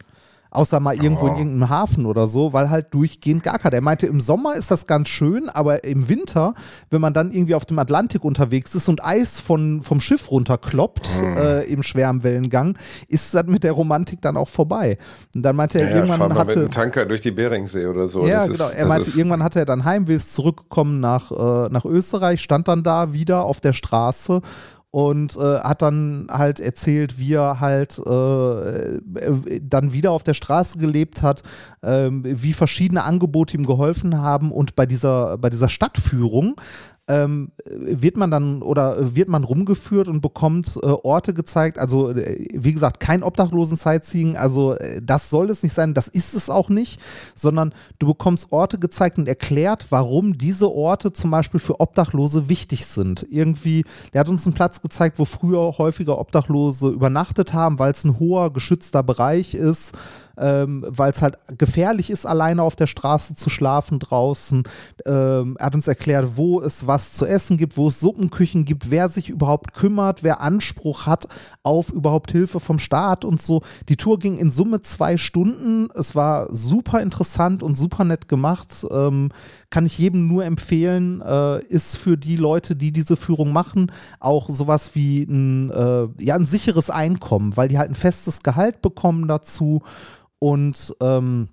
Außer 0.51 0.79
mal 0.79 0.95
irgendwo 0.95 1.27
in 1.27 1.35
irgendeinem 1.37 1.69
Hafen 1.69 2.07
oder 2.07 2.27
so, 2.27 2.53
weil 2.53 2.71
halt 2.71 2.91
durchgehend 2.95 3.43
gar 3.43 3.59
keiner. 3.59 3.75
Er 3.75 3.81
meinte, 3.83 4.07
im 4.07 4.19
Sommer 4.19 4.55
ist 4.55 4.71
das 4.71 4.87
ganz 4.87 5.07
schön, 5.07 5.47
aber 5.47 5.83
im 5.83 6.09
Winter, 6.09 6.55
wenn 6.89 7.01
man 7.01 7.13
dann 7.13 7.29
irgendwie 7.29 7.53
auf 7.53 7.65
dem 7.65 7.77
Atlantik 7.77 8.23
unterwegs 8.23 8.73
ist 8.73 8.87
und 8.89 9.03
Eis 9.05 9.39
von, 9.39 9.83
vom 9.83 9.99
Schiff 10.01 10.31
runterkloppt 10.31 11.21
äh, 11.37 11.71
im 11.71 11.83
schweren 11.83 12.23
Wellengang, 12.23 12.79
ist 13.07 13.35
das 13.35 13.45
mit 13.45 13.63
der 13.63 13.73
Romantik 13.73 14.23
dann 14.23 14.37
auch 14.37 14.49
vorbei. 14.49 14.97
Und 15.35 15.43
dann 15.43 15.55
meinte 15.55 15.81
er, 15.81 15.91
Ja, 15.91 15.95
irgendwann 15.97 16.29
mit 16.29 16.37
hatte. 16.39 16.59
einem 16.61 16.71
Tanker 16.71 17.05
durch 17.05 17.21
die 17.21 17.29
Beringsee 17.31 17.85
oder 17.85 18.07
so. 18.07 18.25
Ja, 18.25 18.47
Das 18.47 18.57
genau. 18.57 18.69
Ist, 18.69 18.73
er 18.73 18.87
meinte, 18.87 19.09
irgendwann 19.11 19.43
hatte 19.43 19.59
er 19.59 19.65
dann 19.65 19.85
Heimweh, 19.85 20.15
ist 20.15 20.33
zurückgekommen 20.33 20.99
nach, 20.99 21.31
äh, 21.31 21.69
nach 21.71 21.85
Österreich, 21.85 22.41
stand 22.41 22.67
dann 22.67 22.81
da 22.81 23.13
wieder 23.13 23.43
auf 23.43 23.61
der 23.61 23.73
Straße 23.73 24.41
und 24.91 25.35
äh, 25.35 25.59
hat 25.59 25.81
dann 25.81 26.27
halt 26.31 26.59
erzählt, 26.59 27.19
wie 27.19 27.33
er 27.33 27.59
halt 27.59 27.99
äh, 27.99 28.97
äh, 28.97 29.61
dann 29.61 29.93
wieder 29.93 30.11
auf 30.11 30.23
der 30.23 30.33
Straße 30.33 30.79
gelebt 30.79 31.21
hat, 31.21 31.43
ähm, 31.83 32.23
wie 32.25 32.53
verschiedene 32.53 33.03
Angebote 33.03 33.55
ihm 33.55 33.65
geholfen 33.65 34.17
haben 34.17 34.51
und 34.51 34.75
bei 34.75 34.85
dieser, 34.85 35.37
bei 35.37 35.49
dieser 35.49 35.69
Stadtführung 35.69 36.59
ähm, 37.09 37.51
wird 37.65 38.17
man 38.17 38.29
dann 38.29 38.61
oder 38.61 39.15
wird 39.15 39.29
man 39.29 39.43
rumgeführt 39.43 40.07
und 40.07 40.21
bekommt 40.21 40.77
äh, 40.81 40.85
Orte 40.85 41.33
gezeigt. 41.33 41.79
Also, 41.79 42.11
äh, 42.11 42.45
wie 42.53 42.71
gesagt, 42.71 42.99
kein 42.99 43.23
Obdachlosen-Sightseeing. 43.23 44.37
Also, 44.37 44.75
äh, 44.75 45.01
das 45.03 45.31
soll 45.31 45.49
es 45.49 45.63
nicht 45.63 45.73
sein, 45.73 45.95
das 45.95 46.07
ist 46.07 46.35
es 46.35 46.51
auch 46.51 46.69
nicht, 46.69 47.01
sondern 47.35 47.73
du 47.97 48.07
bekommst 48.07 48.51
Orte 48.51 48.77
gezeigt 48.77 49.17
und 49.17 49.27
erklärt, 49.27 49.87
warum 49.89 50.37
diese 50.37 50.71
Orte 50.71 51.11
zum 51.11 51.31
Beispiel 51.31 51.59
für 51.59 51.79
Obdachlose 51.79 52.47
wichtig 52.47 52.85
sind. 52.85 53.25
Irgendwie, 53.31 53.83
der 54.13 54.21
hat 54.21 54.29
uns 54.29 54.45
einen 54.45 54.53
Platz 54.53 54.79
gezeigt, 54.79 55.17
wo 55.17 55.25
früher 55.25 55.79
häufiger 55.79 56.19
Obdachlose 56.19 56.89
übernachtet 56.89 57.53
haben, 57.53 57.79
weil 57.79 57.91
es 57.91 58.03
ein 58.03 58.19
hoher, 58.19 58.53
geschützter 58.53 59.01
Bereich 59.01 59.55
ist 59.55 59.93
ähm, 60.39 60.85
weil 60.87 61.11
es 61.11 61.21
halt 61.21 61.37
gefährlich 61.57 62.09
ist, 62.09 62.25
alleine 62.25 62.63
auf 62.63 62.75
der 62.75 62.87
Straße 62.87 63.35
zu 63.35 63.49
schlafen 63.49 63.99
draußen. 63.99 64.63
Ähm, 65.05 65.57
er 65.59 65.65
hat 65.65 65.75
uns 65.75 65.87
erklärt, 65.87 66.31
wo 66.35 66.61
es 66.61 66.87
was 66.87 67.13
zu 67.13 67.25
essen 67.25 67.57
gibt, 67.57 67.77
wo 67.77 67.87
es 67.87 67.99
Suppenküchen 67.99 68.65
gibt, 68.65 68.91
wer 68.91 69.09
sich 69.09 69.29
überhaupt 69.29 69.73
kümmert, 69.73 70.23
wer 70.23 70.41
Anspruch 70.41 71.05
hat 71.05 71.27
auf 71.63 71.91
überhaupt 71.91 72.31
Hilfe 72.31 72.59
vom 72.59 72.79
Staat 72.79 73.25
und 73.25 73.41
so. 73.41 73.61
Die 73.89 73.97
Tour 73.97 74.19
ging 74.19 74.37
in 74.37 74.51
Summe 74.51 74.81
zwei 74.81 75.17
Stunden. 75.17 75.89
Es 75.95 76.15
war 76.15 76.53
super 76.53 77.01
interessant 77.01 77.63
und 77.63 77.75
super 77.75 78.03
nett 78.03 78.27
gemacht. 78.27 78.85
Ähm, 78.91 79.29
kann 79.69 79.85
ich 79.85 79.97
jedem 79.97 80.27
nur 80.27 80.45
empfehlen, 80.45 81.21
äh, 81.21 81.63
ist 81.65 81.97
für 81.97 82.17
die 82.17 82.35
Leute, 82.35 82.75
die 82.75 82.91
diese 82.91 83.15
Führung 83.15 83.53
machen, 83.53 83.91
auch 84.19 84.49
sowas 84.49 84.95
wie 84.95 85.23
ein, 85.23 85.69
äh, 85.69 86.07
ja, 86.19 86.35
ein 86.35 86.45
sicheres 86.45 86.89
Einkommen, 86.89 87.55
weil 87.55 87.67
die 87.67 87.77
halt 87.77 87.91
ein 87.91 87.95
festes 87.95 88.41
Gehalt 88.41 88.81
bekommen 88.81 89.27
dazu 89.27 89.83
und 90.39 90.95
ähm, 91.01 91.49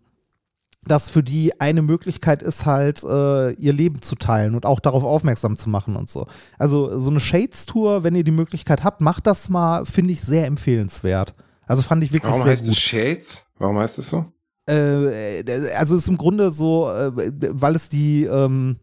das 0.87 1.11
für 1.11 1.23
die 1.23 1.61
eine 1.61 1.83
Möglichkeit 1.83 2.43
ist 2.43 2.65
halt, 2.65 3.03
äh, 3.03 3.53
ihr 3.53 3.73
Leben 3.73 4.03
zu 4.03 4.15
teilen 4.15 4.55
und 4.55 4.65
auch 4.65 4.81
darauf 4.81 5.03
aufmerksam 5.03 5.57
zu 5.57 5.69
machen 5.69 5.97
und 5.97 6.09
so. 6.09 6.27
Also 6.59 6.97
so 6.99 7.11
eine 7.11 7.21
Shades-Tour, 7.21 8.05
wenn 8.05 8.15
ihr 8.15 8.25
die 8.25 8.31
Möglichkeit 8.31 8.85
habt, 8.85 9.01
macht 9.01 9.27
das 9.27 9.49
mal, 9.49 9.85
finde 9.85 10.13
ich 10.13 10.21
sehr 10.21 10.47
empfehlenswert. 10.47 11.35
Also 11.67 11.83
fand 11.83 12.05
ich 12.05 12.13
wirklich 12.13 12.31
Warum 12.31 12.45
sehr 12.45 12.53
heißt 12.53 12.63
gut. 12.65 12.73
es 12.73 12.79
Shades? 12.79 13.43
Warum 13.59 13.79
heißt 13.79 13.99
es 13.99 14.09
so? 14.09 14.27
Äh, 14.69 15.45
also 15.77 15.97
ist 15.97 16.09
im 16.09 16.17
Grunde 16.17 16.53
so, 16.53 16.91
äh, 16.91 17.11
weil 17.15 17.75
es 17.75 17.89
die, 17.89 18.25
ähm, 18.25 18.77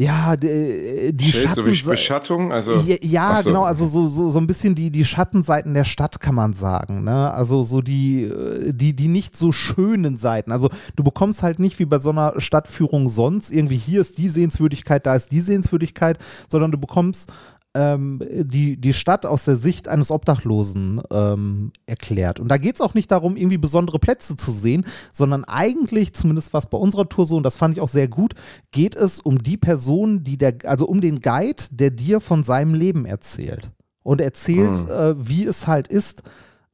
ja, 0.00 0.34
die, 0.34 1.12
die 1.12 1.30
Shades, 1.30 1.56
so 1.56 1.66
wie 1.66 1.74
Schatten. 1.74 1.90
Beschattung? 1.90 2.52
Also, 2.54 2.76
Ja, 2.86 2.96
ja 3.02 3.36
so. 3.42 3.50
genau, 3.50 3.64
also 3.64 3.86
so, 3.86 4.06
so, 4.06 4.30
so 4.30 4.38
ein 4.38 4.46
bisschen 4.46 4.74
die, 4.74 4.90
die 4.90 5.04
Schattenseiten 5.04 5.74
der 5.74 5.84
Stadt 5.84 6.20
kann 6.20 6.34
man 6.34 6.54
sagen, 6.54 7.04
ne? 7.04 7.30
Also 7.32 7.64
so 7.64 7.82
die, 7.82 8.22
äh, 8.22 8.72
die, 8.72 8.96
die 8.96 9.08
nicht 9.08 9.36
so 9.36 9.52
schönen 9.52 10.16
Seiten. 10.16 10.52
Also 10.52 10.70
du 10.96 11.04
bekommst 11.04 11.42
halt 11.42 11.58
nicht 11.58 11.78
wie 11.78 11.84
bei 11.84 11.98
so 11.98 12.10
einer 12.10 12.32
Stadtführung 12.38 13.10
sonst 13.10 13.50
irgendwie 13.50 13.76
hier 13.76 14.00
ist 14.00 14.16
die 14.16 14.30
Sehenswürdigkeit, 14.30 15.04
da 15.04 15.14
ist 15.14 15.32
die 15.32 15.42
Sehenswürdigkeit, 15.42 16.16
sondern 16.48 16.72
du 16.72 16.78
bekommst 16.78 17.30
ähm, 17.74 18.20
die, 18.30 18.76
die 18.76 18.92
Stadt 18.92 19.26
aus 19.26 19.44
der 19.44 19.56
Sicht 19.56 19.88
eines 19.88 20.10
Obdachlosen 20.10 21.00
ähm, 21.12 21.72
erklärt. 21.86 22.40
Und 22.40 22.48
da 22.48 22.56
geht 22.56 22.74
es 22.74 22.80
auch 22.80 22.94
nicht 22.94 23.10
darum, 23.10 23.36
irgendwie 23.36 23.58
besondere 23.58 23.98
Plätze 23.98 24.36
zu 24.36 24.50
sehen, 24.50 24.84
sondern 25.12 25.44
eigentlich, 25.44 26.12
zumindest 26.14 26.52
was 26.52 26.68
bei 26.68 26.78
unserer 26.78 27.08
Tour 27.08 27.26
so, 27.26 27.36
und 27.36 27.44
das 27.44 27.56
fand 27.56 27.74
ich 27.74 27.80
auch 27.80 27.88
sehr 27.88 28.08
gut, 28.08 28.34
geht 28.72 28.96
es 28.96 29.20
um 29.20 29.42
die 29.42 29.56
Person, 29.56 30.24
die 30.24 30.36
der, 30.36 30.54
also 30.64 30.86
um 30.86 31.00
den 31.00 31.20
Guide, 31.20 31.62
der 31.70 31.90
dir 31.90 32.20
von 32.20 32.42
seinem 32.42 32.74
Leben 32.74 33.06
erzählt. 33.06 33.70
Und 34.02 34.20
erzählt, 34.20 34.76
Hm. 34.76 34.90
äh, 34.90 35.28
wie 35.28 35.44
es 35.44 35.66
halt 35.66 35.88
ist, 35.88 36.22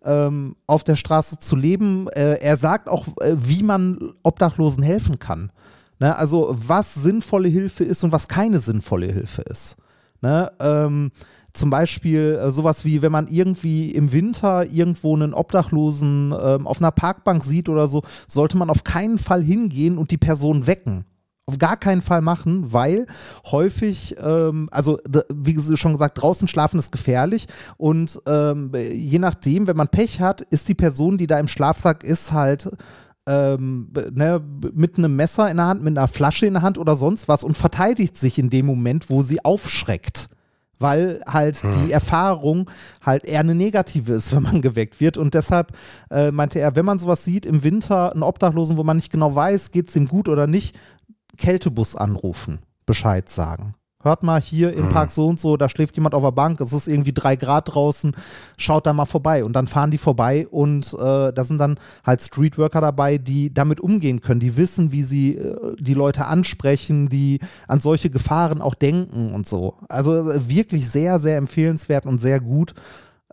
ähm, 0.05 0.57
auf 0.67 0.85
der 0.85 0.97
Straße 0.97 1.39
zu 1.39 1.57
leben. 1.57 2.09
Äh, 2.09 2.37
er 2.37 2.57
sagt 2.57 2.89
auch, 2.89 3.09
äh, 3.21 3.37
wie 3.37 3.63
man 3.63 4.13
Obdachlosen 4.23 4.83
helfen 4.83 5.19
kann. 5.19 5.51
Ne? 5.99 6.17
Also 6.17 6.55
was 6.57 6.95
sinnvolle 6.95 7.49
Hilfe 7.49 7.85
ist 7.85 8.05
und 8.05 8.13
was 8.13 8.29
keine 8.29 8.61
sinnvolle 8.61 9.13
Hilfe 9.13 9.43
ist. 9.43 9.77
Ne? 10.21 10.51
Ähm, 10.61 11.11
zum 11.57 11.71
Beispiel 11.71 12.39
äh, 12.41 12.51
sowas 12.51 12.85
wie, 12.85 13.03
wenn 13.03 13.13
man 13.13 13.29
irgendwie 13.29 13.91
im 13.91 14.13
Winter 14.13 14.71
irgendwo 14.71 15.17
einen 15.17 15.35
Obdachlosen 15.35 16.35
ähm, 16.39 16.67
auf 16.67 16.79
einer 16.79 16.93
Parkbank 16.93 17.43
sieht 17.43 17.69
oder 17.69 17.87
so, 17.87 18.03
sollte 18.27 18.57
man 18.57 18.71
auf 18.71 18.85
keinen 18.85 19.19
Fall 19.19 19.43
hingehen 19.43 19.99
und 19.99 20.11
die 20.11 20.19
Person 20.19 20.67
wecken. 20.67 21.07
Auf 21.49 21.59
gar 21.59 21.77
keinen 21.77 22.03
Fall 22.03 22.23
machen, 22.23 22.73
weil 22.73 23.07
häufig, 23.53 24.17
ähm, 24.21 24.69
also 24.73 24.99
wie 25.33 25.77
schon 25.77 25.93
gesagt, 25.93 26.21
draußen 26.21 26.49
schlafen 26.49 26.81
ist 26.81 26.91
gefährlich 26.91 27.47
und 27.77 28.21
ähm, 28.27 28.73
je 28.75 29.21
nachdem, 29.21 29.69
wenn 29.69 29.77
man 29.77 29.87
Pech 29.87 30.21
hat, 30.21 30.41
ist 30.41 30.69
die 30.69 30.75
Person, 30.75 31.19
die 31.19 31.29
da 31.29 31.39
im 31.39 31.47
Schlafsack 31.47 32.03
ist, 32.03 32.33
halt 32.33 32.69
ähm, 33.27 33.91
ne, 34.13 34.41
mit 34.73 34.99
einem 34.99 35.17
Messer 35.17 35.51
in 35.51 35.57
der 35.57 35.67
Hand, 35.67 35.83
mit 35.83 35.97
einer 35.97 36.09
Flasche 36.09 36.47
in 36.47 36.55
der 36.55 36.63
Hand 36.63 36.79
oder 36.79 36.95
sonst 36.95 37.29
was 37.29 37.45
und 37.45 37.57
verteidigt 37.57 38.17
sich 38.17 38.39
in 38.39 38.51
dem 38.51 38.67
Moment, 38.67 39.11
wo 39.11 39.23
sie 39.23 39.45
aufschreckt. 39.45 40.29
Weil 40.79 41.23
halt 41.27 41.63
die 41.63 41.91
Erfahrung 41.91 42.69
halt 43.01 43.25
eher 43.25 43.41
eine 43.41 43.55
negative 43.55 44.13
ist, 44.13 44.33
wenn 44.37 44.43
man 44.43 44.61
geweckt 44.61 45.01
wird. 45.01 45.17
Und 45.17 45.33
deshalb 45.33 45.73
äh, 46.11 46.31
meinte 46.31 46.59
er, 46.61 46.77
wenn 46.77 46.85
man 46.85 46.99
sowas 46.99 47.25
sieht 47.25 47.47
im 47.47 47.65
Winter, 47.65 48.13
einen 48.13 48.23
Obdachlosen, 48.23 48.77
wo 48.77 48.85
man 48.85 48.99
nicht 48.99 49.11
genau 49.11 49.35
weiß, 49.35 49.71
geht 49.71 49.89
es 49.89 49.97
ihm 49.97 50.07
gut 50.07 50.29
oder 50.29 50.47
nicht, 50.47 50.79
Kältebus 51.39 51.97
anrufen, 51.97 52.59
Bescheid 52.85 53.29
sagen. 53.29 53.75
Hört 54.07 54.23
mal 54.23 54.41
hier 54.41 54.73
im 54.73 54.89
Park 54.89 55.11
so 55.11 55.27
und 55.27 55.41
so, 55.41 55.57
da 55.57 55.69
schläft 55.69 55.97
jemand 55.97 56.15
auf 56.15 56.23
der 56.23 56.31
Bank, 56.31 56.61
es 56.61 56.73
ist 56.73 56.87
irgendwie 56.87 57.13
drei 57.13 57.35
Grad 57.35 57.75
draußen, 57.75 58.15
schaut 58.57 58.87
da 58.87 58.93
mal 58.93 59.05
vorbei. 59.05 59.43
Und 59.43 59.55
dann 59.55 59.67
fahren 59.67 59.91
die 59.91 59.99
vorbei 59.99 60.47
und 60.49 60.95
äh, 60.95 61.33
da 61.33 61.43
sind 61.43 61.59
dann 61.59 61.77
halt 62.05 62.23
Streetworker 62.23 62.81
dabei, 62.81 63.19
die 63.19 63.53
damit 63.53 63.81
umgehen 63.81 64.21
können, 64.21 64.39
die 64.39 64.57
wissen, 64.57 64.93
wie 64.93 65.03
sie 65.03 65.35
äh, 65.35 65.75
die 65.81 65.95
Leute 65.95 66.27
ansprechen, 66.27 67.09
die 67.09 67.41
an 67.67 67.81
solche 67.81 68.09
Gefahren 68.09 68.63
auch 68.63 68.77
denken 68.77 69.35
und 69.35 69.49
so. 69.49 69.75
Also 69.89 70.31
äh, 70.31 70.49
wirklich 70.49 70.89
sehr, 70.89 71.19
sehr 71.19 71.37
empfehlenswert 71.37 72.07
und 72.07 72.21
sehr 72.21 72.39
gut. 72.39 72.75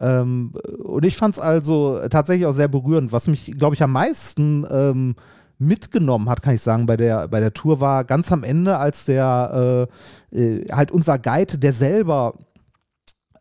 Ähm, 0.01 0.53
und 0.83 1.05
ich 1.05 1.15
fand 1.15 1.35
es 1.35 1.39
also 1.39 1.99
tatsächlich 2.09 2.47
auch 2.47 2.53
sehr 2.53 2.67
berührend. 2.67 3.11
Was 3.11 3.27
mich, 3.27 3.53
glaube 3.59 3.75
ich, 3.75 3.83
am 3.83 3.91
meisten 3.91 4.65
ähm, 4.71 5.15
mitgenommen 5.57 6.29
hat, 6.29 6.41
kann 6.41 6.55
ich 6.55 6.61
sagen, 6.61 6.85
bei 6.85 6.97
der, 6.97 7.27
bei 7.27 7.39
der 7.39 7.53
Tour 7.53 7.79
war 7.79 8.03
ganz 8.03 8.31
am 8.31 8.43
Ende, 8.43 8.77
als 8.77 9.05
der 9.05 9.87
äh, 10.31 10.37
äh, 10.37 10.65
halt 10.71 10.91
unser 10.91 11.19
Guide, 11.19 11.57
der 11.57 11.73
selber 11.73 12.33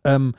ähm, 0.04 0.34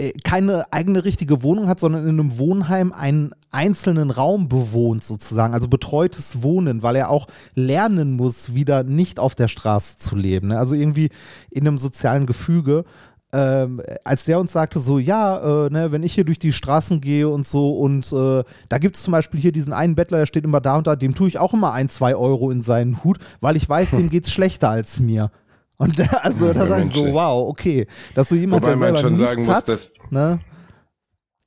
äh, 0.00 0.12
keine 0.24 0.72
eigene 0.72 1.04
richtige 1.04 1.42
Wohnung 1.42 1.68
hat, 1.68 1.78
sondern 1.78 2.04
in 2.04 2.18
einem 2.18 2.38
Wohnheim 2.38 2.92
einen 2.92 3.32
einzelnen 3.50 4.10
Raum 4.10 4.48
bewohnt 4.48 5.04
sozusagen, 5.04 5.52
also 5.52 5.68
betreutes 5.68 6.42
Wohnen, 6.42 6.82
weil 6.82 6.96
er 6.96 7.10
auch 7.10 7.26
lernen 7.54 8.14
muss, 8.14 8.54
wieder 8.54 8.82
nicht 8.82 9.20
auf 9.20 9.34
der 9.34 9.48
Straße 9.48 9.98
zu 9.98 10.16
leben, 10.16 10.48
ne? 10.48 10.58
also 10.58 10.74
irgendwie 10.74 11.10
in 11.50 11.66
einem 11.66 11.76
sozialen 11.76 12.26
Gefüge. 12.26 12.84
Ähm, 13.32 13.80
als 14.04 14.24
der 14.24 14.40
uns 14.40 14.52
sagte, 14.52 14.80
so, 14.80 14.98
ja, 14.98 15.66
äh, 15.66 15.70
ne, 15.70 15.92
wenn 15.92 16.02
ich 16.02 16.14
hier 16.14 16.24
durch 16.24 16.40
die 16.40 16.52
Straßen 16.52 17.00
gehe 17.00 17.28
und 17.28 17.46
so 17.46 17.78
und 17.78 18.12
äh, 18.12 18.42
da 18.68 18.78
gibt 18.78 18.96
es 18.96 19.02
zum 19.02 19.12
Beispiel 19.12 19.38
hier 19.38 19.52
diesen 19.52 19.72
einen 19.72 19.94
Bettler, 19.94 20.18
der 20.18 20.26
steht 20.26 20.42
immer 20.44 20.60
da 20.60 20.76
und 20.78 20.88
da, 20.88 20.96
dem 20.96 21.14
tue 21.14 21.28
ich 21.28 21.38
auch 21.38 21.54
immer 21.54 21.72
ein, 21.72 21.88
zwei 21.88 22.16
Euro 22.16 22.50
in 22.50 22.62
seinen 22.62 23.04
Hut, 23.04 23.18
weil 23.40 23.54
ich 23.56 23.68
weiß, 23.68 23.90
dem 23.92 24.10
geht's 24.10 24.32
schlechter 24.32 24.70
als 24.70 24.98
mir. 24.98 25.30
Und 25.76 25.98
da, 26.00 26.04
also 26.22 26.52
da 26.52 26.64
Ja, 26.64 26.66
dachte 26.66 26.82
ich 26.88 26.92
so, 26.94 27.04
Mensch, 27.04 27.14
wow, 27.14 27.48
okay, 27.48 27.86
dass 28.16 28.28
so 28.30 28.34
jemand, 28.34 28.62
Wobei 28.62 28.70
der 28.72 28.76
man 28.78 28.86
selber 28.96 28.98
schon 28.98 29.12
nichts 29.12 29.28
sagen 29.30 29.44
muss, 29.46 29.54
hat, 29.54 29.68
dass- 29.68 29.92
ne? 30.10 30.38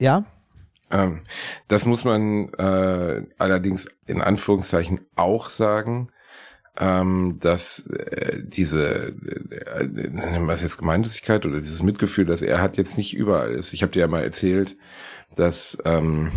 Ja, 0.02 0.24
Ähm, 0.90 1.22
das 1.68 1.86
muss 1.86 2.04
man 2.06 2.50
äh, 2.54 3.26
allerdings 3.38 3.88
in 4.06 4.22
Anführungszeichen 4.22 5.02
auch 5.16 5.50
sagen, 5.50 6.10
ähm, 6.80 7.36
dass 7.40 7.86
äh, 7.88 8.42
diese, 8.44 9.14
äh, 9.76 9.84
äh, 9.84 10.48
was 10.48 10.64
jetzt 10.64 10.78
Gemeinnützigkeit 10.78 11.46
oder 11.46 11.62
dieses 11.62 11.84
Mitgefühl, 11.84 12.26
das 12.26 12.42
er 12.42 12.62
hat, 12.62 12.78
jetzt 12.78 12.98
nicht 12.98 13.14
überall 13.14 13.52
ist. 13.52 13.74
Ich 13.74 13.84
habe 13.84 13.92
dir 13.92 14.00
ja 14.00 14.08
mal 14.08 14.24
erzählt, 14.24 14.76
dass 15.36 15.78
ähm, 15.86 16.32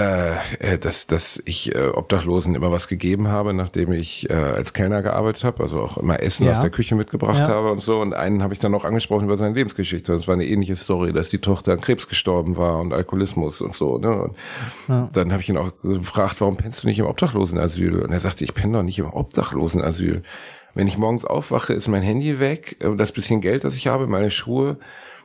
äh, 0.00 0.74
äh, 0.74 0.78
dass, 0.78 1.06
dass 1.06 1.42
ich 1.44 1.74
äh, 1.74 1.88
Obdachlosen 1.88 2.54
immer 2.54 2.72
was 2.72 2.88
gegeben 2.88 3.28
habe, 3.28 3.52
nachdem 3.52 3.92
ich 3.92 4.30
äh, 4.30 4.32
als 4.32 4.72
Kellner 4.72 5.02
gearbeitet 5.02 5.44
habe, 5.44 5.62
also 5.62 5.80
auch 5.80 5.98
immer 5.98 6.22
Essen 6.22 6.46
Ja. 6.46 6.52
aus 6.52 6.60
der 6.62 6.70
Küche 6.70 6.94
mitgebracht 6.94 7.38
Ja. 7.38 7.48
habe 7.48 7.70
und 7.70 7.80
so. 7.82 8.00
Und 8.00 8.14
einen 8.14 8.42
habe 8.42 8.54
ich 8.54 8.60
dann 8.60 8.74
auch 8.74 8.84
angesprochen 8.84 9.24
über 9.26 9.36
seine 9.36 9.54
Lebensgeschichte. 9.54 10.12
Und 10.14 10.20
es 10.20 10.26
war 10.28 10.34
eine 10.34 10.46
ähnliche 10.46 10.76
Story, 10.76 11.12
dass 11.12 11.28
die 11.28 11.38
Tochter 11.38 11.72
an 11.72 11.80
Krebs 11.80 12.08
gestorben 12.08 12.56
war 12.56 12.80
und 12.80 12.92
Alkoholismus 12.94 13.60
und 13.60 13.74
so. 13.74 13.98
Ne? 13.98 14.30
Und 14.88 15.16
dann 15.16 15.32
habe 15.32 15.42
ich 15.42 15.48
ihn 15.48 15.58
auch 15.58 15.72
gefragt, 15.82 16.36
warum 16.40 16.56
pennst 16.56 16.82
du 16.82 16.86
nicht 16.86 16.98
im 16.98 17.06
Obdachlosenasyl? 17.06 18.00
Und 18.02 18.10
er 18.12 18.20
sagte, 18.20 18.44
ich 18.44 18.54
penne 18.54 18.78
doch 18.78 18.82
nicht 18.82 18.98
im 18.98 19.06
Obdachlosenasyl. 19.12 20.22
Wenn 20.74 20.86
ich 20.86 20.96
morgens 20.98 21.24
aufwache, 21.24 21.72
ist 21.72 21.88
mein 21.88 22.02
Handy 22.02 22.38
weg, 22.38 22.76
das 22.96 23.12
bisschen 23.12 23.40
Geld, 23.40 23.64
das 23.64 23.74
ich 23.74 23.88
habe, 23.88 24.06
meine 24.06 24.30
Schuhe, 24.30 24.78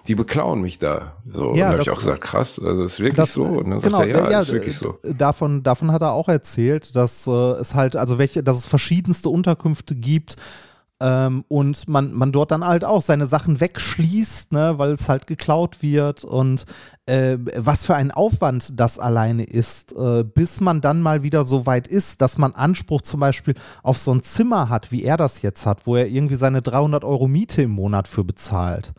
die 0.07 0.15
beklauen 0.15 0.61
mich 0.61 0.79
da. 0.79 1.13
So, 1.27 1.47
Ja, 1.47 1.49
und 1.49 1.57
da 1.57 1.69
habe 1.71 1.81
ich 1.81 1.91
auch 1.91 1.97
gesagt, 1.97 2.21
krass, 2.21 2.59
also 2.63 2.83
ist 2.83 2.99
wirklich 2.99 3.15
Das, 3.15 3.33
so. 3.33 3.43
Und 3.43 3.69
dann 3.71 3.79
genau, 3.79 3.97
sagt 3.99 4.09
er, 4.09 4.23
ja, 4.25 4.31
ja, 4.31 4.39
ist 4.39 4.51
wirklich 4.51 4.77
so. 4.77 4.99
Davon, 5.03 5.63
davon 5.63 5.91
hat 5.91 6.01
er 6.01 6.13
auch 6.13 6.29
erzählt, 6.29 6.95
dass 6.95 7.27
äh, 7.27 7.31
es 7.31 7.75
halt, 7.75 7.95
also 7.95 8.17
welche, 8.17 8.43
dass 8.43 8.57
es 8.57 8.67
verschiedenste 8.67 9.29
Unterkünfte 9.29 9.95
gibt 9.95 10.37
ähm, 11.01 11.43
und 11.49 11.89
man, 11.89 12.13
man 12.13 12.31
dort 12.31 12.51
dann 12.51 12.65
halt 12.65 12.85
auch 12.85 13.01
seine 13.01 13.27
Sachen 13.27 13.59
wegschließt, 13.59 14.53
ne, 14.53 14.75
weil 14.77 14.91
es 14.91 15.09
halt 15.09 15.27
geklaut 15.27 15.81
wird 15.81 16.23
und 16.23 16.65
äh, 17.05 17.37
was 17.57 17.85
für 17.85 17.95
ein 17.95 18.11
Aufwand 18.11 18.79
das 18.79 18.97
alleine 18.97 19.43
ist, 19.43 19.93
äh, 19.93 20.23
bis 20.23 20.61
man 20.61 20.79
dann 20.79 21.01
mal 21.01 21.21
wieder 21.21 21.43
so 21.43 21.65
weit 21.65 21.87
ist, 21.87 22.21
dass 22.21 22.37
man 22.37 22.53
Anspruch 22.53 23.01
zum 23.01 23.19
Beispiel 23.19 23.55
auf 23.83 23.97
so 23.97 24.13
ein 24.13 24.23
Zimmer 24.23 24.69
hat, 24.69 24.91
wie 24.91 25.03
er 25.03 25.17
das 25.17 25.41
jetzt 25.41 25.65
hat, 25.65 25.85
wo 25.85 25.97
er 25.97 26.07
irgendwie 26.07 26.35
seine 26.35 26.61
300 26.61 27.03
Euro 27.03 27.27
Miete 27.27 27.63
im 27.63 27.71
Monat 27.71 28.07
für 28.07 28.23
bezahlt. 28.23 28.93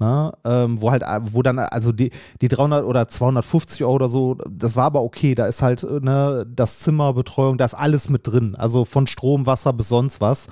Ne, 0.00 0.32
ähm, 0.44 0.80
wo 0.80 0.90
halt, 0.90 1.04
wo 1.26 1.42
dann, 1.42 1.60
also 1.60 1.92
die, 1.92 2.10
die 2.40 2.48
300 2.48 2.84
oder 2.84 3.06
250 3.06 3.84
Euro 3.84 3.94
oder 3.94 4.08
so, 4.08 4.36
das 4.50 4.74
war 4.74 4.86
aber 4.86 5.02
okay, 5.02 5.36
da 5.36 5.46
ist 5.46 5.62
halt, 5.62 5.84
ne, 5.84 6.44
das 6.52 6.80
Zimmerbetreuung, 6.80 7.58
da 7.58 7.64
ist 7.64 7.74
alles 7.74 8.10
mit 8.10 8.26
drin, 8.26 8.56
also 8.56 8.84
von 8.84 9.06
Strom, 9.06 9.46
Wasser 9.46 9.72
bis 9.72 9.88
sonst 9.88 10.20
was. 10.20 10.48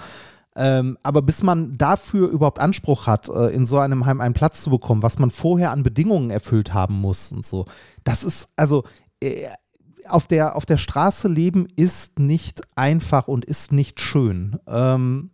Ähm, 0.55 0.97
aber 1.03 1.23
bis 1.23 1.43
man 1.43 1.77
dafür 1.77 2.29
überhaupt 2.29 2.61
Anspruch 2.61 3.09
hat, 3.09 3.29
äh, 3.31 3.49
in 3.49 3.67
so 3.67 3.79
einem 3.79 4.07
Heim 4.07 4.21
einen 4.21 4.35
Platz 4.35 4.63
zu 4.63 4.71
bekommen, 4.71 5.03
was 5.03 5.19
man 5.19 5.33
vorher 5.33 5.73
an 5.73 5.83
Bedingungen 5.83 6.31
erfüllt 6.31 6.73
haben 6.73 7.01
muss 7.01 7.33
und 7.33 7.45
so, 7.45 7.65
das 8.05 8.23
ist, 8.23 8.49
also, 8.55 8.85
äh, 9.21 9.49
auf 10.09 10.27
der, 10.29 10.57
auf 10.57 10.67
der 10.67 10.77
Straße 10.77 11.27
leben 11.27 11.67
ist 11.75 12.19
nicht 12.19 12.61
einfach 12.77 13.29
und 13.29 13.45
ist 13.45 13.73
nicht 13.73 14.01
schön. 14.01 14.59
Ähm, 14.67 15.31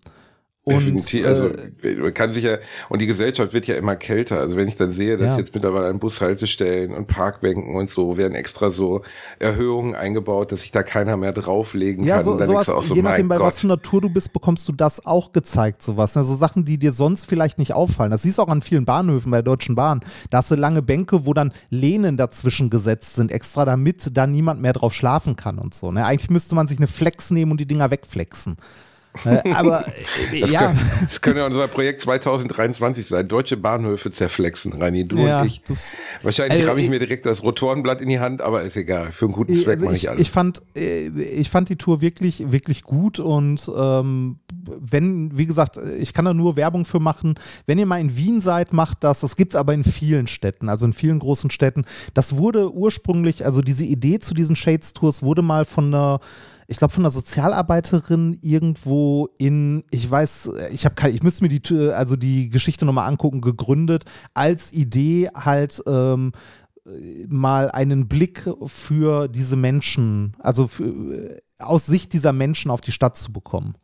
und, 0.77 1.25
also 1.25 1.47
äh, 1.83 1.95
man 1.99 2.15
kann 2.15 2.33
sich 2.33 2.45
ja, 2.45 2.59
und 2.89 3.01
die 3.01 3.07
Gesellschaft 3.07 3.53
wird 3.53 3.67
ja 3.67 3.75
immer 3.77 3.97
kälter. 3.97 4.39
Also 4.39 4.57
wenn 4.57 4.69
ich 4.69 4.77
dann 4.77 4.91
sehe, 4.91 5.17
dass 5.17 5.33
Ja. 5.33 5.39
jetzt 5.39 5.55
mittlerweile 5.55 5.89
an 5.89 5.99
Bushaltestellen 5.99 6.93
und 6.95 7.07
Parkbänken 7.07 7.75
und 7.75 7.89
so 7.91 8.17
werden 8.17 8.35
extra 8.35 8.71
so 8.71 9.03
Erhöhungen 9.39 9.95
eingebaut, 9.95 10.53
dass 10.53 10.61
sich 10.63 10.71
da 10.73 10.83
keiner 10.83 11.17
mehr 11.17 11.33
drauflegen 11.33 12.05
Ja, 12.05 12.17
kann. 12.17 12.25
so, 12.25 12.33
und 12.33 12.39
dann 12.39 12.47
sowas, 12.49 12.67
du 12.67 12.75
auch 12.75 12.83
so, 12.83 12.95
je 12.95 13.03
nachdem, 13.03 13.29
bei 13.29 13.39
was 13.39 13.61
für 13.61 13.81
Tour 13.83 14.01
du 14.01 14.11
bist, 14.11 14.33
bekommst 14.33 14.69
du 14.69 14.73
das 14.73 15.05
auch 15.07 15.33
gezeigt, 15.33 15.83
sowas. 15.83 16.17
Also 16.17 16.35
Sachen, 16.35 16.65
die 16.65 16.79
dir 16.79 16.93
sonst 16.93 17.27
vielleicht 17.27 17.59
nicht 17.59 17.73
auffallen. 17.75 18.11
Das 18.11 18.23
siehst 18.23 18.39
du 18.39 18.43
auch 18.43 18.49
an 18.49 18.63
vielen 18.63 18.85
Bahnhöfen 18.85 19.31
bei 19.31 19.39
der 19.39 19.43
Deutschen 19.45 19.75
Bahn. 19.75 20.01
Da 20.31 20.39
hast 20.39 20.51
du 20.51 20.55
lange 20.55 20.83
Bänke, 20.83 21.27
wo 21.27 21.35
dann 21.35 21.53
Lehnen 21.71 22.17
dazwischen 22.17 22.71
gesetzt 22.71 23.15
sind, 23.15 23.31
extra 23.33 23.65
damit 23.65 24.11
da 24.17 24.27
niemand 24.27 24.61
mehr 24.61 24.73
drauf 24.73 24.95
schlafen 24.95 25.37
kann 25.37 25.59
und 25.59 25.75
so. 25.75 25.93
Ne? 25.93 26.05
Eigentlich 26.05 26.31
müsste 26.31 26.55
man 26.55 26.67
sich 26.67 26.79
eine 26.79 26.87
Flex 26.87 27.31
nehmen 27.31 27.53
und 27.53 27.61
die 27.61 27.67
Dinger 27.67 27.91
wegflexen. 27.91 28.57
Äh, 29.25 29.53
aber 29.53 29.87
äh, 30.33 30.41
Das, 30.41 30.51
ja. 30.51 30.61
kann, 30.69 30.79
das 31.03 31.21
könnte 31.21 31.41
ja 31.41 31.47
unser 31.47 31.69
Projekt 31.69 32.01
2023 32.01 33.07
sein. 33.07 33.29
Deutsche 33.29 33.57
Bahnhöfe 33.57 34.11
zerflexen, 34.11 34.73
Reini, 34.73 35.07
du 35.07 35.17
Ja, 35.19 35.41
und 35.43 35.47
ich. 35.47 35.61
das- 35.63 35.97
Wahrscheinlich 36.23 36.63
Äh, 36.63 36.67
ramme 36.69 36.81
ich 36.81 36.89
mir 36.89 36.99
direkt 36.99 37.27
das 37.27 37.43
Rotorenblatt 37.43 38.01
in 38.01 38.09
die 38.09 38.21
Hand, 38.21 38.43
aber 38.43 38.63
ist 38.63 38.77
egal. 38.77 39.13
Für 39.13 39.25
einen 39.27 39.35
guten 39.35 39.55
Zweck 39.55 39.75
Also 39.75 39.87
mache 39.87 39.97
ich, 39.97 40.03
ich 40.05 40.09
alles. 40.11 40.21
ich 40.21 40.31
fand, 40.31 40.63
äh, 40.77 41.09
ich 41.09 41.51
fand 41.51 41.69
die 41.69 41.77
Tour 41.77 42.01
wirklich, 42.01 42.51
wirklich 42.53 42.83
gut 42.83 43.19
und 43.19 43.71
ähm, 43.77 44.39
wenn, 44.81 45.37
wie 45.37 45.47
gesagt, 45.47 45.79
ich 45.99 46.12
kann 46.12 46.25
da 46.25 46.35
nur 46.35 46.57
Werbung 46.57 46.85
für 46.85 47.01
machen. 47.01 47.35
Wenn 47.66 47.79
ihr 47.79 47.87
mal 47.87 48.01
in 48.01 48.16
Wien 48.16 48.41
seid, 48.41 48.73
macht 48.73 49.03
das. 49.05 49.21
Das 49.21 49.37
gibt 49.37 49.53
es 49.53 49.57
aber 49.57 49.75
in 49.75 49.85
vielen 49.85 50.27
Städten, 50.27 50.69
also 50.69 50.87
in 50.87 50.93
vielen 50.93 51.19
großen 51.19 51.51
Städten. 51.51 51.85
Das 52.14 52.37
wurde 52.37 52.73
ursprünglich, 52.73 53.45
also 53.45 53.62
diese 53.62 53.85
Idee 53.85 54.19
zu 54.19 54.35
diesen 54.35 54.57
Shades 54.57 54.93
Tours 54.93 55.23
wurde 55.23 55.43
mal 55.43 55.64
von 55.64 55.87
einer 55.95 56.21
ich 56.71 56.77
glaube, 56.77 56.93
von 56.93 57.03
einer 57.03 57.11
Sozialarbeiterin 57.11 58.39
irgendwo 58.43 59.31
in, 59.39 59.85
ich 59.91 60.09
weiß, 60.09 60.51
ich 60.71 60.85
habe 60.85 60.95
keine, 60.95 61.14
ich 61.14 61.23
müsste 61.23 61.43
mir 61.43 61.49
die, 61.49 61.62
Tür- 61.62 61.97
also 61.97 62.14
die 62.14 62.51
Geschichte 62.51 62.85
nochmal 62.85 63.09
angucken, 63.09 63.41
gegründet, 63.41 64.05
als 64.35 64.71
Idee 64.73 65.31
halt 65.35 65.83
ähm, 65.87 66.33
mal 67.27 67.71
einen 67.71 68.07
Blick 68.07 68.49
für 68.66 69.29
diese 69.29 69.57
Menschen, 69.57 70.37
also 70.39 70.69
für, 70.69 71.41
aus 71.59 71.87
Sicht 71.87 72.12
dieser 72.12 72.35
Menschen 72.35 72.71
auf 72.71 72.83
die 72.83 72.93
Stadt 72.93 73.16
zu 73.16 73.33
bekommen. 73.33 73.75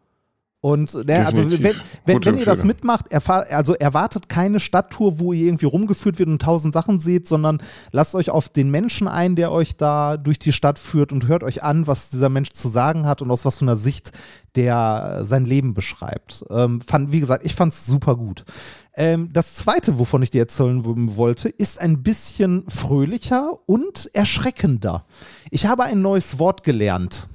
Und 0.65 0.95
ne, 0.95 1.27
also 1.27 1.43
wenn, 1.51 1.63
wenn, 2.07 2.25
wenn 2.25 2.39
ihr 2.39 2.45
das 2.47 2.65
mitmacht, 2.65 3.13
erfahr, 3.13 3.45
also 3.51 3.75
erwartet 3.75 4.31
keine 4.31 4.61
Stadttour, 4.61 5.19
wo 5.19 5.35
ihr 5.35 5.45
irgendwie 5.45 5.67
rumgeführt 5.67 6.19
wird 6.19 6.31
und 6.31 6.41
tausend 6.41 6.73
Sachen 6.73 7.01
seht, 7.01 7.29
sondern 7.29 7.63
lasst 7.93 8.15
euch 8.15 8.31
auf 8.31 8.49
den 8.49 8.71
Menschen 8.71 9.07
ein, 9.07 9.37
der 9.37 9.53
euch 9.53 9.77
da 9.77 10.17
durch 10.17 10.39
die 10.39 10.55
Stadt 10.55 10.79
führt 10.79 11.13
und 11.13 11.29
hört 11.29 11.43
euch 11.43 11.63
an, 11.63 11.87
was 11.87 12.09
dieser 12.09 12.31
Mensch 12.31 12.53
zu 12.53 12.69
sagen 12.69 13.05
hat 13.05 13.21
und 13.21 13.31
aus 13.31 13.45
was 13.45 13.59
für 13.59 13.67
einer 13.67 13.77
Sicht 13.77 14.13
der 14.57 15.25
sein 15.27 15.45
Leben 15.45 15.75
beschreibt. 15.75 16.47
Ähm, 16.49 16.81
fand, 16.81 17.13
wie 17.13 17.21
gesagt, 17.21 17.45
ich 17.45 17.55
fand 17.55 17.75
es 17.75 17.85
super 17.85 18.17
gut. 18.17 18.47
Ähm, 18.95 19.29
das 19.35 19.57
zweite, 19.57 19.99
wovon 19.99 20.23
ich 20.23 20.31
dir 20.31 20.41
erzählen 20.41 20.83
wollte, 21.15 21.51
ist 21.51 21.79
ein 21.79 22.03
bisschen 22.03 22.65
fröhlicher 22.71 23.51
und 23.67 24.09
erschreckender. 24.15 25.05
Ich 25.51 25.67
habe 25.67 25.85
ein 25.85 26.01
neues 26.01 26.39
Wort 26.39 26.63
gelernt. 26.63 27.29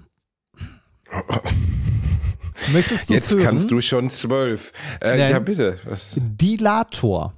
Möchtest 2.74 3.10
du 3.10 3.14
Jetzt 3.14 3.32
hören? 3.34 3.44
kannst 3.44 3.72
du 3.72 3.82
schon 3.82 4.10
zwölf. 4.10 4.72
Äh, 5.02 5.32
ja, 5.32 5.40
bitte. 5.40 5.78
Was? 5.86 6.14
Dilator. 6.18 7.34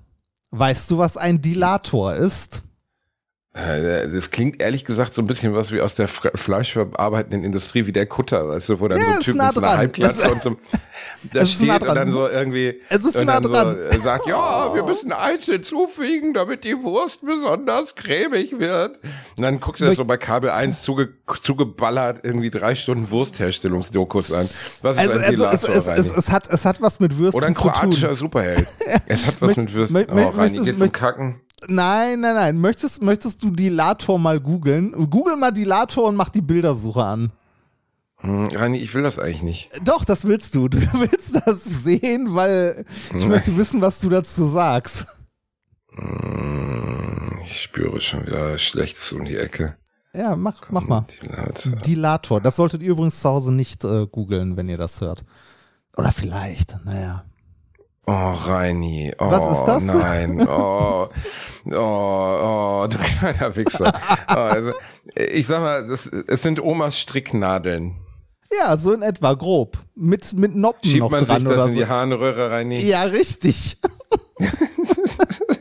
Weißt 0.51 0.91
du, 0.91 0.97
was 0.97 1.17
ein 1.17 1.41
Dilator 1.41 2.15
ist? 2.15 2.63
Äh, 3.53 4.07
Das 4.07 4.31
klingt 4.31 4.61
ehrlich 4.61 4.85
gesagt 4.85 5.13
so 5.13 5.21
ein 5.21 5.25
bisschen 5.27 5.53
was 5.53 5.71
wie 5.73 5.81
aus 5.81 5.95
der 5.95 6.07
fleischverarbeitenden 6.07 7.43
Industrie, 7.43 7.85
wie 7.85 7.91
der 7.91 8.05
Kutter, 8.05 8.47
weißt 8.47 8.69
du, 8.69 8.79
wo 8.79 8.87
dann 8.87 8.99
Ja, 8.99 9.05
so 9.05 9.11
ein 9.11 9.21
Typ 9.21 9.35
nah 9.35 9.45
mit 9.47 9.53
so 9.55 9.59
einer. 9.61 9.77
Halbklasse 9.77 10.31
und 10.31 10.41
so 10.41 10.57
da 11.33 11.45
steht 11.45 11.67
nah 11.67 11.75
und 11.89 11.95
dann 11.95 12.11
so 12.11 12.27
irgendwie 12.27 12.81
Es 12.89 13.03
ist 13.03 13.15
und 13.15 13.25
nah 13.25 13.39
dann 13.41 13.51
dran. 13.51 13.77
So, 13.93 13.99
sagt, 13.99 14.27
ja, 14.27 14.73
wir 14.73 14.83
müssen 14.83 15.11
Eis 15.11 15.45
hinzufügen, 15.45 16.33
damit 16.33 16.63
die 16.63 16.81
Wurst 16.81 17.25
besonders 17.25 17.95
cremig 17.95 18.57
wird. 18.57 18.99
Und 19.03 19.41
dann 19.43 19.59
guckst 19.59 19.81
du 19.81 19.85
das 19.85 19.97
so 19.97 20.05
bei 20.05 20.17
Kabel 20.17 20.49
1 20.49 20.81
zuge 20.81 21.09
zugeballert 21.43 22.21
irgendwie 22.23 22.49
drei 22.49 22.73
Stunden 22.73 23.09
Wurstherstellungsdokus 23.11 24.31
an. 24.31 24.49
Was 24.81 24.95
ist 24.97 25.01
Also, 25.03 25.19
ein 25.19 25.23
also 25.25 25.45
es, 25.45 25.63
es, 25.63 25.87
es, 25.87 26.11
es, 26.17 26.29
hat, 26.31 26.47
es 26.49 26.65
hat 26.65 26.81
was 26.81 26.99
mit 26.99 27.17
Würsten 27.17 27.37
Oder 27.37 27.47
ein 27.47 27.55
zu 27.55 27.63
tun. 27.63 27.71
kroatischer 27.71 28.15
Superheld. 28.15 28.65
Es 29.07 29.27
hat 29.27 29.35
was 29.41 29.57
mit 29.57 29.73
Würsten. 29.73 30.05
Oh, 30.09 30.27
Reini, 30.29 30.59
geht's 30.59 30.81
um 30.81 30.91
Kacken? 30.91 31.41
Nein, 31.67 32.21
nein, 32.21 32.35
nein. 32.35 32.57
Möchtest, 32.59 33.01
möchtest 33.01 33.43
du 33.43 33.51
Dilator 33.51 34.17
mal 34.19 34.39
googeln? 34.39 34.91
Google 35.09 35.35
mal 35.35 35.51
Dilator 35.51 36.07
und 36.07 36.15
mach 36.15 36.29
die 36.29 36.41
Bildersuche 36.41 37.03
an. 37.03 37.31
Hm, 38.17 38.47
Reini, 38.47 38.77
ich 38.79 38.93
will 38.93 39.03
das 39.03 39.17
eigentlich 39.19 39.41
nicht. 39.43 39.69
Doch, 39.83 40.05
das 40.05 40.25
willst 40.25 40.55
du. 40.55 40.67
Du 40.67 40.77
willst 40.93 41.41
das 41.45 41.63
sehen, 41.63 42.33
weil 42.35 42.85
ich 43.15 43.27
möchte 43.27 43.55
wissen, 43.57 43.81
was 43.81 43.99
du 43.99 44.09
dazu 44.09 44.47
sagst. 44.47 45.05
Hm, 45.95 47.39
Ich 47.45 47.61
spüre 47.61 47.99
schon 48.01 48.25
wieder 48.25 48.57
Schlechtes 48.57 49.11
um 49.13 49.25
die 49.25 49.35
Ecke. 49.37 49.75
Ja, 50.13 50.35
mach, 50.35 50.69
mach 50.69 50.87
mal. 50.87 51.05
Dilator. 51.21 51.71
Dilator. 51.81 52.41
Das 52.41 52.55
solltet 52.57 52.81
ihr 52.81 52.91
übrigens 52.91 53.19
zu 53.21 53.29
Hause 53.29 53.51
nicht 53.53 53.83
äh, 53.83 54.07
googeln, 54.07 54.57
wenn 54.57 54.67
ihr 54.67 54.77
das 54.77 54.99
hört. 55.01 55.23
Oder 55.95 56.11
vielleicht, 56.11 56.75
naja. 56.85 57.23
Oh, 58.07 58.31
Reini. 58.31 59.13
Oh, 59.19 59.29
Was 59.29 59.57
ist 59.57 59.65
das? 59.65 59.83
Nein. 59.83 60.47
Oh, 61.63 61.75
oh, 61.75 62.81
oh, 62.83 62.87
du 62.89 62.97
kleiner 62.97 63.55
Wichser. 63.55 63.93
Oh, 64.29 64.33
also, 64.33 64.71
ich 65.15 65.45
sag 65.45 65.61
mal, 65.61 65.87
das, 65.87 66.07
es 66.07 66.41
sind 66.41 66.59
Omas 66.59 66.97
Stricknadeln. 66.97 67.95
Ja, 68.57 68.75
so 68.77 68.93
in 68.93 69.03
etwa, 69.03 69.33
grob. 69.35 69.77
Mit, 69.95 70.33
mit 70.33 70.55
Noppen 70.55 70.89
Schiebt 70.89 71.01
noch 71.01 71.11
man 71.11 71.23
dran 71.23 71.41
sich 71.41 71.47
das 71.49 71.67
in 71.67 71.73
so. 71.73 71.79
die 71.79 71.85
Harnröhre, 71.85 72.49
Reini? 72.49 72.81
Ja, 72.81 73.03
richtig. 73.03 73.77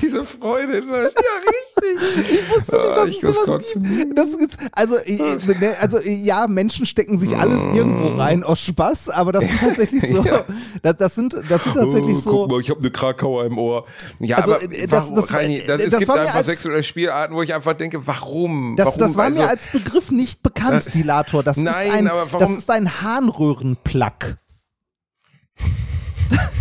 Diese 0.00 0.24
Freude. 0.24 0.78
Ja, 0.78 1.04
richtig. 1.04 2.30
Ich 2.30 2.50
wusste 2.50 2.76
nicht, 2.76 2.84
Ah, 2.90 2.94
dass 2.94 3.08
ich 3.08 3.22
es 3.22 3.34
sowas 3.34 3.62
gibt. 3.72 4.18
Das 4.18 4.28
also, 4.72 4.96
äh, 4.96 5.36
ne, 5.58 5.76
also 5.80 5.98
ja, 6.00 6.46
Menschen 6.46 6.86
stecken 6.86 7.18
sich 7.18 7.36
alles 7.36 7.60
irgendwo 7.74 8.08
rein 8.20 8.42
aus 8.44 8.60
Spaß, 8.60 9.08
aber 9.10 9.32
das 9.32 9.44
sind 9.46 9.60
tatsächlich 9.60 10.08
so. 10.08 10.22
Ja. 10.24 10.44
das, 10.82 10.96
das 10.96 11.14
sind, 11.14 11.34
das 11.48 11.64
sind 11.64 11.74
tatsächlich 11.74 12.16
oh, 12.16 12.20
so. 12.20 12.30
Guck 12.30 12.50
mal, 12.50 12.60
ich 12.60 12.70
habe 12.70 12.80
eine 12.80 12.90
Krakauer 12.90 13.44
im 13.44 13.58
Ohr. 13.58 13.86
Ja, 14.18 14.38
Also, 14.38 14.54
aber 14.54 14.62
äh, 14.64 14.86
das- 14.86 15.12
das- 15.12 15.32
Reini, 15.32 15.62
das, 15.66 15.80
äh, 15.80 15.84
es 15.84 15.90
das 15.90 15.98
gibt 16.00 16.08
war 16.08 16.16
mir 16.16 16.22
einfach 16.22 16.36
als- 16.36 16.46
sexuelle 16.46 16.82
Spielarten, 16.82 17.34
wo 17.36 17.42
ich 17.42 17.52
einfach 17.54 17.74
denke, 17.74 18.06
warum? 18.06 18.74
Das, 18.76 18.86
warum? 18.86 19.00
das 19.00 19.16
war 19.16 19.24
Also, 19.26 19.40
mir 19.40 19.48
als 19.48 19.66
Begriff 19.68 20.10
nicht 20.10 20.42
bekannt, 20.42 20.92
Dilator. 20.94 21.42
Das 21.42 21.56
Nein, 21.56 21.86
ist 21.88 21.94
ein, 21.94 22.08
aber 22.08 22.22
das 22.22 22.32
warum- 22.32 22.58
ist 22.58 22.70
ein 22.70 23.02
Harnröhrenplug. 23.02 24.36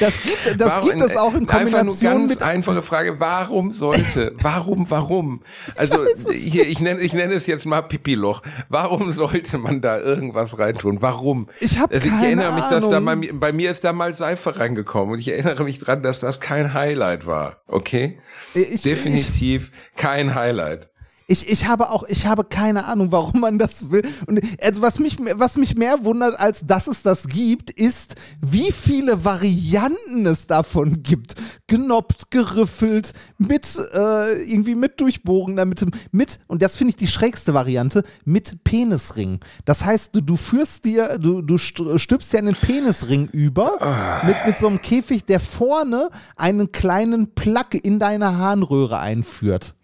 Das 0.00 0.14
gibt, 0.22 0.60
das 0.60 0.68
Warum- 0.68 0.88
gibt 0.90 1.02
es 1.02 1.16
auch 1.16 1.34
in 1.34 1.48
Einfach 1.48 1.54
nur 1.84 1.94
Kombination 1.94 2.12
ganz 2.18 2.30
mit. 2.30 2.42
einfache 2.42 2.82
Frage, 2.82 3.20
warum 3.20 3.70
sollte, 3.70 4.34
warum, 4.40 4.90
warum? 4.90 5.42
Also 5.76 6.04
hier, 6.32 6.66
ich 6.66 6.80
nenne, 6.80 7.00
ich 7.00 7.12
nenne 7.12 7.34
es 7.34 7.46
jetzt 7.46 7.66
mal 7.66 7.82
Pipiloch. 7.82 8.42
Warum 8.68 9.10
sollte 9.12 9.58
man 9.58 9.80
da 9.80 9.98
irgendwas 9.98 10.58
reintun? 10.58 11.02
Warum? 11.02 11.48
Ich 11.60 11.78
hab 11.78 11.92
also, 11.92 12.06
ich 12.06 12.12
keine 12.12 12.26
erinnere 12.26 12.54
mich, 12.54 12.64
dass 12.64 12.80
da 12.88 12.96
Ahnung. 12.96 13.04
bei, 13.04 13.16
mir- 13.16 13.32
bei 13.38 13.52
mir 13.52 13.70
ist 13.70 13.84
da 13.84 13.92
mal 13.92 14.14
Seife 14.14 14.58
reingekommen 14.58 15.14
und 15.14 15.18
ich 15.20 15.28
erinnere 15.28 15.64
mich 15.64 15.78
dran, 15.78 16.02
dass 16.02 16.20
das 16.20 16.40
kein 16.40 16.74
Highlight 16.74 17.26
war. 17.26 17.58
Okay? 17.66 18.18
Ich- 18.54 18.82
Definitiv 18.82 19.70
kein 19.96 20.34
Highlight. 20.34 20.88
Ich, 21.32 21.48
ich 21.48 21.66
habe 21.66 21.88
auch, 21.88 22.02
ich 22.08 22.26
habe 22.26 22.44
keine 22.44 22.84
Ahnung, 22.84 23.10
warum 23.10 23.40
man 23.40 23.58
das 23.58 23.90
will. 23.90 24.02
Und 24.26 24.42
also 24.62 24.82
was 24.82 24.98
mich, 24.98 25.16
was 25.18 25.56
mich 25.56 25.76
mehr 25.76 26.04
wundert, 26.04 26.38
als 26.38 26.66
dass 26.66 26.86
es 26.86 27.02
das 27.02 27.26
gibt, 27.26 27.70
ist, 27.70 28.16
wie 28.42 28.70
viele 28.70 29.24
Varianten 29.24 30.26
es 30.26 30.46
davon 30.46 31.02
gibt. 31.02 31.36
Genoppt, 31.68 32.30
geriffelt, 32.30 33.14
mit 33.38 33.78
äh, 33.94 34.42
irgendwie 34.42 34.74
mit 34.74 35.00
Durchbohren, 35.00 35.56
damit 35.56 35.86
mit, 36.12 36.38
und 36.48 36.60
das 36.60 36.76
finde 36.76 36.90
ich 36.90 36.96
die 36.96 37.06
schrägste 37.06 37.54
Variante, 37.54 38.02
mit 38.26 38.62
Penisring. 38.62 39.40
Das 39.64 39.86
heißt, 39.86 40.14
du, 40.14 40.20
du 40.20 40.36
führst 40.36 40.84
dir, 40.84 41.18
du, 41.18 41.40
du 41.40 41.54
st- 41.54 41.98
stülpst 41.98 42.30
dir 42.34 42.38
einen 42.40 42.56
Penisring 42.56 43.28
über 43.32 43.78
mit, 44.26 44.36
mit 44.46 44.58
so 44.58 44.68
einem 44.68 44.82
Käfig, 44.82 45.24
der 45.24 45.40
vorne 45.40 46.10
einen 46.36 46.72
kleinen 46.72 47.34
Plug 47.34 47.72
in 47.82 47.98
deine 47.98 48.36
Harnröhre 48.36 48.98
einführt. 48.98 49.74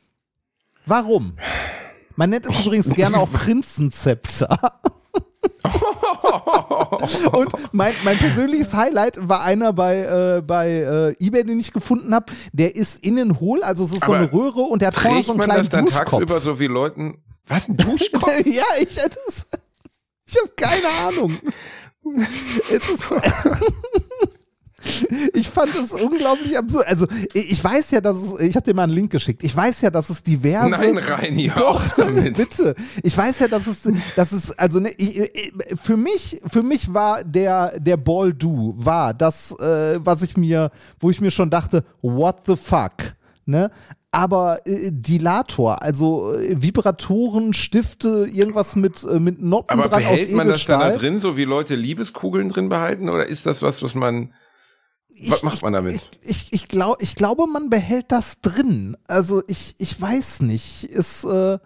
Warum? 0.89 1.37
Man 2.17 2.31
nennt 2.31 2.47
es 2.47 2.65
übrigens 2.65 2.93
gerne 2.95 3.19
auch 3.19 3.31
Prinzenzepter. 3.33 4.81
Und 7.33 7.53
mein, 7.73 7.93
mein 8.05 8.17
persönliches 8.17 8.75
Highlight 8.75 9.17
war 9.29 9.43
einer 9.43 9.73
bei, 9.73 10.39
äh, 10.39 10.43
bei 10.43 11.15
äh, 11.21 11.25
eBay, 11.25 11.45
den 11.45 11.61
ich 11.61 11.73
gefunden 11.73 12.15
habe. 12.15 12.33
Der 12.53 12.75
ist 12.75 13.05
innen 13.05 13.39
hohl, 13.39 13.63
also 13.63 13.85
es 13.85 13.93
ist 13.93 14.01
so 14.05 14.13
Aber 14.13 14.17
eine 14.17 14.33
Röhre 14.33 14.63
und 14.63 14.83
der 14.83 14.89
hat 14.89 14.97
vorne 14.97 15.23
so 15.23 15.33
einen 15.33 15.39
man 15.39 15.47
kleinen 15.47 15.61
das 15.61 15.69
dann 15.69 15.85
Duschkopf. 15.85 16.11
tagsüber 16.11 16.41
so 16.41 16.59
wie 16.59 16.67
Leuten, 16.67 17.23
was, 17.47 17.69
ein 17.69 17.77
Duschkopf? 17.77 18.27
ja, 18.47 18.65
ich 18.81 18.97
hätte 18.97 19.19
es. 19.29 19.47
Ich 20.27 20.37
habe 20.37 20.51
keine 20.57 20.89
Ahnung. 21.07 21.39
es 22.71 22.89
ist. 22.89 23.13
Ich 25.35 25.49
fand 25.49 25.75
es 25.75 25.93
unglaublich 25.93 26.57
absurd. 26.57 26.87
Also, 26.87 27.07
ich 27.35 27.63
weiß 27.63 27.91
ja, 27.91 28.01
dass 28.01 28.17
es, 28.17 28.41
ich 28.41 28.55
habe 28.55 28.65
dir 28.65 28.75
mal 28.75 28.85
einen 28.85 28.93
Link 28.93 29.11
geschickt. 29.11 29.43
Ich 29.43 29.55
weiß 29.55 29.81
ja, 29.81 29.91
dass 29.91 30.09
es 30.09 30.23
diverse. 30.23 30.71
Nein, 30.71 30.99
Reini, 30.99 31.51
Doch, 31.55 31.85
auf 31.85 31.95
damit. 31.97 32.37
bitte. 32.37 32.75
Ich 33.03 33.17
weiß 33.17 33.41
ja, 33.41 33.49
dass 33.49 33.67
es, 33.67 33.89
dass 34.15 34.33
es, 34.33 34.57
also 34.57 34.79
ne, 34.81 34.91
ich, 34.97 35.53
für 35.75 35.97
mich, 35.97 36.41
für 36.47 36.63
mich 36.63 36.93
war 36.95 37.25
der, 37.25 37.79
der 37.81 37.97
Ball 37.97 38.33
Do, 38.33 38.75
war 38.77 39.15
das, 39.15 39.53
äh, 39.59 39.99
was 40.05 40.23
ich 40.23 40.37
mir, 40.37 40.71
wo 41.01 41.11
ich 41.11 41.21
mir 41.21 41.31
schon 41.31 41.51
dachte, 41.51 41.85
what 42.01 42.47
the 42.47 42.57
fuck, 42.57 42.93
ne? 43.47 43.71
Aber 44.11 44.59
äh, 44.67 44.91
Dilator, 44.91 45.83
also 45.83 46.33
äh, 46.35 46.63
Vibratoren, 46.63 47.53
Stifte, 47.53 48.27
irgendwas 48.33 48.75
mit, 48.75 49.05
äh, 49.05 49.21
mit 49.21 49.43
Noppen 49.43 49.79
Aber 49.79 49.89
dran 49.89 50.05
aus 50.05 50.11
behält 50.13 50.33
man 50.33 50.49
das 50.49 50.65
da 50.65 50.91
drin, 50.91 51.21
so 51.21 51.37
wie 51.37 51.45
Leute 51.45 51.75
Liebeskugeln 51.75 52.49
drin 52.49 52.71
behalten? 52.71 53.11
Oder 53.11 53.27
ist 53.27 53.45
das 53.45 53.61
was, 53.61 53.83
was 53.83 53.95
man, 53.95 54.33
was 55.27 55.39
Ich- 55.39 55.43
macht 55.43 55.63
man 55.63 55.73
damit? 55.73 55.95
Ich, 55.95 56.09
ich, 56.23 56.53
ich, 56.53 56.69
glaub, 56.69 57.03
ich 57.03 57.15
glaube, 57.17 57.47
man 57.47 57.71
behält 57.71 58.07
das 58.13 58.41
drin. 58.41 58.97
Also 59.07 59.43
ich, 59.47 59.75
ich 59.79 60.01
weiß 60.01 60.41
nicht. 60.41 60.85
Es 60.85 61.25
äh, 61.25 61.59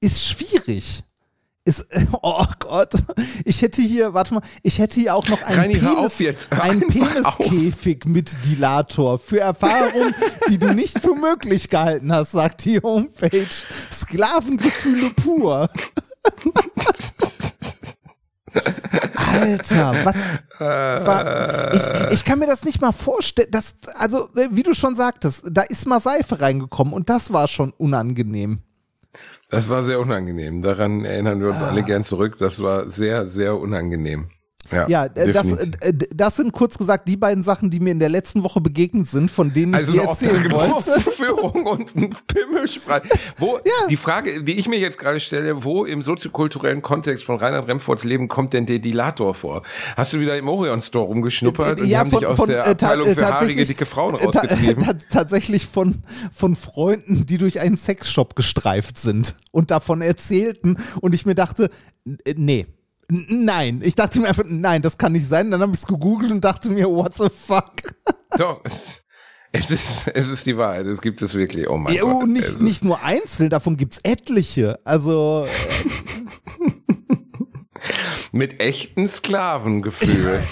ist 0.00 0.24
schwierig. 0.24 1.02
Ist, 1.64 1.86
oh 2.22 2.46
Gott, 2.60 2.94
ich 3.44 3.60
hätte 3.60 3.82
hier, 3.82 4.14
warte 4.14 4.32
mal, 4.34 4.42
ich 4.62 4.78
hätte 4.78 5.00
hier 5.00 5.14
auch 5.14 5.28
noch 5.28 5.42
einen 5.42 5.78
Penis, 5.78 6.48
einen 6.50 6.82
einfach 6.84 7.36
Peniskäfig 7.38 8.06
mit 8.06 8.34
Dilator 8.46 9.18
für 9.18 9.40
Erfahrungen, 9.40 10.14
die 10.48 10.56
du 10.56 10.72
nicht 10.74 10.98
für 10.98 11.14
möglich 11.14 11.68
gehalten 11.68 12.10
hast, 12.10 12.32
sagt 12.32 12.64
die 12.64 12.80
Homepage. 12.80 13.44
Sklavengefühle 13.92 15.10
pur. 15.10 15.68
Alter, 19.52 20.04
was? 20.04 20.16
War, 20.58 21.74
ich, 21.74 22.12
ich 22.14 22.24
kann 22.24 22.38
mir 22.38 22.46
das 22.46 22.64
nicht 22.64 22.80
mal 22.80 22.92
vorstellen. 22.92 23.48
Das, 23.50 23.76
also, 23.94 24.28
wie 24.50 24.62
du 24.62 24.74
schon 24.74 24.96
sagtest, 24.96 25.44
da 25.50 25.62
ist 25.62 25.86
mal 25.86 26.00
Seife 26.00 26.40
reingekommen 26.40 26.92
und 26.92 27.08
das 27.08 27.32
war 27.32 27.48
schon 27.48 27.72
unangenehm. 27.78 28.60
Das 29.50 29.68
war 29.68 29.82
sehr 29.84 29.98
unangenehm. 30.00 30.60
Daran 30.62 31.04
erinnern 31.04 31.40
wir 31.40 31.48
uns 31.48 31.62
alle 31.62 31.82
gern 31.82 32.04
zurück. 32.04 32.36
Das 32.38 32.62
war 32.62 32.90
sehr, 32.90 33.28
sehr 33.28 33.56
unangenehm. 33.56 34.28
Ja, 34.70 34.88
Ja, 34.88 35.04
äh, 35.06 35.32
das, 35.32 35.50
äh, 35.52 35.92
das 36.14 36.36
sind 36.36 36.52
kurz 36.52 36.76
gesagt 36.78 37.08
die 37.08 37.16
beiden 37.16 37.42
Sachen, 37.42 37.70
die 37.70 37.80
mir 37.80 37.90
in 37.90 37.98
der 38.00 38.08
letzten 38.08 38.42
Woche 38.44 38.60
begegnet 38.60 39.06
sind, 39.06 39.30
von 39.30 39.52
denen 39.52 39.72
ich 39.72 39.78
Also 39.78 39.92
dir 39.92 40.00
eine 40.02 40.10
erzählen 40.10 40.50
wollte. 40.50 40.72
Obdachlosenführung 40.74 41.66
und 41.66 41.96
ein 41.96 42.10
Pimmelspray. 42.26 43.00
Wo, 43.38 43.58
Ja. 43.64 43.86
Die 43.88 43.96
Frage, 43.96 44.42
die 44.42 44.58
ich 44.58 44.68
mir 44.68 44.78
jetzt 44.78 44.98
gerade 44.98 45.20
stelle, 45.20 45.64
wo 45.64 45.84
im 45.84 46.02
soziokulturellen 46.02 46.82
Kontext 46.82 47.24
von 47.24 47.36
Reinhard 47.36 47.66
Remfords 47.68 48.04
Leben 48.04 48.28
kommt 48.28 48.52
denn 48.52 48.66
der 48.66 48.78
Dilator 48.78 49.34
vor? 49.34 49.62
Hast 49.96 50.12
du 50.12 50.20
wieder 50.20 50.36
im 50.38 50.48
Orion 50.48 50.80
Store 50.82 51.04
rumgeschnuppert 51.06 51.80
und 51.80 51.86
die 51.86 51.96
haben 51.96 52.10
dich 52.10 52.26
aus 52.26 52.44
der 52.46 52.66
äh, 52.66 52.70
Abteilung 52.70 53.08
äh, 53.08 53.14
für 53.14 53.26
haarige, 53.26 53.64
dicke 53.66 53.86
Frauen 53.86 54.14
äh, 54.14 54.24
rausgetrieben? 54.24 54.84
ta- 54.84 54.94
tatsächlich 55.10 55.66
von, 55.66 56.02
von 56.32 56.56
Freunden, 56.56 57.26
die 57.26 57.38
durch 57.38 57.60
einen 57.60 57.76
Sexshop 57.76 58.36
gestreift 58.36 58.98
sind 58.98 59.34
und 59.50 59.70
davon 59.70 60.00
erzählten 60.02 60.76
und 61.00 61.14
ich 61.14 61.26
mir 61.26 61.34
dachte, 61.34 61.70
äh, 62.24 62.34
nee. 62.36 62.66
Nein, 63.10 63.80
ich 63.82 63.94
dachte 63.94 64.20
mir 64.20 64.28
einfach, 64.28 64.44
nein, 64.46 64.82
das 64.82 64.98
kann 64.98 65.12
nicht 65.12 65.26
sein. 65.26 65.50
Dann 65.50 65.60
habe 65.62 65.72
ich 65.72 65.78
es 65.78 65.86
gegoogelt 65.86 66.30
und 66.30 66.44
dachte 66.44 66.70
mir, 66.70 66.88
what 66.88 67.14
the 67.16 67.28
fuck? 67.30 67.72
Doch, 68.36 68.60
es, 68.64 68.96
es, 69.50 69.70
ist, 69.70 70.08
es 70.08 70.28
ist 70.28 70.44
die 70.46 70.56
Wahrheit. 70.58 70.84
Es 70.86 71.00
gibt 71.00 71.22
es 71.22 71.32
wirklich. 71.34 71.68
Oh 71.68 71.78
mein 71.78 71.94
Ja, 71.94 72.02
Gott. 72.02 72.28
nicht, 72.28 72.60
nicht 72.60 72.84
nur 72.84 73.02
einzeln, 73.02 73.48
davon 73.48 73.78
gibt 73.78 73.94
es 73.94 74.00
etliche. 74.02 74.78
Also, 74.84 75.46
mit 78.32 78.60
echten 78.60 79.08
Sklavengefühl. 79.08 80.40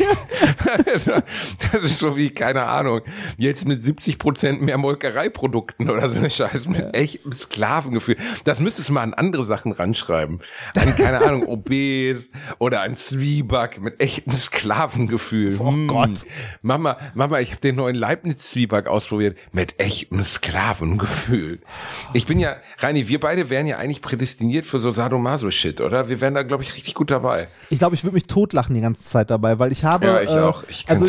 das 0.94 1.82
ist 1.82 1.98
so 1.98 2.16
wie, 2.16 2.30
keine 2.30 2.64
Ahnung, 2.64 3.00
jetzt 3.38 3.66
mit 3.66 3.82
70 3.82 4.18
Prozent 4.18 4.62
mehr 4.62 4.78
Molkereiprodukten 4.78 5.90
oder 5.90 6.08
so 6.08 6.18
eine 6.18 6.30
Scheiße, 6.30 6.68
mit 6.70 6.94
echtem 6.94 7.32
Sklavengefühl. 7.32 8.16
Das 8.44 8.60
müsstest 8.60 8.88
du 8.88 8.92
mal 8.94 9.02
an 9.02 9.14
andere 9.14 9.44
Sachen 9.44 9.72
ranschreiben. 9.72 10.40
An, 10.74 10.96
keine 10.96 11.20
Ahnung, 11.22 11.44
Obes 11.46 12.30
oder 12.58 12.82
an 12.82 12.96
Zwieback 12.96 13.80
mit 13.80 14.02
echtem 14.02 14.34
Sklavengefühl. 14.34 15.56
Oh 15.60 15.72
Hm. 15.72 15.88
Gott. 15.88 16.24
Mama, 16.62 16.96
Mama, 17.14 17.40
ich 17.40 17.50
habe 17.50 17.60
den 17.60 17.76
neuen 17.76 17.94
Leibniz-Zwieback 17.96 18.86
ausprobiert 18.88 19.36
mit 19.52 19.80
echtem 19.80 20.22
Sklavengefühl. 20.24 21.60
Ich 22.12 22.26
bin 22.26 22.38
ja, 22.38 22.56
Reini, 22.78 23.08
wir 23.08 23.20
beide 23.20 23.50
wären 23.50 23.66
ja 23.66 23.76
eigentlich 23.78 24.02
prädestiniert 24.02 24.66
für 24.66 24.80
so 24.80 24.92
Sadomaso-Shit, 24.92 25.80
oder? 25.80 26.08
Wir 26.08 26.20
wären 26.20 26.34
da, 26.34 26.42
glaube 26.42 26.62
ich, 26.62 26.74
richtig 26.74 26.94
gut 26.94 27.10
dabei. 27.10 27.48
Ich 27.70 27.78
glaube, 27.78 27.94
ich 27.94 28.04
würde 28.04 28.14
mich 28.14 28.26
totlachen 28.26 28.74
die 28.74 28.80
ganze 28.80 29.04
Zeit 29.04 29.30
dabei, 29.30 29.58
weil 29.58 29.72
ich 29.72 29.84
habe. 29.84 30.06
Ja, 30.06 30.20
ich 30.20 30.30
äh, 30.30 30.40
auch. 30.40 30.62
Ich 30.68 30.84
also, 30.88 31.06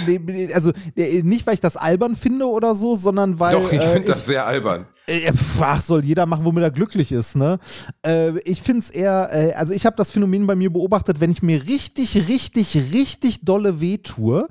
also 0.53 0.71
äh, 0.95 1.21
nicht, 1.23 1.45
weil 1.45 1.53
ich 1.53 1.61
das 1.61 1.77
albern 1.77 2.15
finde 2.15 2.45
oder 2.45 2.75
so, 2.75 2.95
sondern 2.95 3.39
weil. 3.39 3.53
Doch, 3.53 3.71
ich 3.71 3.81
äh, 3.81 3.87
finde 3.93 4.07
das 4.09 4.25
sehr 4.25 4.45
albern. 4.45 4.87
Äh, 5.07 5.31
Ach, 5.61 5.81
soll 5.81 6.03
jeder 6.03 6.25
machen, 6.25 6.45
womit 6.45 6.63
er 6.63 6.71
glücklich 6.71 7.11
ist, 7.11 7.35
ne? 7.35 7.59
Äh, 8.05 8.37
ich 8.39 8.61
finde 8.61 8.81
es 8.81 8.89
eher, 8.89 9.29
äh, 9.31 9.53
also 9.53 9.73
ich 9.73 9.85
habe 9.85 9.95
das 9.95 10.11
Phänomen 10.11 10.45
bei 10.47 10.55
mir 10.55 10.71
beobachtet, 10.71 11.19
wenn 11.19 11.31
ich 11.31 11.41
mir 11.41 11.65
richtig, 11.67 12.27
richtig, 12.27 12.75
richtig 12.93 13.45
dolle 13.45 13.79
wehtue, 13.81 14.47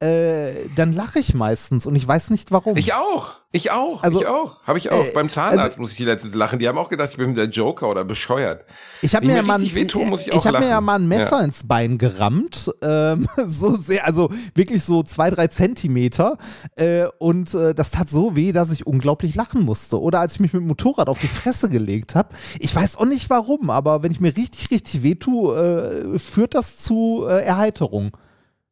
äh, 0.00 0.52
dann 0.76 0.92
lache 0.92 1.18
ich 1.18 1.34
meistens 1.34 1.84
und 1.84 1.96
ich 1.96 2.06
weiß 2.06 2.30
nicht 2.30 2.52
warum. 2.52 2.76
Ich 2.76 2.94
auch. 2.94 3.38
Ich 3.50 3.70
auch. 3.70 4.02
Also, 4.04 4.20
ich 4.20 4.26
auch. 4.26 4.62
Habe 4.64 4.76
ich 4.78 4.92
auch. 4.92 5.04
äh, 5.06 5.10
Beim 5.12 5.30
Zahnarzt 5.30 5.58
also- 5.60 5.80
muss 5.80 5.92
ich 5.92 5.96
die 5.96 6.04
letztens 6.04 6.34
lachen. 6.34 6.58
Die 6.58 6.68
haben 6.68 6.76
auch 6.78 6.90
gedacht, 6.90 7.08
ich 7.12 7.16
bin 7.16 7.34
der 7.34 7.46
Joker 7.46 7.88
oder 7.88 8.04
bescheuert. 8.04 8.64
Ich 9.00 9.14
habe 9.16 9.26
mir, 9.26 9.36
ja 9.36 9.42
mal 9.42 9.60
ich 9.62 9.74
ich 9.74 9.94
hab 9.94 10.60
mir 10.60 10.68
ja 10.68 10.80
mal 10.82 10.96
ein 11.00 11.08
Messer 11.08 11.38
Ja. 11.38 11.44
ins 11.44 11.66
Bein 11.66 11.96
gerammt, 11.98 12.70
ähm, 12.82 13.26
so 13.46 13.74
sehr, 13.74 14.06
also 14.06 14.30
wirklich 14.54 14.84
so 14.84 15.02
zwei, 15.02 15.30
drei 15.30 15.46
Zentimeter 15.48 16.36
äh, 16.76 17.06
und 17.18 17.54
das 17.54 17.90
tat 17.90 18.10
so 18.10 18.36
weh, 18.36 18.52
dass 18.52 18.70
ich 18.70 18.86
unglaublich 18.86 19.34
lachen 19.34 19.64
musste. 19.64 19.97
Oder 19.98 20.20
als 20.20 20.34
ich 20.34 20.40
mich 20.40 20.52
mit 20.52 20.62
dem 20.62 20.68
Motorrad 20.68 21.08
auf 21.08 21.18
die 21.18 21.28
Fresse 21.28 21.68
gelegt 21.68 22.14
habe, 22.14 22.34
ich 22.58 22.74
weiß 22.74 22.96
auch 22.96 23.04
nicht 23.04 23.30
warum, 23.30 23.70
aber 23.70 24.02
wenn 24.02 24.12
ich 24.12 24.20
mir 24.20 24.36
richtig, 24.36 24.70
richtig 24.70 25.02
wehtue, 25.02 26.14
äh, 26.14 26.18
führt 26.18 26.54
das 26.54 26.78
zu 26.78 27.26
äh, 27.28 27.44
Erheiterung. 27.44 28.12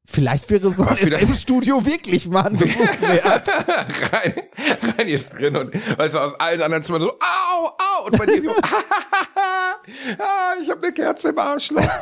Vielleicht 0.08 0.48
wäre 0.50 0.70
so 0.70 0.84
ein 0.84 0.96
SM-Studio 0.96 1.84
wirklich 1.84 2.28
mal 2.28 2.46
ein 2.46 2.56
Besuch 2.56 3.00
wert. 3.00 3.48
rein, 4.12 4.34
rein 4.96 5.08
ist 5.08 5.34
drin 5.34 5.56
und 5.56 5.74
weißt 5.98 6.14
du, 6.14 6.18
aus 6.20 6.34
allen 6.38 6.62
anderen 6.62 6.84
Zimmern 6.84 7.02
so, 7.02 7.10
au, 7.10 7.66
au, 7.66 8.06
und 8.06 8.16
bei 8.16 8.26
dir 8.26 8.40
so, 8.42 8.50
ah, 10.18 10.54
ich 10.62 10.70
habe 10.70 10.80
eine 10.82 10.92
Kerze 10.92 11.30
im 11.30 11.38
Arschloch. 11.38 11.82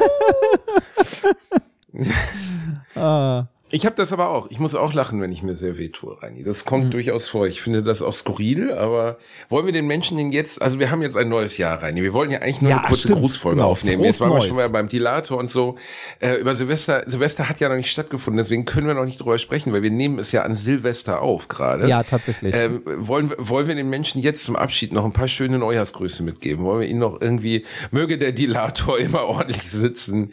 Ah. 2.96 3.46
Ich 3.70 3.86
habe 3.86 3.96
das 3.96 4.12
aber 4.12 4.28
auch. 4.28 4.48
Ich 4.50 4.60
muss 4.60 4.74
auch 4.76 4.92
lachen, 4.92 5.20
wenn 5.20 5.32
ich 5.32 5.42
mir 5.42 5.54
sehr 5.56 5.76
weh 5.78 5.88
tue, 5.88 6.22
Reini. 6.22 6.44
Das 6.44 6.64
Mhm. 6.64 6.68
kommt 6.68 6.94
durchaus 6.94 7.26
vor. 7.28 7.46
Ich 7.48 7.60
finde 7.60 7.82
das 7.82 8.02
auch 8.02 8.12
skurril, 8.14 8.70
aber 8.72 9.16
wollen 9.48 9.66
wir 9.66 9.72
den 9.72 9.86
Menschen 9.86 10.16
denn 10.16 10.30
jetzt, 10.32 10.62
also 10.62 10.78
wir 10.78 10.90
haben 10.92 11.02
jetzt 11.02 11.16
ein 11.16 11.28
neues 11.28 11.56
Jahr, 11.56 11.82
Reini. 11.82 12.02
Wir 12.02 12.12
wollen 12.12 12.30
ja 12.30 12.38
eigentlich 12.40 12.60
nur 12.60 12.70
Ja, 12.70 12.78
eine 12.78 12.86
kurze 12.86 13.08
stimmt. 13.08 13.20
Grußfolge 13.20 13.56
Genau. 13.56 13.68
aufnehmen. 13.70 14.04
Jetzt 14.04 14.20
waren 14.20 14.28
wir 14.30 14.34
Neues. 14.36 14.46
schon 14.48 14.56
mal 14.58 14.68
beim 14.68 14.86
Dilator 14.88 15.38
und 15.38 15.50
so. 15.50 15.76
Äh, 16.20 16.34
über 16.36 16.54
Silvester, 16.54 17.02
Silvester 17.06 17.48
hat 17.48 17.58
ja 17.58 17.68
noch 17.68 17.74
nicht 17.76 17.90
stattgefunden, 17.90 18.36
deswegen 18.38 18.64
können 18.64 18.86
wir 18.86 18.94
noch 18.94 19.06
nicht 19.06 19.18
drüber 19.20 19.38
sprechen, 19.38 19.72
weil 19.72 19.82
wir 19.82 19.90
nehmen 19.90 20.18
es 20.20 20.30
ja 20.30 20.42
an 20.42 20.54
Silvester 20.54 21.20
auf 21.22 21.48
gerade. 21.48 21.88
Ja, 21.88 22.02
tatsächlich. 22.04 22.54
Ähm, 22.54 22.82
wollen, 22.84 23.30
wir- 23.30 23.36
wollen 23.48 23.66
wir 23.66 23.74
den 23.74 23.88
Menschen 23.90 24.20
jetzt 24.22 24.44
zum 24.44 24.54
Abschied 24.54 24.92
noch 24.92 25.04
ein 25.06 25.12
paar 25.12 25.26
schöne 25.28 25.58
Neujahrsgrüße 25.58 26.22
mitgeben? 26.22 26.64
Wollen 26.64 26.80
wir 26.82 26.88
ihnen 26.88 27.00
noch 27.00 27.20
irgendwie, 27.20 27.64
möge 27.90 28.18
der 28.18 28.30
Dilator 28.32 28.98
immer 29.00 29.24
ordentlich 29.24 29.62
sitzen? 29.68 30.32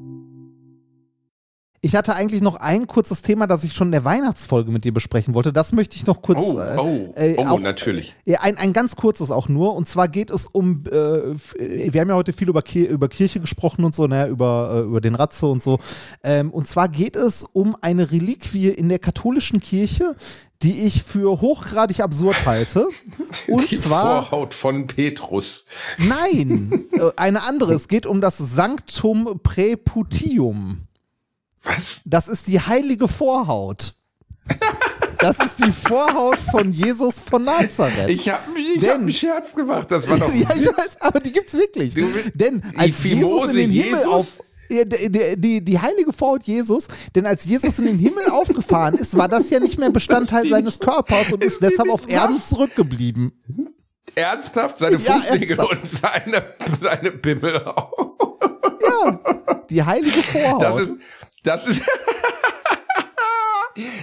Ich 1.83 1.95
hatte 1.95 2.13
eigentlich 2.15 2.41
noch 2.41 2.57
ein 2.57 2.85
kurzes 2.85 3.23
Thema, 3.23 3.47
das 3.47 3.63
ich 3.63 3.73
schon 3.73 3.87
in 3.87 3.91
der 3.93 4.05
Weihnachtsfolge 4.05 4.71
mit 4.71 4.85
dir 4.85 4.93
besprechen 4.93 5.33
wollte. 5.33 5.51
Das 5.51 5.71
möchte 5.71 5.95
ich 5.95 6.05
noch 6.05 6.21
kurz. 6.21 6.39
Oh, 6.39 6.59
äh, 6.59 6.77
oh, 6.77 7.13
äh, 7.15 7.35
oh, 7.37 7.45
auch- 7.47 7.59
natürlich. 7.59 8.15
Ja, 8.23 8.41
ein, 8.41 8.57
ein 8.57 8.71
ganz 8.71 8.95
kurzes 8.95 9.31
auch 9.31 9.49
nur. 9.49 9.75
Und 9.75 9.89
zwar 9.89 10.07
geht 10.07 10.29
es 10.29 10.45
um, 10.45 10.83
äh, 10.91 11.33
wir 11.91 12.01
haben 12.01 12.09
ja 12.09 12.13
heute 12.15 12.33
viel 12.33 12.49
über, 12.49 12.61
Kir 12.61 12.87
über 12.87 13.07
Kirche 13.09 13.39
gesprochen 13.39 13.83
und 13.83 13.95
so, 13.95 14.05
ne, 14.05 14.27
über, 14.27 14.73
äh, 14.75 14.79
über 14.81 15.01
den 15.01 15.15
Ratze 15.15 15.47
und 15.47 15.63
so. 15.63 15.79
Ähm, 16.23 16.51
und 16.51 16.67
zwar 16.67 16.87
geht 16.87 17.15
es 17.15 17.41
um 17.43 17.75
eine 17.81 18.11
Reliquie 18.11 18.67
in 18.69 18.87
der 18.87 18.99
katholischen 18.99 19.59
Kirche, 19.59 20.15
die 20.61 20.81
ich 20.85 21.01
für 21.01 21.41
hochgradig 21.41 22.01
absurd 22.01 22.45
halte. 22.45 22.87
Und 23.47 23.71
Die 23.71 23.79
zwar. 23.79 24.27
Vorhaut 24.27 24.53
von 24.53 24.85
Petrus. 24.85 25.65
Nein, 25.97 26.85
äh, 26.91 27.09
eine 27.15 27.41
andere. 27.41 27.73
Es 27.73 27.87
geht 27.87 28.05
um 28.05 28.21
das 28.21 28.37
Sanctum 28.37 29.39
Preputium. 29.41 30.81
Was? 31.63 32.01
Das 32.05 32.27
ist 32.27 32.47
die 32.47 32.59
heilige 32.59 33.07
Vorhaut. 33.07 33.93
Das 35.19 35.37
ist 35.39 35.59
die 35.63 35.71
Vorhaut 35.71 36.37
von 36.49 36.71
Jesus 36.73 37.19
von 37.19 37.43
Nazareth. 37.43 38.09
Ich 38.09 38.27
habe 38.29 38.41
ich 38.59 38.79
Denn- 38.79 38.89
hab 38.89 38.97
einen 38.97 39.11
Scherz 39.11 39.53
gemacht. 39.55 39.89
Das 39.91 40.07
war 40.07 40.17
doch. 40.17 40.33
ja, 40.33 40.49
ich 40.55 40.65
weiß, 40.65 40.99
aber 40.99 41.19
die 41.19 41.31
gibt's 41.31 41.53
wirklich. 41.53 41.93
Du 41.93 42.07
Denn 42.33 42.63
als 42.75 43.01
Die 43.01 43.09
Jesus 43.13 43.51
in 43.51 43.55
den 43.57 43.69
Himmel 43.71 43.99
Jesus? 43.99 44.05
auf 44.05 44.43
ja, 44.69 44.85
die, 44.85 45.35
die, 45.37 45.63
die, 45.65 45.79
heilige 45.79 46.13
Vorhaut 46.13 46.43
Jesus, 46.43 46.87
denn 47.13 47.25
als 47.25 47.43
Jesus 47.43 47.77
in 47.79 47.85
den 47.87 47.99
Himmel 47.99 48.29
aufgefahren 48.31 48.95
ist, 48.95 49.17
war 49.17 49.27
das 49.27 49.49
ja 49.49 49.59
nicht 49.59 49.77
mehr 49.77 49.89
Bestandteil 49.89 50.47
seines 50.49 50.79
Körpers 50.79 51.33
und 51.33 51.43
ist 51.43 51.55
ist 51.55 51.61
deshalb 51.61 51.89
auf 51.91 52.07
Erden 52.09 52.37
zurückgeblieben. 52.39 53.33
Ernsthaft? 54.15 54.77
Seine 54.79 54.95
Ja, 54.97 55.15
Fußnägel 55.15 55.59
ernsthaft. 55.59 55.71
und 55.81 55.87
seine, 55.89 56.55
seine 56.79 57.11
Bimmel 57.11 57.65
auch. 57.65 57.91
Die 59.69 59.83
heilige 59.83 60.21
Vorhaut. 60.23 60.63
Das 60.63 60.79
ist, 60.79 60.91
das 61.43 61.65
ist, 61.67 61.81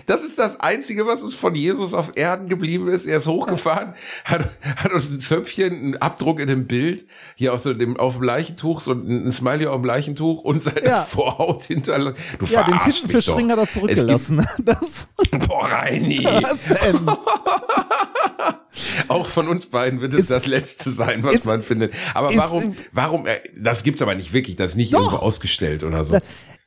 das 0.06 0.22
ist 0.22 0.38
das 0.38 0.58
Einzige, 0.60 1.06
was 1.06 1.22
uns 1.22 1.34
von 1.34 1.54
Jesus 1.54 1.92
auf 1.94 2.12
Erden 2.16 2.48
geblieben 2.48 2.88
ist. 2.88 3.06
Er 3.06 3.18
ist 3.18 3.26
hochgefahren, 3.26 3.94
hat, 4.24 4.48
hat 4.76 4.92
uns 4.92 5.10
ein 5.10 5.20
Zöpfchen, 5.20 5.72
einen 5.72 5.96
Abdruck 5.98 6.40
in 6.40 6.48
dem 6.48 6.66
Bild, 6.66 7.06
hier 7.36 7.52
auf, 7.54 7.60
so 7.60 7.74
dem, 7.74 7.96
auf 7.98 8.14
dem 8.14 8.22
Leichentuch, 8.22 8.80
so 8.80 8.92
ein 8.92 9.30
Smiley 9.30 9.66
auf 9.66 9.76
dem 9.76 9.84
Leichentuch 9.84 10.42
und 10.42 10.62
seine 10.62 10.84
Ja. 10.84 11.02
Vorhaut 11.08 11.62
hinterlassen. 11.64 12.16
Du 12.38 12.46
ja, 12.46 12.62
den 12.64 12.78
Tintenfischring 12.78 13.50
hat 13.50 13.58
er 13.58 13.68
zurückgelassen. 13.68 14.46
Das, 14.64 15.08
boah, 15.46 15.66
Reini. 15.66 16.24
was 16.24 16.64
denn? 16.80 17.08
Auch 19.08 19.26
von 19.26 19.48
uns 19.48 19.66
beiden 19.66 20.00
wird 20.00 20.12
es 20.14 20.20
Ist- 20.20 20.30
das 20.30 20.46
Letzte 20.46 20.90
sein, 20.90 21.22
was 21.22 21.34
ist- 21.36 21.46
man 21.46 21.62
findet. 21.62 21.92
Aber 22.14 22.34
warum, 22.36 22.76
warum, 22.92 23.26
äh, 23.26 23.38
das 23.56 23.82
gibt's 23.82 24.00
aber 24.02 24.14
nicht 24.14 24.32
wirklich, 24.32 24.56
das 24.56 24.72
ist 24.72 24.76
nicht 24.76 24.92
Doch. 24.94 25.00
irgendwo 25.00 25.16
ausgestellt 25.18 25.82
oder 25.84 26.04
so. 26.04 26.18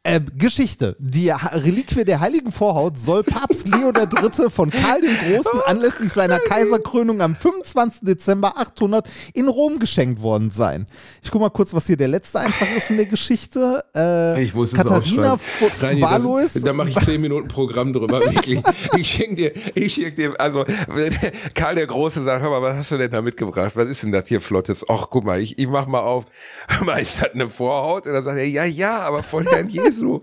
Äh, 0.04 0.20
Geschichte. 0.36 0.96
Die 0.98 1.32
ha 1.32 1.50
Reliquie 1.54 2.04
der 2.04 2.20
heiligen 2.22 2.52
Vorhaut 2.52 2.98
soll 2.98 3.22
Papst 3.24 3.68
Leo 3.68 3.92
III. 3.94 4.50
von 4.50 4.72
Karl 4.72 5.00
dem 5.02 5.16
Großen 5.16 5.62
anlässlich 5.68 6.12
seiner 6.12 6.40
Kaiserkrönung 6.40 7.22
am 7.22 7.36
25. 7.36 8.02
Dezember 8.02 8.58
800 8.58 9.08
in 9.36 9.48
Rom 9.48 9.78
geschenkt 9.78 10.24
worden 10.24 10.50
sein. 10.50 10.88
Ich 11.22 11.30
guck 11.30 11.40
mal 11.40 11.52
kurz, 11.52 11.76
was 11.76 11.86
hier 11.86 11.98
der 11.98 12.08
letzte 12.08 12.40
Eintrag 12.40 12.76
ist 12.76 12.90
in 12.90 12.98
der 12.98 13.06
Geschichte. 13.06 13.84
Äh, 13.96 14.44
Ich 14.44 14.56
muss 14.56 14.72
es 14.72 14.78
Katharina 14.78 15.38
Reini, 15.80 16.02
Valois. 16.02 16.54
das, 16.54 16.64
da 16.64 16.74
mache 16.74 16.90
ich 16.90 17.00
zehn 17.02 17.22
Minuten 17.22 17.48
Programm 17.48 17.94
drüber, 17.94 18.22
wirklich. 18.26 18.60
Ich 18.98 19.08
schenke 19.08 19.36
dir, 19.36 19.52
ich 19.76 19.94
schenke 19.94 20.14
dir, 20.14 20.34
also 20.42 20.66
Karl 21.54 21.76
der 21.76 21.86
Große 21.86 22.24
sagt, 22.24 22.42
hör 22.42 22.50
mal, 22.50 22.64
was 22.64 22.76
hast 22.76 22.92
du 22.92 22.98
denn 22.98 23.12
da 23.12 23.22
mitgebracht? 23.22 23.74
Was 23.76 23.88
ist 23.88 24.02
denn 24.02 24.12
das 24.12 24.28
hier 24.28 24.42
Flottes? 24.42 24.84
Ach, 24.90 25.12
guck 25.12 25.26
mal, 25.26 25.40
ich, 25.40 25.60
ich 25.60 25.68
mach 25.68 25.86
mal 25.86 26.00
auf. 26.00 26.26
Hör 26.68 26.86
mal, 26.86 27.00
ist 27.00 27.22
das 27.22 27.34
eine 27.36 27.50
Vorhaut? 27.50 28.08
Und 28.08 28.14
dann 28.14 28.24
sagt 28.24 28.40
er, 28.40 28.48
ja, 28.48 28.66
ja, 28.66 29.02
aber 29.02 29.22
von 29.22 29.46
Herrn 29.46 29.70
Jesu. 29.92 30.22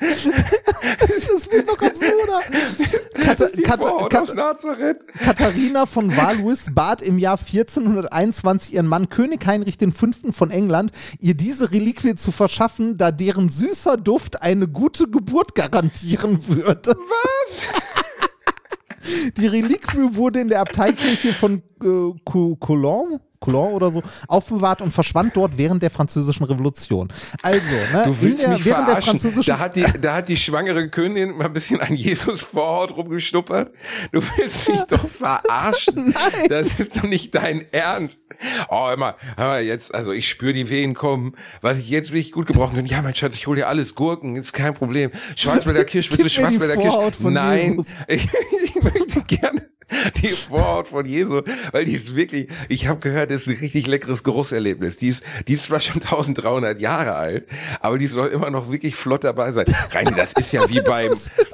das 0.00 1.50
wird 1.50 1.66
noch 1.68 1.80
absurder. 1.80 2.40
Kat 3.20 3.38
Das 3.40 3.48
ist 3.50 3.58
die 3.58 3.62
Kat 3.62 3.80
Vorhaut 3.82 4.10
Kat 4.10 4.22
aus 4.22 4.34
Nazareth. 4.34 5.06
Katharina 5.18 5.86
von 5.86 6.14
Valois 6.16 6.70
bat 6.72 7.02
im 7.02 7.18
Jahr 7.18 7.38
1421 7.38 8.74
ihren 8.74 8.86
Mann 8.88 9.08
König 9.08 9.46
Heinrich 9.46 9.76
V. 9.78 10.06
von 10.32 10.50
England, 10.50 10.90
ihr 11.20 11.34
diese 11.34 11.70
Reliquie 11.70 12.16
zu 12.16 12.32
verschaffen, 12.32 12.96
da 12.96 13.12
deren 13.12 13.48
süßer 13.48 13.96
Duft 13.96 14.42
eine 14.42 14.66
gute 14.66 15.08
Geburt 15.08 15.54
garantieren 15.54 16.48
würde. 16.48 16.96
Was? 16.96 17.60
Die 19.36 19.46
Reliquie 19.46 20.14
wurde 20.16 20.40
in 20.40 20.48
der 20.48 20.60
Abteikirche 20.60 21.32
von 21.32 21.62
äh, 21.82 22.12
Cou- 22.24 22.56
Coulon, 23.42 23.72
oder 23.74 23.90
so 23.90 24.02
aufbewahrt 24.28 24.80
und 24.80 24.92
verschwand 24.92 25.36
dort 25.36 25.58
während 25.58 25.82
der 25.82 25.90
französischen 25.90 26.44
Revolution. 26.44 27.08
Also, 27.42 27.60
ne, 27.92 28.04
Du 28.06 28.22
willst 28.22 28.42
der, 28.42 28.50
mich 28.50 28.64
während 28.64 28.88
der 28.88 28.96
verarschen. 28.96 29.18
französischen 29.20 29.50
Da 29.50 29.58
hat, 29.58 29.76
die, 29.76 29.84
da 30.00 30.14
hat 30.14 30.28
die 30.28 30.36
schwangere 30.38 30.88
Königin 30.88 31.36
mal 31.36 31.46
ein 31.46 31.52
bisschen 31.52 31.80
an 31.80 31.94
Jesus 31.94 32.40
Vorhaut 32.40 32.96
rumgeschnuppert. 32.96 33.72
Du 34.12 34.22
willst 34.36 34.68
mich 34.68 34.80
doch 34.88 35.06
verarschen. 35.06 36.14
Nein. 36.14 36.48
Das 36.48 36.80
ist 36.80 36.96
doch 36.96 37.02
nicht 37.02 37.34
dein 37.34 37.64
Ernst. 37.72 38.18
Oh, 38.70 38.90
mal, 38.96 39.14
hör 39.36 39.48
mal 39.48 39.62
jetzt, 39.62 39.94
also 39.94 40.10
ich 40.12 40.28
spüre 40.28 40.52
die 40.52 40.68
Wehen 40.68 40.94
kommen. 40.94 41.34
Was 41.60 41.78
ich 41.78 41.90
jetzt 41.90 42.10
wirklich 42.12 42.32
gut 42.32 42.46
gebrauchen 42.46 42.76
kann. 42.76 42.86
Ja, 42.86 43.02
mein 43.02 43.14
Schatz, 43.14 43.36
ich 43.36 43.46
hole 43.46 43.56
dir 43.58 43.68
alles. 43.68 43.94
Gurken, 43.94 44.36
ist 44.36 44.52
kein 44.52 44.74
Problem. 44.74 45.10
Schwarzwälder 45.36 45.84
Kirsch, 45.84 46.10
willst 46.10 46.24
du 46.24 46.28
Schwarzwälder 46.28 46.76
Kirsch? 46.76 47.18
Nein, 47.20 47.84
ich, 48.08 48.28
ich 48.64 48.74
möchte 48.82 49.22
gerne 49.26 49.71
die 50.22 50.28
Vorhaut 50.28 50.88
von 50.88 51.04
Jesus, 51.04 51.44
weil 51.72 51.84
die 51.84 51.94
ist 51.94 52.14
wirklich, 52.14 52.48
ich 52.68 52.86
habe 52.86 53.00
gehört, 53.00 53.30
das 53.30 53.42
ist 53.42 53.48
ein 53.48 53.56
richtig 53.58 53.86
leckeres 53.86 54.22
Geruchserlebnis. 54.22 54.96
Die 54.96 55.08
ist, 55.08 55.22
die 55.48 55.54
ist 55.54 55.64
zwar 55.64 55.80
schon 55.80 55.96
1300 55.96 56.80
Jahre 56.80 57.14
alt, 57.14 57.46
aber 57.80 57.98
die 57.98 58.06
soll 58.06 58.28
immer 58.28 58.50
noch 58.50 58.70
wirklich 58.70 58.94
flott 58.94 59.24
dabei 59.24 59.52
sein. 59.52 59.66
Reini, 59.90 60.12
das 60.16 60.32
ist 60.32 60.52
ja 60.52 60.62
wie 60.68 60.80
beim, 60.80 61.12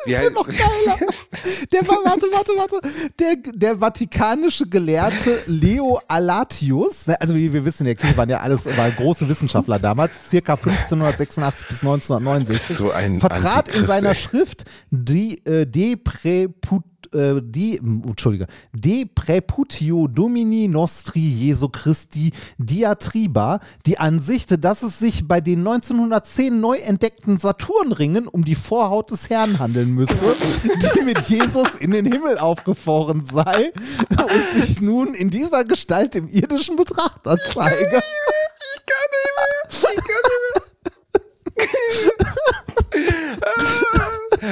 ist 0.08 0.34
noch 0.34 0.46
geiler. 0.46 0.98
Der 1.72 1.86
war, 1.86 1.98
warte, 2.04 2.26
warte, 2.32 2.52
warte. 2.56 2.80
Der, 3.18 3.36
der 3.52 3.78
vatikanische 3.78 4.68
Gelehrte 4.68 5.42
Leo 5.46 6.00
Alatius, 6.08 7.06
ne, 7.06 7.20
also 7.20 7.34
wie 7.34 7.52
wir 7.52 7.64
wissen, 7.64 7.84
der 7.84 7.94
Kirche 7.94 8.16
waren 8.16 8.28
ja 8.28 8.40
alles 8.40 8.66
war 8.76 8.90
große 8.90 9.28
Wissenschaftler 9.28 9.78
damals, 9.78 10.12
circa 10.28 10.54
1586 10.54 11.68
bis 11.68 11.82
1969, 11.82 12.46
Du 12.46 12.52
bist 12.52 12.78
so 12.78 12.90
ein 12.92 13.20
vertrat 13.20 13.68
in 13.74 13.86
seiner. 13.86 14.14
Schrift 14.14 14.64
die, 14.90 15.44
äh, 15.46 15.66
De 15.66 15.96
Preput 15.96 16.84
äh, 17.14 17.40
die, 17.42 17.78
Entschuldige, 17.78 18.46
De 18.72 19.04
Preputio 19.04 20.08
Domini 20.08 20.68
Nostri 20.68 21.20
Jesu 21.20 21.68
Christi 21.68 22.32
Diatriba 22.58 23.60
die 23.86 23.98
Ansicht, 23.98 24.62
dass 24.64 24.82
es 24.82 24.98
sich 24.98 25.26
bei 25.26 25.40
den 25.40 25.60
1910 25.60 26.60
neu 26.60 26.76
entdeckten 26.78 27.38
Saturnringen 27.38 28.26
um 28.26 28.44
die 28.44 28.54
Vorhaut 28.54 29.10
des 29.10 29.30
Herrn 29.30 29.58
handeln 29.58 29.94
müsse, 29.98 30.14
die 30.96 31.02
mit 31.02 31.18
Jesus 31.28 31.68
in 31.78 31.90
den 31.90 32.06
Himmel 32.10 32.38
aufgefahren 32.38 33.24
sei 33.30 33.72
und 34.10 34.62
sich 34.62 34.80
nun 34.80 35.12
in 35.14 35.28
dieser 35.30 35.64
Gestalt 35.64 36.14
dem 36.14 36.28
irdischen 36.28 36.76
Betrachter 36.76 37.36
zeige. 37.52 38.02
Ich 38.76 38.86
kann 38.86 39.08
nicht 39.12 39.34
mehr. 39.36 39.62
Ich 39.70 39.96
kann 39.96 40.22
nicht 40.28 40.42
mehr. 40.44 40.62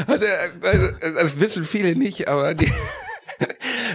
Hat 0.08 0.22
er- 0.22 0.50
also, 0.68 0.86
Das 1.22 1.40
wissen 1.40 1.64
viele 1.64 1.94
nicht, 1.96 2.28
aber 2.28 2.54
die, 2.54 2.72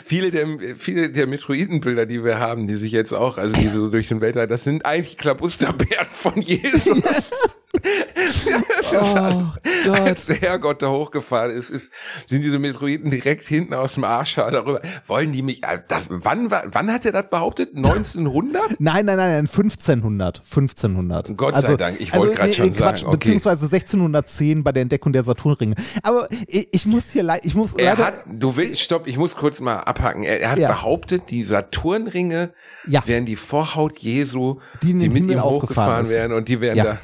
viele 0.06 0.32
der, 0.32 0.48
viele 0.78 1.10
der 1.10 1.28
Metroidenbilder, 1.28 2.06
die 2.06 2.24
wir 2.24 2.40
haben, 2.40 2.68
die 2.68 2.76
sich 2.78 2.92
jetzt 2.92 3.14
auch, 3.14 3.38
also 3.38 3.54
die 3.54 3.68
so 3.68 3.90
durch 3.90 4.08
den 4.08 4.22
Weltall, 4.22 4.48
das 4.48 4.64
sind 4.64 4.86
eigentlich 4.86 5.18
Klabusterbären 5.18 6.08
von 6.12 6.40
Jesus. 6.42 7.32
Das 8.16 9.08
ist 9.08 9.16
alles, 9.16 9.46
Gott. 9.86 10.00
als 10.00 10.26
der 10.26 10.36
Herrgott 10.38 10.82
da 10.82 10.90
hochgefahren 10.90 11.52
ist, 11.52 11.70
ist, 11.70 11.92
sind 12.28 12.42
diese 12.44 12.60
Metroiden 12.60 13.10
direkt 13.12 13.46
hinten 13.48 13.74
aus 13.74 13.94
dem 13.96 14.04
Arschhaar 14.04 14.52
darüber. 14.52 14.82
Wollen 15.08 15.32
die 15.32 15.42
mich, 15.42 15.64
also 15.64 15.84
das, 15.88 16.08
wann, 16.10 16.52
wann 16.52 16.92
hat 16.92 17.06
er 17.06 17.12
das 17.12 17.30
behauptet? 17.30 17.76
1900? 17.76 18.62
Nein, 18.80 19.06
nein, 19.06 19.18
nein, 19.18 19.18
nein, 19.18 19.48
1500. 19.48 20.40
1500. 20.40 21.36
Gott 21.38 21.56
sei 21.56 21.76
Dank, 21.76 22.00
ich 22.00 22.14
wollte 22.16 22.36
grad 22.36 22.56
schon 22.56 22.74
Quatsch, 22.74 23.00
sagen, 23.00 23.08
okay. 23.08 23.18
Beziehungsweise 23.18 23.66
1610 23.66 24.64
bei 24.64 24.72
der 24.72 24.82
Entdeckung 24.84 25.14
der 25.14 25.24
Saturnringe. 25.24 25.76
Aber 26.04 26.28
ich, 26.48 26.68
ich 26.72 26.86
muss 26.86 27.10
hier 27.12 27.24
leid, 27.24 27.42
ich 27.44 27.56
muss 27.56 27.74
Er 27.74 27.92
leider. 27.96 28.06
hat, 28.06 28.26
du 28.28 28.56
willst, 28.56 28.80
stopp, 28.80 29.08
ich 29.08 29.18
muss 29.18 29.36
kurz 29.36 29.60
mal 29.60 29.78
abhaken. 29.80 30.24
Er, 30.24 30.42
er 30.42 30.52
hat 30.52 30.60
Ja. 30.60 30.68
behauptet, 30.70 31.24
die 31.30 31.44
Saturnringe 31.44 32.54
Ja. 32.88 33.04
wären 33.06 33.26
die 33.26 33.36
Vorhaut 33.36 33.98
Jesu, 34.00 34.60
Die 34.82 34.88
die, 34.88 34.94
mit 35.10 35.14
Himmel 35.18 35.36
ihm 35.38 35.44
hochgefahren 35.44 36.10
wären 36.10 36.34
und 36.34 36.48
die 36.48 36.62
wären 36.62 36.78
Ja. 36.78 36.84
da. 36.84 36.98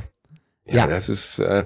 Ja, 0.69 0.75
Ja. 0.79 0.87
das 0.87 1.07
ist, 1.09 1.39
äh, 1.39 1.65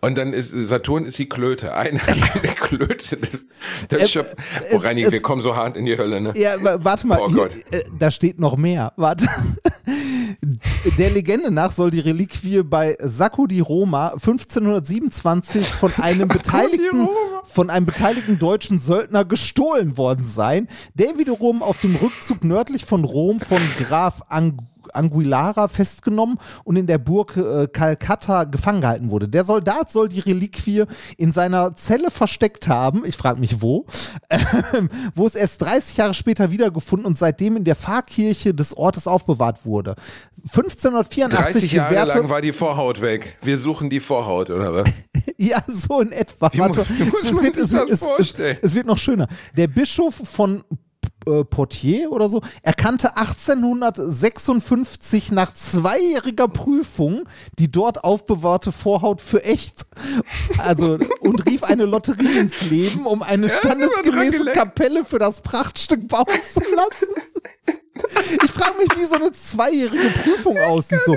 und 0.00 0.18
dann 0.18 0.32
ist 0.32 0.50
Saturn 0.50 1.04
ist 1.06 1.18
die 1.18 1.28
Klöte. 1.28 1.74
Eine, 1.74 2.00
eine 2.06 2.52
Klöte. 2.54 3.16
Das, 3.16 3.46
das 3.88 4.02
Es- 4.02 4.10
Schöpf- 4.10 4.36
es- 4.68 4.72
oh, 4.74 4.76
Reini, 4.78 5.02
es- 5.02 5.12
wir 5.12 5.22
kommen 5.22 5.42
so 5.42 5.56
hart 5.56 5.76
in 5.76 5.86
die 5.86 5.96
Hölle, 5.96 6.20
ne? 6.20 6.32
Ja, 6.36 6.62
wa- 6.62 6.76
warte 6.80 7.06
mal, 7.06 7.18
Oh 7.20 7.28
hier, 7.28 7.36
Gott. 7.36 7.52
äh, 7.72 7.82
da 7.98 8.10
steht 8.10 8.38
noch 8.38 8.56
mehr. 8.56 8.92
Warte. 8.96 9.26
Der 10.98 11.10
Legende 11.10 11.50
nach 11.50 11.72
soll 11.72 11.90
die 11.90 12.00
Reliquie 12.00 12.62
bei 12.62 12.96
Sacco 13.00 13.46
di 13.46 13.60
Roma 13.60 14.08
1527 14.08 15.68
von 15.68 15.92
einem 16.02 16.28
beteiligten 16.28 17.08
von 17.44 17.70
einem 17.70 17.86
beteiligten 17.86 18.38
deutschen 18.38 18.78
Söldner 18.78 19.24
gestohlen 19.24 19.96
worden 19.98 20.26
sein, 20.26 20.68
der 20.94 21.18
wiederum 21.18 21.62
auf 21.62 21.78
dem 21.80 21.94
Rückzug 21.96 22.42
nördlich 22.44 22.84
von 22.84 23.04
Rom 23.04 23.40
von 23.40 23.58
Graf 23.78 24.22
Ang 24.28 24.58
Anguillara 24.92 25.68
festgenommen 25.68 26.38
und 26.64 26.76
in 26.76 26.86
der 26.86 26.98
Burg 26.98 27.36
äh, 27.36 27.66
Calcutta 27.66 28.44
gefangen 28.44 28.80
gehalten 28.80 29.10
wurde. 29.10 29.28
Der 29.28 29.44
Soldat 29.44 29.90
soll 29.92 30.08
die 30.08 30.20
Reliquie 30.20 30.84
in 31.16 31.32
seiner 31.32 31.74
Zelle 31.76 32.10
versteckt 32.10 32.68
haben. 32.68 33.02
Ich 33.04 33.16
frage 33.16 33.40
mich 33.40 33.60
wo. 33.62 33.86
Ähm, 34.30 34.88
wo 35.14 35.26
es 35.26 35.34
erst 35.34 35.62
30 35.62 35.96
Jahre 35.96 36.14
später 36.14 36.50
wiedergefunden 36.50 37.06
und 37.06 37.18
seitdem 37.18 37.56
in 37.56 37.64
der 37.64 37.76
Pfarrkirche 37.76 38.54
des 38.54 38.76
Ortes 38.76 39.06
aufbewahrt 39.06 39.64
wurde. 39.64 39.94
1584 40.46 41.52
30 41.54 41.72
Jahre 41.72 41.94
gewährte- 41.94 42.18
lang 42.18 42.28
war 42.28 42.40
die 42.40 42.52
Vorhaut 42.52 43.00
weg. 43.00 43.36
Wir 43.42 43.58
suchen 43.58 43.90
die 43.90 44.00
Vorhaut, 44.00 44.50
oder 44.50 44.74
was? 44.74 44.84
Ja, 45.36 45.62
so 45.66 46.00
in 46.00 46.12
etwa. 46.12 46.50
Warte, 46.54 46.80
muss- 46.80 47.10
muss 47.10 47.24
es, 47.24 47.42
wird, 47.42 47.56
es, 47.56 47.72
es, 48.18 48.34
es 48.62 48.74
wird 48.74 48.86
noch 48.86 48.98
schöner. 48.98 49.26
Der 49.56 49.66
Bischof 49.66 50.14
von 50.14 50.62
äh, 51.26 51.44
Portier 51.44 52.12
oder 52.12 52.28
so 52.28 52.42
erkannte 52.62 53.16
1856 53.16 55.32
nach 55.32 55.54
zweijähriger 55.54 56.48
Prüfung 56.48 57.24
die 57.58 57.70
dort 57.70 58.04
aufbewahrte 58.04 58.72
Vorhaut 58.72 59.20
für 59.20 59.44
echt. 59.44 59.86
Also 60.58 60.98
und 61.20 61.46
rief 61.46 61.62
eine 61.62 61.84
Lotterie 61.84 62.38
ins 62.38 62.62
Leben, 62.62 63.06
um 63.06 63.22
eine 63.22 63.48
standesgemäße. 63.48 64.44
Kapelle 64.46 65.04
für 65.04 65.18
das 65.18 65.40
Prachtstück 65.40 66.08
bauen 66.08 66.26
zu 66.52 66.60
lassen. 66.74 67.14
Ich 68.44 68.50
frage 68.50 68.78
mich, 68.78 68.88
wie 68.98 69.06
so 69.06 69.14
eine 69.14 69.32
zweijährige 69.32 70.10
Prüfung 70.22 70.58
aussieht. 70.58 71.00
So, 71.04 71.16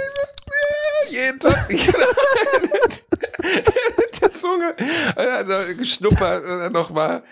Jeden 1.10 1.40
Tag. 1.40 1.70
Zunge. 4.48 4.76
Er 5.16 5.38
hat 5.48 5.78
geschnuppert 5.78 6.72
nochmal 6.72 7.24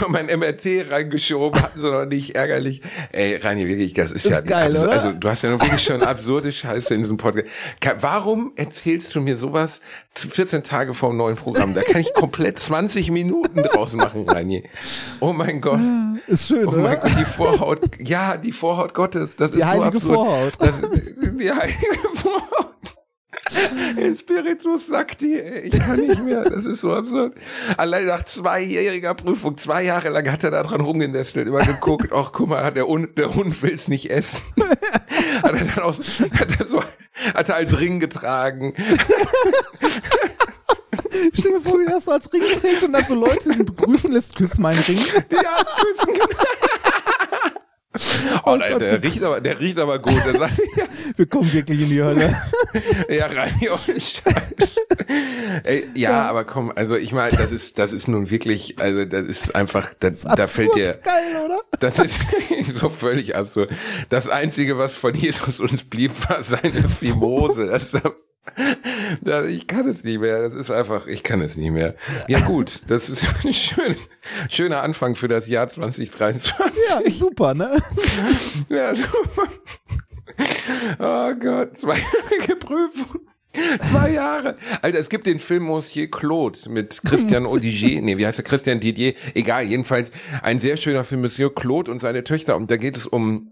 noch 0.00 0.08
mal 0.08 0.18
ein 0.28 0.38
MRT 0.38 0.90
reingeschoben. 0.90 1.60
Hatten 1.62 1.80
sie 1.80 1.90
noch 1.90 2.04
nicht 2.04 2.34
ärgerlich. 2.34 2.82
Ey, 3.12 3.36
Rani, 3.36 3.66
wirklich, 3.68 3.94
das 3.94 4.10
ist, 4.12 4.24
Ist 4.26 4.30
ja. 4.30 4.40
geil, 4.40 4.74
also, 4.74 4.82
oder? 4.86 4.92
also, 4.92 5.12
du 5.12 5.28
hast 5.28 5.42
ja 5.42 5.50
noch 5.50 5.60
wirklich 5.60 5.82
schon 5.82 6.02
absurde 6.02 6.52
Scheiße 6.52 6.94
in 6.94 7.00
diesem 7.02 7.16
Podcast. 7.16 7.46
Warum 8.00 8.52
erzählst 8.56 9.14
du 9.14 9.20
mir 9.20 9.36
sowas 9.36 9.80
14 10.14 10.62
Tage 10.62 10.94
vor 10.94 11.10
dem 11.10 11.16
neuen 11.18 11.36
Programm? 11.36 11.74
Da 11.74 11.82
kann 11.82 12.00
ich 12.00 12.12
komplett 12.14 12.58
20 12.58 13.10
Minuten 13.10 13.62
draus 13.62 13.94
machen, 13.94 14.28
Rani. 14.28 14.68
Oh 15.20 15.32
mein 15.32 15.60
Gott. 15.60 15.80
ist 16.26 16.48
schön, 16.48 16.66
Oh 16.66 16.72
oder? 16.72 16.78
mein 16.82 17.00
Gott, 17.00 17.10
die 17.18 17.24
Vorhaut, 17.24 17.80
ja, 18.00 18.36
die 18.36 18.52
Vorhaut 18.52 18.94
Gottes, 18.94 19.36
das 19.36 19.52
Die 19.52 19.58
ist 19.60 19.70
so 19.70 19.82
absurd. 19.82 20.02
Vorhaut. 20.14 20.52
Das, 20.58 20.80
die 20.82 21.50
heilige 21.50 21.78
Vorhaut. 22.14 22.71
El 23.96 24.16
Spiritus 24.16 24.86
Sakti, 24.86 25.38
ich 25.38 25.78
kann 25.78 26.00
nicht 26.00 26.22
mehr, 26.24 26.42
das 26.42 26.66
ist 26.66 26.80
so 26.80 26.92
absurd. 26.92 27.34
Allein 27.76 28.06
nach 28.06 28.24
zweijähriger 28.24 29.14
Prüfung, 29.14 29.56
zwei 29.56 29.84
Jahre 29.84 30.08
lang 30.10 30.30
hat 30.30 30.44
er 30.44 30.50
da 30.50 30.62
dran 30.62 30.80
rumgenestelt, 30.80 31.48
immer 31.48 31.64
geguckt, 31.64 32.12
ach 32.12 32.32
guck 32.32 32.48
mal, 32.48 32.70
der 32.72 32.86
Hund, 32.86 33.18
der 33.18 33.34
Hund 33.34 33.62
will's 33.62 33.88
nicht 33.88 34.10
essen. 34.10 34.40
hat 35.42 35.52
er 35.54 35.64
dann 35.64 35.78
aus, 35.80 36.20
hat 36.20 36.60
er 36.60 36.66
so, 36.66 36.82
hat 37.34 37.48
er 37.48 37.56
als 37.56 37.78
Ring 37.80 38.00
getragen. 38.00 38.74
Stell 41.34 41.52
dir 41.52 41.60
vor, 41.60 41.78
wie 41.78 41.86
das 41.86 42.06
so 42.06 42.10
als 42.12 42.32
Ring 42.32 42.42
trägt 42.60 42.82
und 42.82 42.92
dann 42.92 43.04
so 43.06 43.14
Leute 43.14 43.50
begrüßen 43.64 44.12
lässt, 44.12 44.34
küss 44.36 44.58
meinen 44.58 44.80
Ring. 44.80 44.98
Ja, 45.30 45.64
küssen. 45.76 46.20
Oh, 48.44 48.56
nein, 48.56 48.78
der 48.78 49.02
riecht 49.02 49.22
aber, 49.22 49.40
der 49.40 49.60
riecht 49.60 49.78
aber 49.78 49.98
gut. 49.98 50.14
Sagt, 50.22 50.58
Wir 51.16 51.26
kommen 51.26 51.52
wirklich 51.52 51.82
in 51.82 51.90
die 51.90 52.02
Hölle. 52.02 52.36
Ja, 53.08 53.26
rein 53.26 53.52
ohne 53.60 54.00
Scheiß. 54.00 54.76
Ey, 55.64 55.84
ja, 55.94 56.22
aber 56.22 56.44
komm, 56.44 56.72
also 56.74 56.96
ich 56.96 57.12
meine, 57.12 57.36
das 57.36 57.52
ist, 57.52 57.78
das 57.78 57.92
ist 57.92 58.08
nun 58.08 58.30
wirklich, 58.30 58.78
also 58.78 59.04
das 59.04 59.26
ist 59.26 59.54
einfach, 59.54 59.92
das, 60.00 60.22
da 60.22 60.46
fällt 60.46 60.74
dir, 60.74 60.94
Geil, 60.94 61.44
oder? 61.44 61.60
das 61.80 61.98
ist 61.98 62.18
so 62.78 62.88
völlig 62.88 63.36
absurd. 63.36 63.70
Das 64.08 64.28
Einzige, 64.28 64.78
was 64.78 64.94
von 64.94 65.14
Jesus 65.14 65.60
uns 65.60 65.84
blieb, 65.84 66.12
war 66.28 66.42
seine 66.42 66.70
Fimose. 66.70 67.66
Das, 67.66 67.90
das, 67.90 68.02
ich 69.48 69.66
kann 69.66 69.88
es 69.88 70.04
nicht 70.04 70.20
mehr. 70.20 70.42
Das 70.42 70.54
ist 70.54 70.70
einfach, 70.70 71.06
ich 71.06 71.22
kann 71.22 71.40
es 71.40 71.56
nicht 71.56 71.70
mehr. 71.70 71.94
Ja 72.28 72.40
gut, 72.40 72.82
das 72.88 73.08
ist 73.08 73.24
ein 73.44 73.54
schön, 73.54 73.96
schöner 74.50 74.82
Anfang 74.82 75.14
für 75.14 75.28
das 75.28 75.48
Jahr 75.48 75.68
2023. 75.68 76.54
Ja, 76.88 77.10
super, 77.10 77.54
ne? 77.54 77.78
Ja, 78.68 78.94
super. 78.94 79.48
Oh 80.98 81.34
Gott, 81.34 81.78
zweijährige 81.78 82.56
Prüfung. 82.56 83.20
Zwei 83.80 84.12
Jahre. 84.12 84.56
Alter, 84.80 84.98
es 84.98 85.10
gibt 85.10 85.26
den 85.26 85.38
Film 85.38 85.64
Monsieur 85.64 86.10
Claude 86.10 86.58
mit 86.70 87.02
Christian 87.04 87.44
Odigier. 87.44 88.00
Nee, 88.00 88.16
wie 88.16 88.26
heißt 88.26 88.38
er? 88.38 88.44
Christian 88.44 88.80
Didier. 88.80 89.12
Egal, 89.34 89.64
jedenfalls 89.64 90.10
ein 90.42 90.58
sehr 90.58 90.78
schöner 90.78 91.04
Film 91.04 91.20
Monsieur 91.20 91.54
Claude 91.54 91.90
und 91.90 92.00
seine 92.00 92.24
Töchter. 92.24 92.56
Und 92.56 92.70
da 92.70 92.78
geht 92.78 92.96
es 92.96 93.06
um 93.06 93.51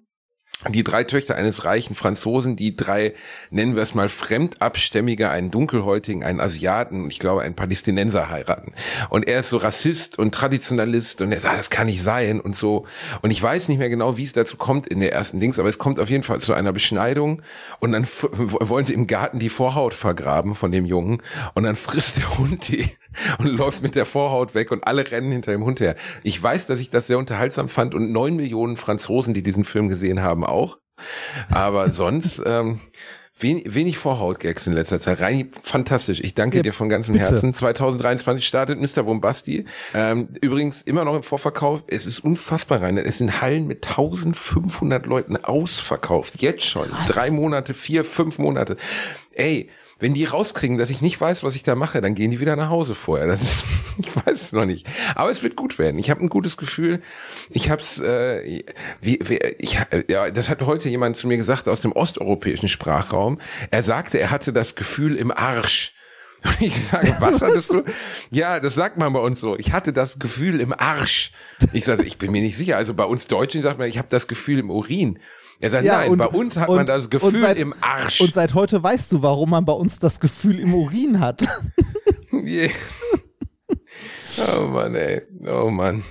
die 0.69 0.85
drei 0.85 1.05
Töchter 1.05 1.37
eines 1.37 1.65
reichen 1.65 1.95
Franzosen, 1.95 2.55
die 2.55 2.77
drei, 2.77 3.15
nennen 3.51 3.77
wir 3.77 3.83
es 3.83 3.95
mal, 3.95 4.11
Fremdabstämmige, 4.11 5.31
einen 5.31 5.51
Dunkelhäutigen, 5.51 6.23
einen 6.23 6.39
Asiaten 6.39 7.05
und 7.05 7.11
ich 7.11 7.19
glaube 7.19 7.41
einen 7.41 7.55
Palästinenser 7.55 8.29
heiraten. 8.29 8.73
Und 9.09 9.27
er 9.27 9.41
ist 9.41 9.49
so 9.49 9.57
Rassist 9.57 10.19
und 10.19 10.35
Traditionalist 10.35 11.23
und 11.23 11.33
er 11.33 11.41
sagt, 11.41 11.59
das 11.59 11.71
kann 11.71 11.87
nicht 11.87 12.03
sein 12.03 12.41
und 12.41 12.57
so. 12.57 12.85
Und 13.23 13.31
ich 13.31 13.43
weiß 13.43 13.69
nicht 13.69 13.79
mehr 13.79 13.89
genau, 13.89 14.19
wie 14.19 14.25
es 14.25 14.35
dazu 14.35 14.59
kommt 14.59 14.87
in 14.87 15.01
der 15.01 15.15
ersten 15.15 15.41
Dings, 15.41 15.59
aber 15.59 15.71
es 15.71 15.79
kommt 15.79 15.99
auf 15.99 16.11
jeden 16.11 16.25
Fall 16.25 16.41
zu 16.41 16.53
einer 16.53 16.73
Beschneidung 16.73 17.41
und 17.79 17.93
dann 17.93 18.07
wollen 18.31 18.85
sie 18.85 18.95
im 18.95 19.07
Garten 19.07 19.39
die 19.39 19.49
Vorhaut 19.49 19.95
vergraben 19.95 20.55
von 20.55 20.73
dem 20.73 20.85
Jungen 20.85 21.23
und 21.55 21.63
dann 21.63 21.77
frisst 21.77 22.19
der 22.19 22.37
Hund 22.37 22.69
die 22.69 22.91
und 23.39 23.47
läuft 23.47 23.83
mit 23.83 23.95
der 23.95 24.07
Vorhaut 24.07 24.55
weg 24.55 24.71
und 24.71 24.87
alle 24.87 25.11
rennen 25.11 25.33
hinter 25.33 25.53
dem 25.53 25.65
Hund 25.65 25.81
her. 25.81 25.97
Ich 26.23 26.43
weiß, 26.43 26.67
dass 26.67 26.81
ich 26.81 26.91
das 26.91 27.07
sehr 27.07 27.19
unterhaltsam 27.19 27.69
fand 27.69 27.95
und 27.95 28.13
neun 28.13 28.37
Millionen 28.37 28.77
Franzosen, 28.77 29.35
die 29.35 29.43
diesen 29.43 29.65
Film 29.65 29.89
gesehen 29.89 30.23
haben, 30.23 30.45
auch. 30.45 30.79
Aber 31.51 31.91
sonst 31.91 32.43
ähm, 32.47 32.81
wenig, 33.39 33.75
wenig 33.75 33.99
Vorhaut-Gags 33.99 34.67
in 34.67 34.75
letzter 34.75 35.01
Zeit. 35.01 35.21
Reini, 35.21 35.51
fantastisch. 35.63 36.21
Ich 36.21 36.35
danke 36.35 36.59
Ja, 36.59 36.63
dir 36.63 36.73
von 36.73 36.89
ganzem 36.89 37.15
bitte. 37.15 37.31
Herzen. 37.31 37.55
2023 37.55 38.47
startet 38.47 38.79
Mr. 38.81 39.03
Bombasti. 39.03 39.65
Ähm, 39.95 40.29
übrigens 40.43 40.83
immer 40.83 41.05
noch 41.05 41.17
im 41.17 41.23
Vorverkauf. 41.23 41.85
Es 41.87 42.07
ist 42.07 42.19
unfassbar 42.21 42.83
rein. 42.83 42.99
Es 42.99 43.19
sind 43.19 43.41
Hallen 43.41 43.67
mit 43.67 43.87
1500 43.89 45.07
Leuten 45.07 45.37
ausverkauft. 45.37 46.43
Jetzt 46.43 46.65
schon. 46.67 46.87
Drei 47.09 47.31
Monate, 47.31 47.73
vier, 47.75 48.05
fünf 48.05 48.39
Monate. 48.39 48.77
Ey, 49.33 49.71
wenn 50.01 50.15
die 50.15 50.25
rauskriegen, 50.25 50.79
dass 50.79 50.91
ich 50.91 51.03
nicht 51.03 51.21
weiß, 51.21 51.45
was 51.45 51.55
ich 51.55 51.63
da 51.63 51.75
mache, 51.75 52.01
dann 52.01 52.15
gehen 52.15 52.31
die 52.31 52.41
wieder 52.41 52.57
nach 52.57 52.71
Hause 52.71 52.95
vorher. 52.95 53.27
Das 53.27 53.43
ist, 53.43 53.65
ich 53.99 54.15
weiß 54.17 54.43
es 54.43 54.53
noch 54.53 54.65
nicht. 54.65 54.87
Aber 55.15 55.31
es 55.31 55.43
wird 55.43 55.57
gut 55.57 55.79
werden. 55.79 55.99
Ich 55.99 56.11
habe 56.11 56.23
ein 56.23 56.29
gutes 56.29 56.57
Gefühl. 56.57 57.01
Ich 57.51 57.71
habe 57.71 57.83
es, 57.83 58.01
äh, 58.01 58.65
wie, 59.01 59.19
wie, 59.23 59.39
ich, 59.59 59.79
ja, 60.09 60.31
das 60.31 60.49
hat 60.49 60.63
heute 60.63 60.89
jemand 60.89 61.17
zu 61.17 61.29
mir 61.29 61.37
gesagt 61.37 61.69
aus 61.69 61.83
dem 61.83 61.93
osteuropäischen 61.93 62.69
Sprachraum. 62.69 63.39
Er 63.71 63.83
sagte, 63.83 64.19
er 64.19 64.31
hatte 64.31 64.53
das 64.53 64.75
Gefühl 64.75 65.17
im 65.17 65.31
Arsch. 65.31 65.95
Und 66.43 66.63
ich 66.63 66.87
sage, 66.87 67.15
was 67.21 67.43
hattest 67.43 67.71
du? 67.71 67.85
Ja, 68.31 68.61
das 68.61 68.75
sagt 68.75 68.97
man 68.97 69.13
bei 69.13 69.21
uns 69.21 69.41
so. 69.41 69.59
Ich 69.59 69.73
hatte 69.73 69.93
das 69.93 70.19
Gefühl 70.19 70.61
im 70.61 70.73
Arsch. 70.73 71.33
Ich 71.73 71.85
sage, 71.85 72.05
ich 72.05 72.17
bin 72.17 72.33
mir 72.33 72.41
nicht 72.41 72.57
sicher. 72.57 72.77
Also 72.77 72.95
bei 72.95 73.05
uns 73.05 73.27
Deutschen 73.27 73.61
sagt 73.61 73.79
man, 73.79 73.89
ich 73.89 73.99
habe 73.99 74.09
das 74.09 74.29
Gefühl 74.29 74.59
im 74.59 74.71
Urin. 74.71 75.19
Er 75.61 75.71
sagt, 75.71 75.85
nein, 75.85 76.11
und- 76.11 76.19
bei 76.19 76.27
uns 76.27 76.57
hat 76.57 76.69
und- 76.69 76.77
man 76.77 76.87
das 76.87 77.11
Gefühl 77.11 77.41
seit, 77.41 77.59
im 77.59 77.75
Arsch. 77.81 78.21
Und 78.23 78.33
seit 78.35 78.55
heute 78.55 78.83
weißt 78.83 79.13
du, 79.13 79.23
warum 79.23 79.51
man 79.51 79.65
bei 79.65 79.73
uns 79.75 79.99
das 79.99 80.19
Gefühl 80.21 80.59
im 80.59 80.75
Urin 80.75 81.21
hat. 81.21 81.47
Yeah. 82.33 82.71
Oh 84.59 84.67
Mann, 84.69 84.95
ey. 84.95 85.23
Oh 85.47 85.69
Mann. 85.69 86.03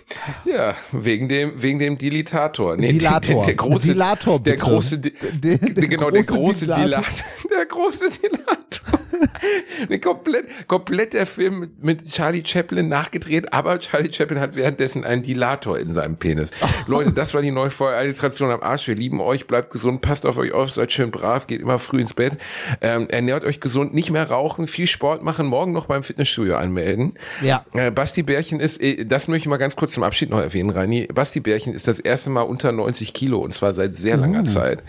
Ja, 0.45 0.75
wegen 0.91 1.27
dem, 1.29 1.59
wegen 1.61 1.79
dem 1.79 1.97
Dilatator. 1.97 2.75
Nee, 2.77 2.89
Dilator. 2.93 3.37
Der, 3.37 3.45
der 3.45 3.55
große, 3.55 3.87
Dilator, 3.87 4.39
der 4.39 4.51
bitte. 4.51 4.63
große, 4.63 4.99
Di- 4.99 5.13
Der- 5.33 5.57
der 5.57 5.87
genau, 5.87 6.11
der 6.11 6.23
große 6.23 6.39
große 6.39 6.65
Dilator. 6.65 6.85
Dilator. 6.85 7.25
Der 7.49 7.65
große 7.65 8.09
Dilator. 8.21 8.98
nee, 9.89 9.99
komplett, 9.99 10.67
komplett 10.67 11.13
der 11.13 11.25
Film 11.25 11.59
mit, 11.59 11.83
mit 11.83 12.11
Charlie 12.11 12.43
Chaplin 12.45 12.87
nachgedreht, 12.87 13.53
aber 13.53 13.79
Charlie 13.79 14.11
Chaplin 14.11 14.39
hat 14.39 14.55
währenddessen 14.55 15.03
einen 15.03 15.23
Dilator 15.23 15.77
in 15.77 15.93
seinem 15.93 16.17
Penis. 16.17 16.51
Leute, 16.87 17.11
das 17.11 17.33
war 17.33 17.41
die 17.41 17.51
neue 17.51 17.71
Alliteration 17.79 18.51
am 18.51 18.61
Arsch. 18.61 18.87
Wir 18.87 18.95
lieben 18.95 19.21
euch, 19.21 19.47
bleibt 19.47 19.71
gesund, 19.71 20.01
passt 20.01 20.25
auf 20.25 20.37
euch 20.37 20.51
auf, 20.51 20.71
seid 20.71 20.91
schön 20.91 21.11
brav, 21.11 21.47
geht 21.47 21.61
immer 21.61 21.79
früh 21.79 22.01
ins 22.01 22.13
Bett, 22.13 22.37
ähm, 22.81 23.07
ernährt 23.09 23.43
euch 23.43 23.59
gesund, 23.59 23.93
nicht 23.93 24.11
mehr 24.11 24.29
rauchen, 24.29 24.67
viel 24.67 24.87
Sport 24.87 25.23
machen, 25.23 25.45
morgen 25.45 25.71
noch 25.71 25.85
beim 25.85 26.03
Fitnessstudio 26.03 26.55
anmelden. 26.55 27.13
Ja. 27.41 27.65
Äh, 27.73 27.91
Basti 27.91 28.23
Bärchen 28.23 28.59
ist, 28.59 28.81
äh, 28.81 29.05
das 29.05 29.27
möchte 29.27 29.45
ich 29.45 29.49
mal 29.49 29.57
ganz 29.57 29.75
kurz 29.75 29.93
zum 29.93 30.03
Abschied 30.03 30.29
noch 30.29 30.39
erwähnen, 30.39 30.69
Reini. 30.69 31.07
Basti 31.13 31.39
Bärchen 31.39 31.73
ist 31.73 31.87
das 31.87 31.99
erste 31.99 32.29
Mal 32.29 32.43
unter 32.43 32.71
90 32.71 33.13
Kilo 33.13 33.39
und 33.39 33.53
zwar 33.53 33.73
seit 33.73 33.95
sehr 33.95 34.17
langer 34.17 34.43
Zeit. 34.45 34.83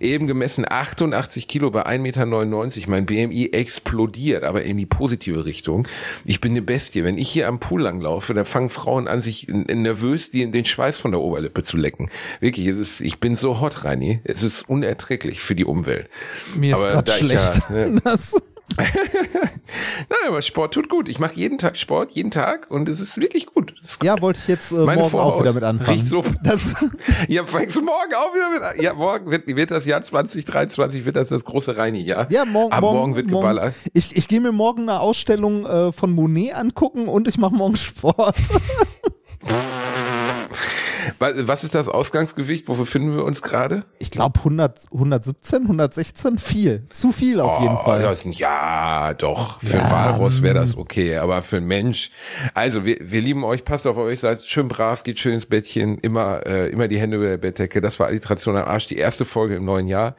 Eben 0.00 0.26
gemessen 0.26 0.64
88 0.68 1.48
Kilo 1.48 1.70
bei 1.70 1.86
1,99 1.86 1.98
Meter. 1.98 2.90
Mein 2.90 3.06
BMI 3.06 3.50
explodiert, 3.58 4.44
aber 4.44 4.62
in 4.62 4.76
die 4.76 4.86
positive 4.86 5.44
Richtung. 5.44 5.88
Ich 6.24 6.40
bin 6.40 6.52
eine 6.52 6.62
Bestie. 6.62 7.02
Wenn 7.02 7.18
ich 7.18 7.28
hier 7.28 7.48
am 7.48 7.58
Pool 7.58 7.82
langlaufe, 7.82 8.32
dann 8.32 8.44
fangen 8.44 8.70
Frauen 8.70 9.08
an, 9.08 9.20
sich 9.20 9.48
nervös 9.48 10.30
die, 10.30 10.48
den 10.50 10.64
Schweiß 10.64 10.96
von 10.96 11.10
der 11.10 11.20
Oberlippe 11.20 11.62
zu 11.64 11.76
lecken. 11.76 12.08
Wirklich, 12.40 12.66
es 12.66 12.78
ist, 12.78 13.00
ich 13.00 13.18
bin 13.18 13.34
so 13.34 13.60
hot, 13.60 13.84
Reini. 13.84 14.20
Es 14.22 14.44
ist 14.44 14.68
unerträglich 14.68 15.40
für 15.40 15.56
die 15.56 15.64
Umwelt. 15.64 16.08
Mir 16.54 16.74
ist 16.76 16.80
Aber 16.80 16.92
gerade 16.92 17.04
da 17.04 17.16
ich 17.16 17.18
schlecht. 17.18 17.60
ja, 17.68 17.86
ne, 17.88 18.00
Nein, 20.08 20.18
aber 20.28 20.40
Sport 20.42 20.74
tut 20.74 20.88
gut. 20.88 21.08
Ich 21.08 21.18
mache 21.18 21.34
jeden 21.34 21.58
Tag 21.58 21.76
Sport, 21.76 22.12
jeden 22.12 22.30
Tag 22.30 22.70
und 22.70 22.88
es 22.88 23.00
ist 23.00 23.20
wirklich 23.20 23.46
gut. 23.46 23.74
Ist 23.82 24.02
Ja, 24.02 24.20
wollte 24.20 24.38
ich 24.42 24.48
jetzt 24.48 24.72
äh, 24.72 24.76
Meine 24.76 25.02
morgen 25.02 25.02
auch 25.02 25.10
Vorhaut 25.10 25.42
wieder 25.42 25.52
mit 25.52 25.62
anfangen. 25.64 25.90
riecht 25.90 26.06
so. 26.06 26.22
Das, 26.42 26.60
Ja, 27.28 27.44
fängst 27.44 27.76
du 27.76 27.82
morgen 27.82 28.14
auch 28.14 28.34
wieder 28.34 28.50
mit 28.50 28.62
an? 28.62 28.80
Ja, 28.80 28.94
morgen 28.94 29.30
wird, 29.30 29.46
wird 29.46 29.70
das 29.70 29.84
Jahr 29.84 30.02
2023, 30.02 31.04
wird 31.04 31.16
das 31.16 31.28
das 31.28 31.44
große 31.44 31.76
Reini-Jahr. 31.76 32.30
ja, 32.30 32.44
morgen, 32.44 32.72
Ab 32.72 32.80
morgen, 32.80 33.16
wird 33.16 33.28
geballert. 33.28 33.74
Ich, 33.92 34.16
ich 34.16 34.28
gehe 34.28 34.40
mir 34.40 34.52
morgen 34.52 34.82
eine 34.88 35.00
Ausstellung 35.00 35.66
äh, 35.66 35.92
von 35.92 36.12
Monet 36.12 36.54
angucken 36.54 37.08
und 37.08 37.28
ich 37.28 37.36
mache 37.38 37.54
morgen 37.54 37.76
Sport. 37.76 38.36
Wa- 41.18 41.32
Was 41.34 41.64
ist 41.64 41.74
das 41.74 41.88
Ausgangsgewicht? 41.88 42.68
Wofür 42.68 42.86
finden 42.86 43.14
wir 43.16 43.24
uns 43.24 43.42
gerade? 43.42 43.84
Ich 43.98 44.10
glaube 44.10 44.38
100, 44.38 44.86
117, 44.92 45.62
116, 45.62 46.38
viel. 46.38 46.82
Zu 46.90 47.12
viel 47.12 47.40
auf 47.40 47.60
jeden 47.60 47.74
Oh, 47.74 47.82
Fall. 47.84 48.02
das- 48.02 48.24
Ja, 48.38 49.14
doch. 49.14 49.60
Für 49.60 49.76
Ja, 49.78 49.84
ein 49.84 49.90
Walross 49.90 50.42
wäre 50.42 50.54
das 50.54 50.76
okay, 50.76 51.16
aber 51.16 51.42
für 51.42 51.56
einen 51.58 51.66
Mensch. 51.66 52.10
Also, 52.54 52.84
wir, 52.84 52.96
wir 53.00 53.20
lieben 53.20 53.42
euch, 53.44 53.64
passt 53.64 53.86
auf 53.86 53.96
euch, 53.96 54.20
seid 54.20 54.42
schön 54.42 54.68
brav, 54.68 55.02
geht 55.02 55.18
schön 55.18 55.34
ins 55.34 55.46
Bettchen, 55.46 55.98
immer, 55.98 56.46
äh, 56.46 56.68
immer 56.70 56.88
die 56.88 56.98
Hände 56.98 57.16
über 57.16 57.26
der 57.26 57.38
Bettdecke. 57.38 57.80
Das 57.80 57.98
war 57.98 58.06
Alliteration 58.06 58.56
am 58.56 58.66
Arsch, 58.68 58.86
die 58.86 58.96
erste 58.98 59.24
Folge 59.24 59.56
im 59.56 59.64
neuen 59.64 59.88
Jahr. 59.88 60.14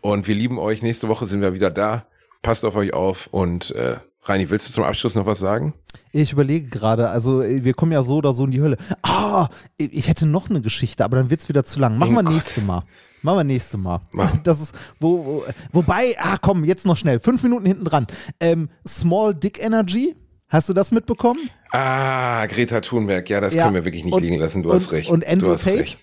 Und 0.00 0.28
wir 0.28 0.34
lieben 0.34 0.58
euch. 0.58 0.82
Nächste 0.82 1.08
Woche 1.08 1.26
sind 1.26 1.40
wir 1.40 1.54
wieder 1.54 1.70
da. 1.70 2.06
Passt 2.42 2.64
auf 2.64 2.74
euch 2.76 2.92
auf 2.92 3.28
und 3.30 3.70
äh, 3.76 3.96
Reini, 4.24 4.48
willst 4.50 4.68
du 4.68 4.72
zum 4.72 4.84
Abschluss 4.84 5.14
noch 5.16 5.26
was 5.26 5.40
sagen? 5.40 5.74
Ich 6.12 6.32
überlege 6.32 6.68
gerade, 6.68 7.08
also 7.10 7.42
äh, 7.42 7.64
wir 7.64 7.74
kommen 7.74 7.90
ja 7.92 8.02
so 8.04 8.16
oder 8.16 8.32
so 8.32 8.44
in 8.44 8.52
die 8.52 8.60
Hölle. 8.60 8.76
Ah, 9.02 9.48
ich 9.76 10.08
hätte 10.08 10.26
noch 10.26 10.48
eine 10.48 10.60
Geschichte, 10.60 11.04
aber 11.04 11.16
dann 11.16 11.28
wird's 11.30 11.48
wieder 11.48 11.64
zu 11.64 11.80
lang. 11.80 11.98
Machen 11.98 12.12
Oh 12.14 12.18
wir 12.18 12.22
Gott. 12.24 12.32
nächste 12.34 12.60
Mal. 12.60 12.82
Machen 13.22 13.38
wir 13.38 13.44
nächste 13.44 13.78
Mal. 13.78 14.00
Das 14.44 14.60
ist, 14.60 14.74
wo, 15.00 15.24
wo, 15.24 15.44
wobei, 15.72 16.14
ah 16.20 16.36
komm, 16.40 16.64
jetzt 16.64 16.86
noch 16.86 16.96
schnell. 16.96 17.18
Fünf 17.18 17.42
Minuten 17.42 17.66
hinten 17.66 17.84
dran. 17.84 18.06
Ähm, 18.38 18.68
Small 18.86 19.34
Dick 19.34 19.60
Energy, 19.62 20.14
hast 20.48 20.68
du 20.68 20.72
das 20.72 20.92
mitbekommen? 20.92 21.50
Ah, 21.72 22.46
Greta 22.46 22.80
Thunberg, 22.80 23.28
ja, 23.28 23.40
das 23.40 23.54
Ja, 23.54 23.64
können 23.64 23.74
wir 23.76 23.84
wirklich 23.84 24.04
nicht 24.04 24.14
und- 24.14 24.22
liegen 24.22 24.38
lassen. 24.38 24.62
Du 24.62 24.70
und- 24.70 24.76
hast 24.76 24.92
recht. 24.92 25.10
und 25.10 25.26
Andrew 25.26 25.56
Tate? 25.56 25.78
recht. 25.78 25.98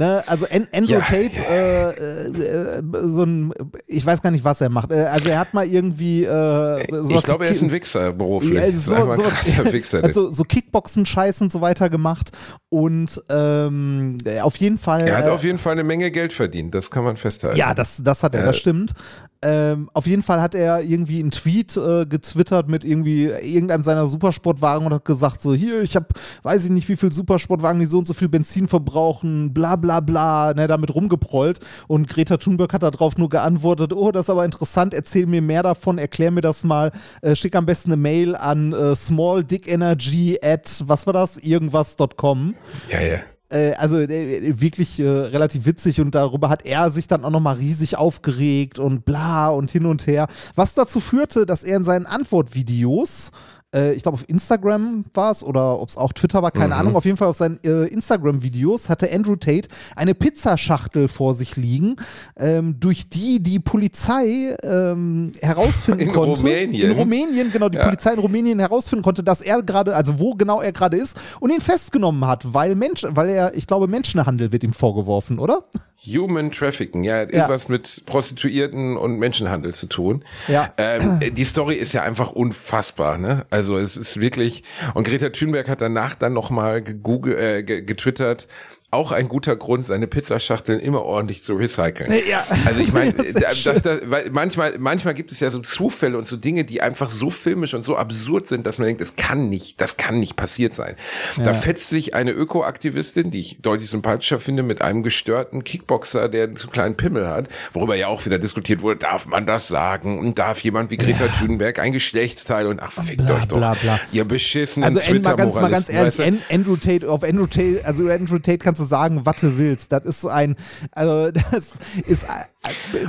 Ne, 0.00 0.22
also 0.28 0.46
An 0.48 0.68
Andrew 0.72 0.92
Ja. 0.92 1.00
Tate, 1.00 1.40
äh, 1.50 1.90
äh, 1.90 2.78
äh, 2.78 2.82
so 3.02 3.24
ein, 3.24 3.52
ich 3.88 4.06
weiß 4.06 4.22
gar 4.22 4.30
nicht, 4.30 4.44
was 4.44 4.60
er 4.60 4.68
macht. 4.68 4.92
Äh, 4.92 5.06
also 5.06 5.28
er 5.28 5.40
hat 5.40 5.54
mal 5.54 5.66
irgendwie 5.66 6.22
äh, 6.22 6.82
Ich 7.12 7.24
glaube, 7.24 7.46
er 7.46 7.50
ist 7.50 7.62
ein 7.62 7.72
Wichser 7.72 8.12
beruflich. 8.12 8.54
Ja, 8.54 8.70
so, 8.78 8.94
sowas- 8.94 9.18
krasser 9.18 9.72
Wichser. 9.72 10.02
hat 10.04 10.14
so, 10.14 10.30
so 10.30 10.44
Kickboxen-Scheiß 10.44 11.40
und 11.42 11.50
so 11.50 11.60
weiter 11.62 11.90
gemacht. 11.90 12.30
Und 12.68 13.20
ähm, 13.28 14.18
auf 14.40 14.54
jeden 14.58 14.78
Fall. 14.78 15.00
er 15.08 15.16
hat 15.18 15.24
äh, 15.26 15.30
auf 15.30 15.42
jeden 15.42 15.58
Fall 15.58 15.72
eine 15.72 15.82
Menge 15.82 16.12
Geld 16.12 16.32
verdient, 16.32 16.76
das 16.76 16.92
kann 16.92 17.02
man 17.02 17.16
festhalten. 17.16 17.56
ja, 17.56 17.74
das, 17.74 18.00
das 18.04 18.22
hat 18.22 18.36
er, 18.36 18.44
das 18.44 18.54
Äh, 18.54 18.60
stimmt. 18.60 18.92
Ähm, 19.40 19.88
auf 19.94 20.08
jeden 20.08 20.24
Fall 20.24 20.40
hat 20.40 20.56
er 20.56 20.82
irgendwie 20.82 21.20
einen 21.20 21.30
Tweet 21.30 21.76
äh, 21.76 22.06
getwittert 22.06 22.68
mit 22.68 22.84
irgendwie 22.84 23.26
irgendeinem 23.26 23.82
seiner 23.82 24.08
Supersportwagen 24.08 24.84
und 24.84 24.92
hat 24.92 25.04
gesagt 25.04 25.42
so, 25.42 25.54
hier, 25.54 25.80
ich 25.82 25.94
habe, 25.94 26.06
weiß 26.42 26.64
ich 26.64 26.70
nicht, 26.70 26.88
wie 26.88 26.96
viel 26.96 27.12
Supersportwagen, 27.12 27.78
die 27.78 27.86
so 27.86 27.98
und 27.98 28.08
so 28.08 28.14
viel 28.14 28.28
Benzin 28.28 28.66
verbrauchen, 28.66 29.54
bla 29.54 29.76
bla 29.76 30.00
bla, 30.00 30.54
ne, 30.54 30.66
damit 30.66 30.92
rumgeprollt. 30.92 31.60
Und 31.86 32.08
Greta 32.08 32.36
Thunberg 32.38 32.72
hat 32.72 32.82
darauf 32.82 33.16
nur 33.16 33.28
geantwortet, 33.28 33.92
oh, 33.92 34.10
das 34.10 34.26
ist 34.26 34.30
aber 34.30 34.44
interessant, 34.44 34.92
erzähl 34.92 35.26
mir 35.26 35.42
mehr 35.42 35.62
davon, 35.62 35.98
erklär 35.98 36.32
mir 36.32 36.40
das 36.40 36.64
mal, 36.64 36.90
äh, 37.22 37.36
schick 37.36 37.54
am 37.54 37.66
besten 37.66 37.92
eine 37.92 38.00
Mail 38.00 38.34
an 38.34 38.72
äh, 38.72 38.96
smalldickenergy 38.96 40.38
at, 40.42 40.82
was 40.86 41.06
war 41.06 41.12
das, 41.12 41.36
irgendwas.com. 41.36 42.54
ja, 42.90 43.00
ja. 43.00 43.18
Äh, 43.50 43.72
also 43.74 43.98
äh, 43.98 44.60
wirklich 44.60 45.00
äh, 45.00 45.08
relativ 45.08 45.64
witzig 45.64 46.00
und 46.00 46.14
darüber 46.14 46.50
hat 46.50 46.66
er 46.66 46.90
sich 46.90 47.06
dann 47.06 47.24
auch 47.24 47.30
nochmal 47.30 47.56
riesig 47.56 47.96
aufgeregt 47.96 48.78
und 48.78 49.06
bla 49.06 49.48
und 49.48 49.70
hin 49.70 49.86
und 49.86 50.06
her. 50.06 50.28
Was 50.54 50.74
dazu 50.74 51.00
führte, 51.00 51.46
dass 51.46 51.64
er 51.64 51.78
in 51.78 51.84
seinen 51.84 52.04
Antwortvideos 52.04 53.30
äh, 53.74 53.92
ich 53.92 54.02
glaube 54.02 54.14
auf 54.16 54.24
Instagram 54.28 55.04
war 55.14 55.30
es 55.32 55.42
oder 55.42 55.80
ob 55.80 55.88
es 55.88 55.96
auch 55.96 56.12
Twitter 56.12 56.42
war, 56.42 56.50
keine 56.50 56.74
Ahnung. 56.76 56.96
Auf 56.96 57.04
jeden 57.04 57.16
Fall 57.16 57.28
auf 57.28 57.36
seinen 57.36 57.58
äh, 57.64 57.84
Instagram-Videos 57.86 58.88
hatte 58.88 59.12
Andrew 59.12 59.36
Tate 59.36 59.68
eine 59.96 60.14
Pizzaschachtel 60.14 61.08
vor 61.08 61.34
sich 61.34 61.56
liegen, 61.56 61.96
ähm, 62.38 62.78
durch 62.80 63.08
die 63.08 63.42
die 63.42 63.58
Polizei 63.58 64.56
ähm, 64.62 65.32
herausfinden 65.40 66.00
In 66.00 66.12
konnte. 66.12 66.40
Rumänien? 66.40 66.90
In 66.92 66.98
Rumänien, 66.98 67.52
genau, 67.52 67.68
die 67.68 67.78
Ja. 67.78 67.84
Polizei 67.84 68.12
in 68.12 68.18
Rumänien 68.18 68.58
herausfinden 68.58 69.02
konnte, 69.02 69.22
dass 69.22 69.40
er 69.40 69.62
gerade, 69.62 69.94
also 69.96 70.18
wo 70.18 70.34
genau 70.34 70.60
er 70.60 70.72
gerade 70.72 70.96
ist 70.96 71.16
und 71.40 71.50
ihn 71.50 71.60
festgenommen 71.60 72.26
hat, 72.26 72.54
weil 72.54 72.74
Mensch, 72.74 73.04
weil 73.08 73.28
er, 73.30 73.54
ich 73.54 73.66
glaube, 73.66 73.88
Menschenhandel 73.88 74.52
wird 74.52 74.64
ihm 74.64 74.72
vorgeworfen, 74.72 75.38
oder? 75.38 75.64
Human 76.06 76.52
Trafficking, 76.52 77.02
ja, 77.02 77.18
hat 77.20 77.32
irgendwas 77.32 77.68
mit 77.68 78.04
Prostituierten 78.06 78.96
und 78.96 79.18
Menschenhandel 79.18 79.74
zu 79.74 79.86
tun. 79.86 80.24
Ja. 80.46 80.72
Ähm, 80.78 81.18
die 81.34 81.44
Story 81.44 81.74
ist 81.74 81.92
ja 81.92 82.02
einfach 82.02 82.30
unfassbar, 82.30 83.18
ne? 83.18 83.44
Also 83.50 83.57
es 83.78 83.96
ist 83.96 84.20
wirklich, 84.20 84.62
und 84.94 85.06
Greta 85.06 85.30
Thunberg 85.30 85.68
hat 85.68 85.80
danach 85.80 86.14
dann 86.14 86.32
nochmal 86.32 86.82
gegoogelt, 86.82 87.38
äh, 87.38 87.62
ge- 87.62 87.82
getwittert, 87.82 88.46
auch 88.90 89.12
ein 89.12 89.28
guter 89.28 89.54
Grund, 89.54 89.84
seine 89.84 90.06
Pizzaschachteln 90.06 90.80
immer 90.80 91.02
ordentlich 91.02 91.42
zu 91.42 91.54
recyceln. 91.54 92.10
Ja. 92.28 92.42
Also 92.64 92.80
ich 92.80 92.92
meine, 92.92 93.12
Das 93.34 93.58
schön. 93.58 93.74
das, 93.82 94.00
weil 94.06 94.30
manchmal, 94.32 94.76
manchmal 94.78 95.12
gibt 95.12 95.30
es 95.30 95.40
ja 95.40 95.50
so 95.50 95.58
Zufälle 95.60 96.16
und 96.16 96.26
so 96.26 96.38
Dinge, 96.38 96.64
die 96.64 96.80
einfach 96.80 97.10
so 97.10 97.28
filmisch 97.28 97.74
und 97.74 97.84
so 97.84 97.96
absurd 97.98 98.46
sind, 98.46 98.66
dass 98.66 98.78
man 98.78 98.86
denkt, 98.86 99.02
das 99.02 99.16
kann 99.16 99.50
nicht, 99.50 99.78
das 99.80 99.98
kann 99.98 100.18
nicht 100.20 100.36
passiert 100.36 100.72
sein. 100.72 100.96
Da 101.36 101.52
fetzt 101.52 101.90
sich 101.90 102.14
eine 102.14 102.30
Ökoaktivistin, 102.30 103.30
die 103.30 103.40
ich 103.40 103.58
deutlich 103.60 103.90
sympathischer 103.90 104.40
finde, 104.40 104.62
mit 104.62 104.80
einem 104.82 105.02
gestörten 105.02 105.64
Kickboxer, 105.64 106.28
der 106.30 106.44
einen 106.44 106.56
zu 106.56 106.68
kleinen 106.68 106.96
Pimmel 106.96 107.28
hat, 107.28 107.48
worüber 107.74 107.94
ja 107.94 108.08
auch 108.08 108.24
wieder 108.24 108.38
diskutiert 108.38 108.80
wurde, 108.80 109.00
darf 109.00 109.26
man 109.26 109.44
das 109.46 109.68
sagen 109.68 110.18
und 110.18 110.38
darf 110.38 110.60
jemand 110.60 110.90
wie 110.90 110.96
Greta 110.96 111.28
Thunberg 111.28 111.78
ein 111.78 111.92
Geschlechtsteil 111.92 112.66
und 112.66 112.80
ach, 112.82 112.92
fickt 112.92 113.26
Bla, 113.26 113.36
euch 113.36 113.48
doch, 113.48 113.58
bla, 113.58 113.74
bla. 113.74 114.00
ihr 114.12 114.24
beschissenen 114.24 114.88
Also 114.88 114.98
en- 115.00 115.20
mal 115.22 115.36
ganz, 115.36 115.54
mal 115.54 115.70
ganz 115.70 115.88
ehrlich, 115.90 116.06
weißt 116.06 116.18
du? 116.20 116.22
An- 116.24 116.38
Andrew 116.50 116.76
Tate, 116.76 117.08
auf 117.10 117.22
Andrew 117.22 117.46
Tate, 117.46 117.82
also 117.84 118.08
Andrew 118.08 118.38
Tate 118.38 118.58
kannst 118.58 118.77
du 118.78 118.84
sagen, 118.84 119.26
was 119.26 119.40
du 119.40 119.58
willst. 119.58 119.92
Das 119.92 120.04
ist 120.04 120.24
ein, 120.24 120.56
also 120.92 121.30
das 121.30 121.72
ist, 122.06 122.26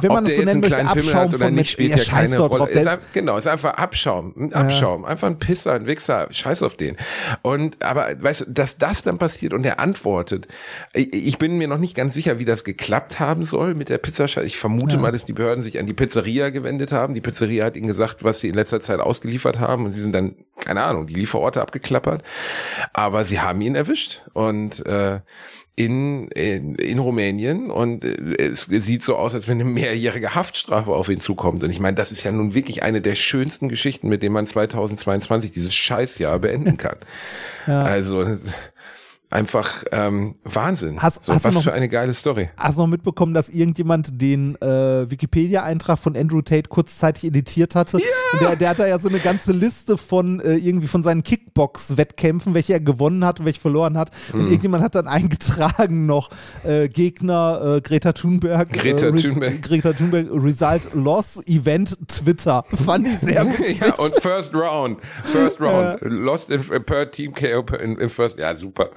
wenn 0.01 0.11
man 0.11 0.23
Ob 0.23 0.29
es 0.29 0.35
so 0.35 0.43
nennen 0.43 0.59
möchte, 0.61 0.75
kleinen 0.75 0.89
Pimmel 0.89 1.09
Abschaum 1.09 1.21
hat 1.21 1.33
oder 1.33 1.45
von 1.45 1.53
nicht, 1.55 1.71
spielt 1.71 1.89
Ja, 1.89 1.97
ja 1.97 2.03
keine 2.03 2.37
Rolle. 2.37 2.57
drauf. 2.59 2.69
Ist 2.69 2.87
ein, 2.87 2.99
genau, 3.13 3.37
ist 3.37 3.47
einfach 3.47 3.73
Abschaum, 3.73 4.33
ein 4.37 4.53
Abschaum, 4.53 5.05
einfach 5.05 5.27
ein 5.27 5.39
Pisser, 5.39 5.73
ein 5.73 5.87
Wichser, 5.87 6.27
scheiß 6.29 6.63
auf 6.63 6.75
den. 6.75 6.97
Und 7.41 7.83
aber 7.83 8.09
weißt 8.21 8.41
du, 8.41 8.45
dass 8.51 8.77
das 8.77 9.03
dann 9.03 9.17
passiert 9.17 9.53
und 9.53 9.65
er 9.65 9.79
antwortet, 9.79 10.47
ich, 10.93 11.13
ich 11.13 11.37
bin 11.37 11.57
mir 11.57 11.67
noch 11.67 11.77
nicht 11.77 11.95
ganz 11.95 12.13
sicher, 12.13 12.39
wie 12.39 12.45
das 12.45 12.63
geklappt 12.63 13.19
haben 13.19 13.45
soll 13.45 13.73
mit 13.73 13.89
der 13.89 13.97
Pizzaschachtel. 13.97 14.45
Ich 14.45 14.57
vermute 14.57 14.97
mal, 14.97 15.11
dass 15.11 15.25
die 15.25 15.33
Behörden 15.33 15.63
sich 15.63 15.79
an 15.79 15.87
die 15.87 15.93
Pizzeria 15.93 16.49
gewendet 16.49 16.91
haben. 16.91 17.13
Die 17.13 17.21
Pizzeria 17.21 17.65
hat 17.65 17.75
ihnen 17.75 17.87
gesagt, 17.87 18.23
was 18.23 18.39
sie 18.39 18.49
in 18.49 18.55
letzter 18.55 18.81
Zeit 18.81 18.99
ausgeliefert 18.99 19.59
haben 19.59 19.85
und 19.85 19.91
sie 19.91 20.01
sind 20.01 20.13
dann 20.13 20.35
keine 20.59 20.83
Ahnung, 20.83 21.07
die 21.07 21.15
Lieferorte 21.15 21.61
abgeklappert, 21.61 22.23
aber 22.93 23.25
sie 23.25 23.39
haben 23.39 23.61
ihn 23.61 23.75
erwischt 23.75 24.21
und 24.33 24.85
äh, 24.85 25.19
in, 25.79 26.27
in, 26.31 26.75
in 26.75 26.99
Rumänien 26.99 27.71
und 27.71 28.03
äh, 28.03 28.47
es 28.47 28.65
sieht 28.65 29.01
so 29.01 29.15
aus, 29.15 29.33
als 29.33 29.47
wenn 29.47 29.61
eine 29.61 29.69
mehrjährige 29.69 30.35
Haftstrafe 30.35 30.91
auf 30.91 31.07
ihn 31.07 31.21
zukommt. 31.21 31.63
Und 31.63 31.69
ich 31.69 31.79
meine, 31.79 31.95
das 31.95 32.11
ist 32.11 32.23
ja 32.23 32.33
nun 32.33 32.53
wirklich 32.53 32.83
eine 32.83 32.99
der 33.01 33.15
schönsten 33.15 33.69
Geschichten, 33.69 34.09
mit 34.09 34.21
denen 34.21 34.33
man 34.33 34.45
2022 34.45 35.51
dieses 35.51 35.73
Scheißjahr 35.73 36.39
beenden 36.39 36.77
kann. 36.77 36.97
Also 37.65 38.25
einfach 39.31 39.83
ähm, 39.91 40.35
Wahnsinn. 40.43 41.01
Hast- 41.01 41.25
so, 41.25 41.33
hast 41.33 41.45
was 41.45 41.53
noch- 41.55 41.63
für 41.63 41.73
eine 41.73 41.87
geile 41.87 42.13
Story. 42.13 42.49
Hast 42.57 42.77
du 42.77 42.81
noch 42.81 42.87
mitbekommen, 42.87 43.33
dass 43.33 43.49
irgendjemand 43.49 44.19
den 44.21 44.55
äh, 44.61 45.09
Wikipedia-Eintrag 45.09 45.99
von 45.99 46.15
Andrew 46.17 46.41
Tate 46.41 46.67
kurzzeitig 46.69 47.25
editiert 47.25 47.75
hatte? 47.75 47.97
Und 47.97 48.41
der, 48.41 48.55
der 48.55 48.69
hat 48.69 48.79
da 48.79 48.87
ja 48.87 48.97
so 48.97 49.07
eine 49.09 49.19
ganze 49.19 49.51
Liste 49.51 49.97
von 49.97 50.39
äh, 50.39 50.55
irgendwie 50.55 50.87
von 50.87 51.03
seinen 51.03 51.21
Kickbox-Wettkämpfen, 51.23 52.53
welche 52.53 52.73
er 52.73 52.79
gewonnen 52.79 53.23
hat 53.25 53.39
und 53.39 53.45
welche 53.45 53.59
verloren 53.61 53.97
hat. 53.97 54.11
Und 54.33 54.41
Mhm. 54.41 54.47
irgendjemand 54.47 54.83
hat 54.83 54.95
dann 54.95 55.07
eingetragen 55.07 56.05
noch 56.05 56.29
äh, 56.63 56.87
Gegner 56.89 57.75
äh, 57.77 57.81
Greta 57.81 58.13
Thunberg. 58.13 58.71
Greta 58.71 59.07
äh, 59.07 59.09
Res- 59.09 59.21
Thunberg. 59.21 59.61
Greta 59.61 59.93
Thunberg, 59.93 60.27
Result 60.31 60.89
Loss, 60.93 61.45
Event, 61.47 61.97
Twitter. 62.07 62.63
Fand 62.73 63.07
ich 63.07 63.19
sehr 63.19 63.45
witzig. 63.59 63.79
ja, 63.79 63.93
und 63.95 64.15
First 64.21 64.53
Round. 64.55 64.97
First 65.23 65.59
Round. 65.61 65.99
Lost 66.01 66.49
in, 66.49 66.61
per 66.83 67.11
Team 67.11 67.33
KO 67.33 67.63
in, 67.75 67.97
in 67.97 68.09
First. 68.09 68.37
Ja, 68.39 68.55
super. 68.55 68.89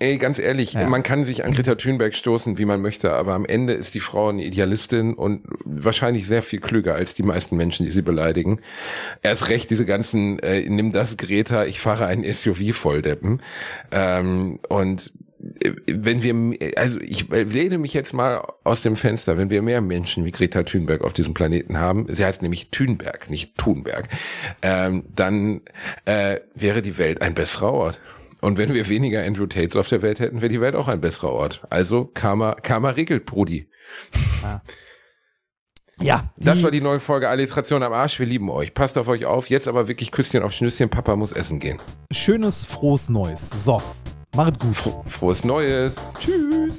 Ey, 0.00 0.18
ganz 0.18 0.40
ehrlich, 0.40 0.74
man 0.74 1.04
kann 1.04 1.22
sich 1.22 1.44
an 1.44 1.54
Greta 1.54 1.76
Thunberg 1.76 2.16
stoßen, 2.16 2.58
wie 2.58 2.64
man 2.64 2.82
möchte, 2.82 3.12
aber 3.12 3.34
am 3.34 3.46
Ende 3.46 3.72
ist 3.72 3.94
die 3.94 4.00
Frau 4.00 4.28
eine 4.28 4.42
Idealistin 4.42 5.14
und 5.14 5.42
wahrscheinlich 5.64 6.26
sehr 6.26 6.42
viel 6.42 6.58
klüger 6.58 6.94
als 6.96 7.14
die 7.14 7.22
meisten 7.22 7.56
Menschen, 7.56 7.86
die 7.86 7.92
sie 7.92 8.02
beleidigen. 8.02 8.60
Erst 9.22 9.48
recht 9.48 9.70
diese 9.70 9.86
ganzen, 9.86 10.40
äh, 10.40 10.68
nimm 10.68 10.90
das 10.90 11.16
Greta, 11.16 11.66
ich 11.66 11.80
fahre 11.80 12.06
einen 12.06 12.24
SUV 12.24 12.74
volldeppen. 12.74 13.42
Ähm, 13.92 14.58
und 14.68 15.12
äh, 15.62 15.72
wenn 15.86 16.22
wir, 16.22 16.58
also 16.76 16.98
ich 17.00 17.28
lehne 17.28 17.78
mich 17.78 17.94
jetzt 17.94 18.12
mal 18.12 18.42
aus 18.64 18.82
dem 18.82 18.96
Fenster, 18.96 19.38
wenn 19.38 19.50
wir 19.50 19.62
mehr 19.62 19.80
Menschen 19.80 20.24
wie 20.24 20.32
Greta 20.32 20.64
Thunberg 20.64 21.02
auf 21.02 21.12
diesem 21.12 21.34
Planeten 21.34 21.78
haben, 21.78 22.06
sie 22.08 22.24
heißt 22.24 22.42
nämlich 22.42 22.70
Thunberg, 22.70 23.30
nicht 23.30 23.56
Thunberg, 23.56 24.08
ähm, 24.62 25.04
dann 25.14 25.60
äh, 26.06 26.40
wäre 26.54 26.82
die 26.82 26.98
Welt 26.98 27.22
ein 27.22 27.34
besserer 27.34 27.72
Ort. 27.72 28.00
Und 28.40 28.56
wenn 28.58 28.72
wir 28.72 28.88
weniger 28.88 29.22
Andrew 29.24 29.46
Tates 29.46 29.76
auf 29.76 29.88
der 29.88 30.02
Welt 30.02 30.20
hätten, 30.20 30.40
wäre 30.40 30.48
die 30.48 30.60
Welt 30.60 30.74
auch 30.74 30.88
ein 30.88 31.00
besserer 31.00 31.30
Ort. 31.32 31.62
Also 31.70 32.04
Karma, 32.06 32.54
Karma 32.54 32.90
regelt, 32.90 33.26
Brudi. 33.26 33.68
Ja, 36.00 36.30
Das 36.38 36.62
war 36.62 36.70
die 36.70 36.80
neue 36.80 36.98
Folge 37.00 37.28
Alliteration 37.28 37.82
am 37.82 37.92
Arsch. 37.92 38.18
Wir 38.18 38.26
lieben 38.26 38.48
euch. 38.48 38.72
Passt 38.72 38.96
auf 38.96 39.08
euch 39.08 39.26
auf. 39.26 39.50
Jetzt 39.50 39.68
aber 39.68 39.86
wirklich 39.86 40.10
Küsschen 40.10 40.42
auf 40.42 40.52
Schnüsschen. 40.52 40.88
Papa 40.88 41.14
muss 41.14 41.32
essen 41.32 41.58
gehen. 41.60 41.78
schönes, 42.10 42.64
frohes 42.64 43.10
Neues. 43.10 43.50
So, 43.50 43.82
machet 44.34 44.58
gut. 44.58 44.74
Fro 44.74 45.04
frohes 45.06 45.44
Neues. 45.44 45.96
Tschüss. 46.18 46.78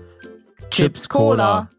Chips 0.71 1.05
Cola. 1.05 1.69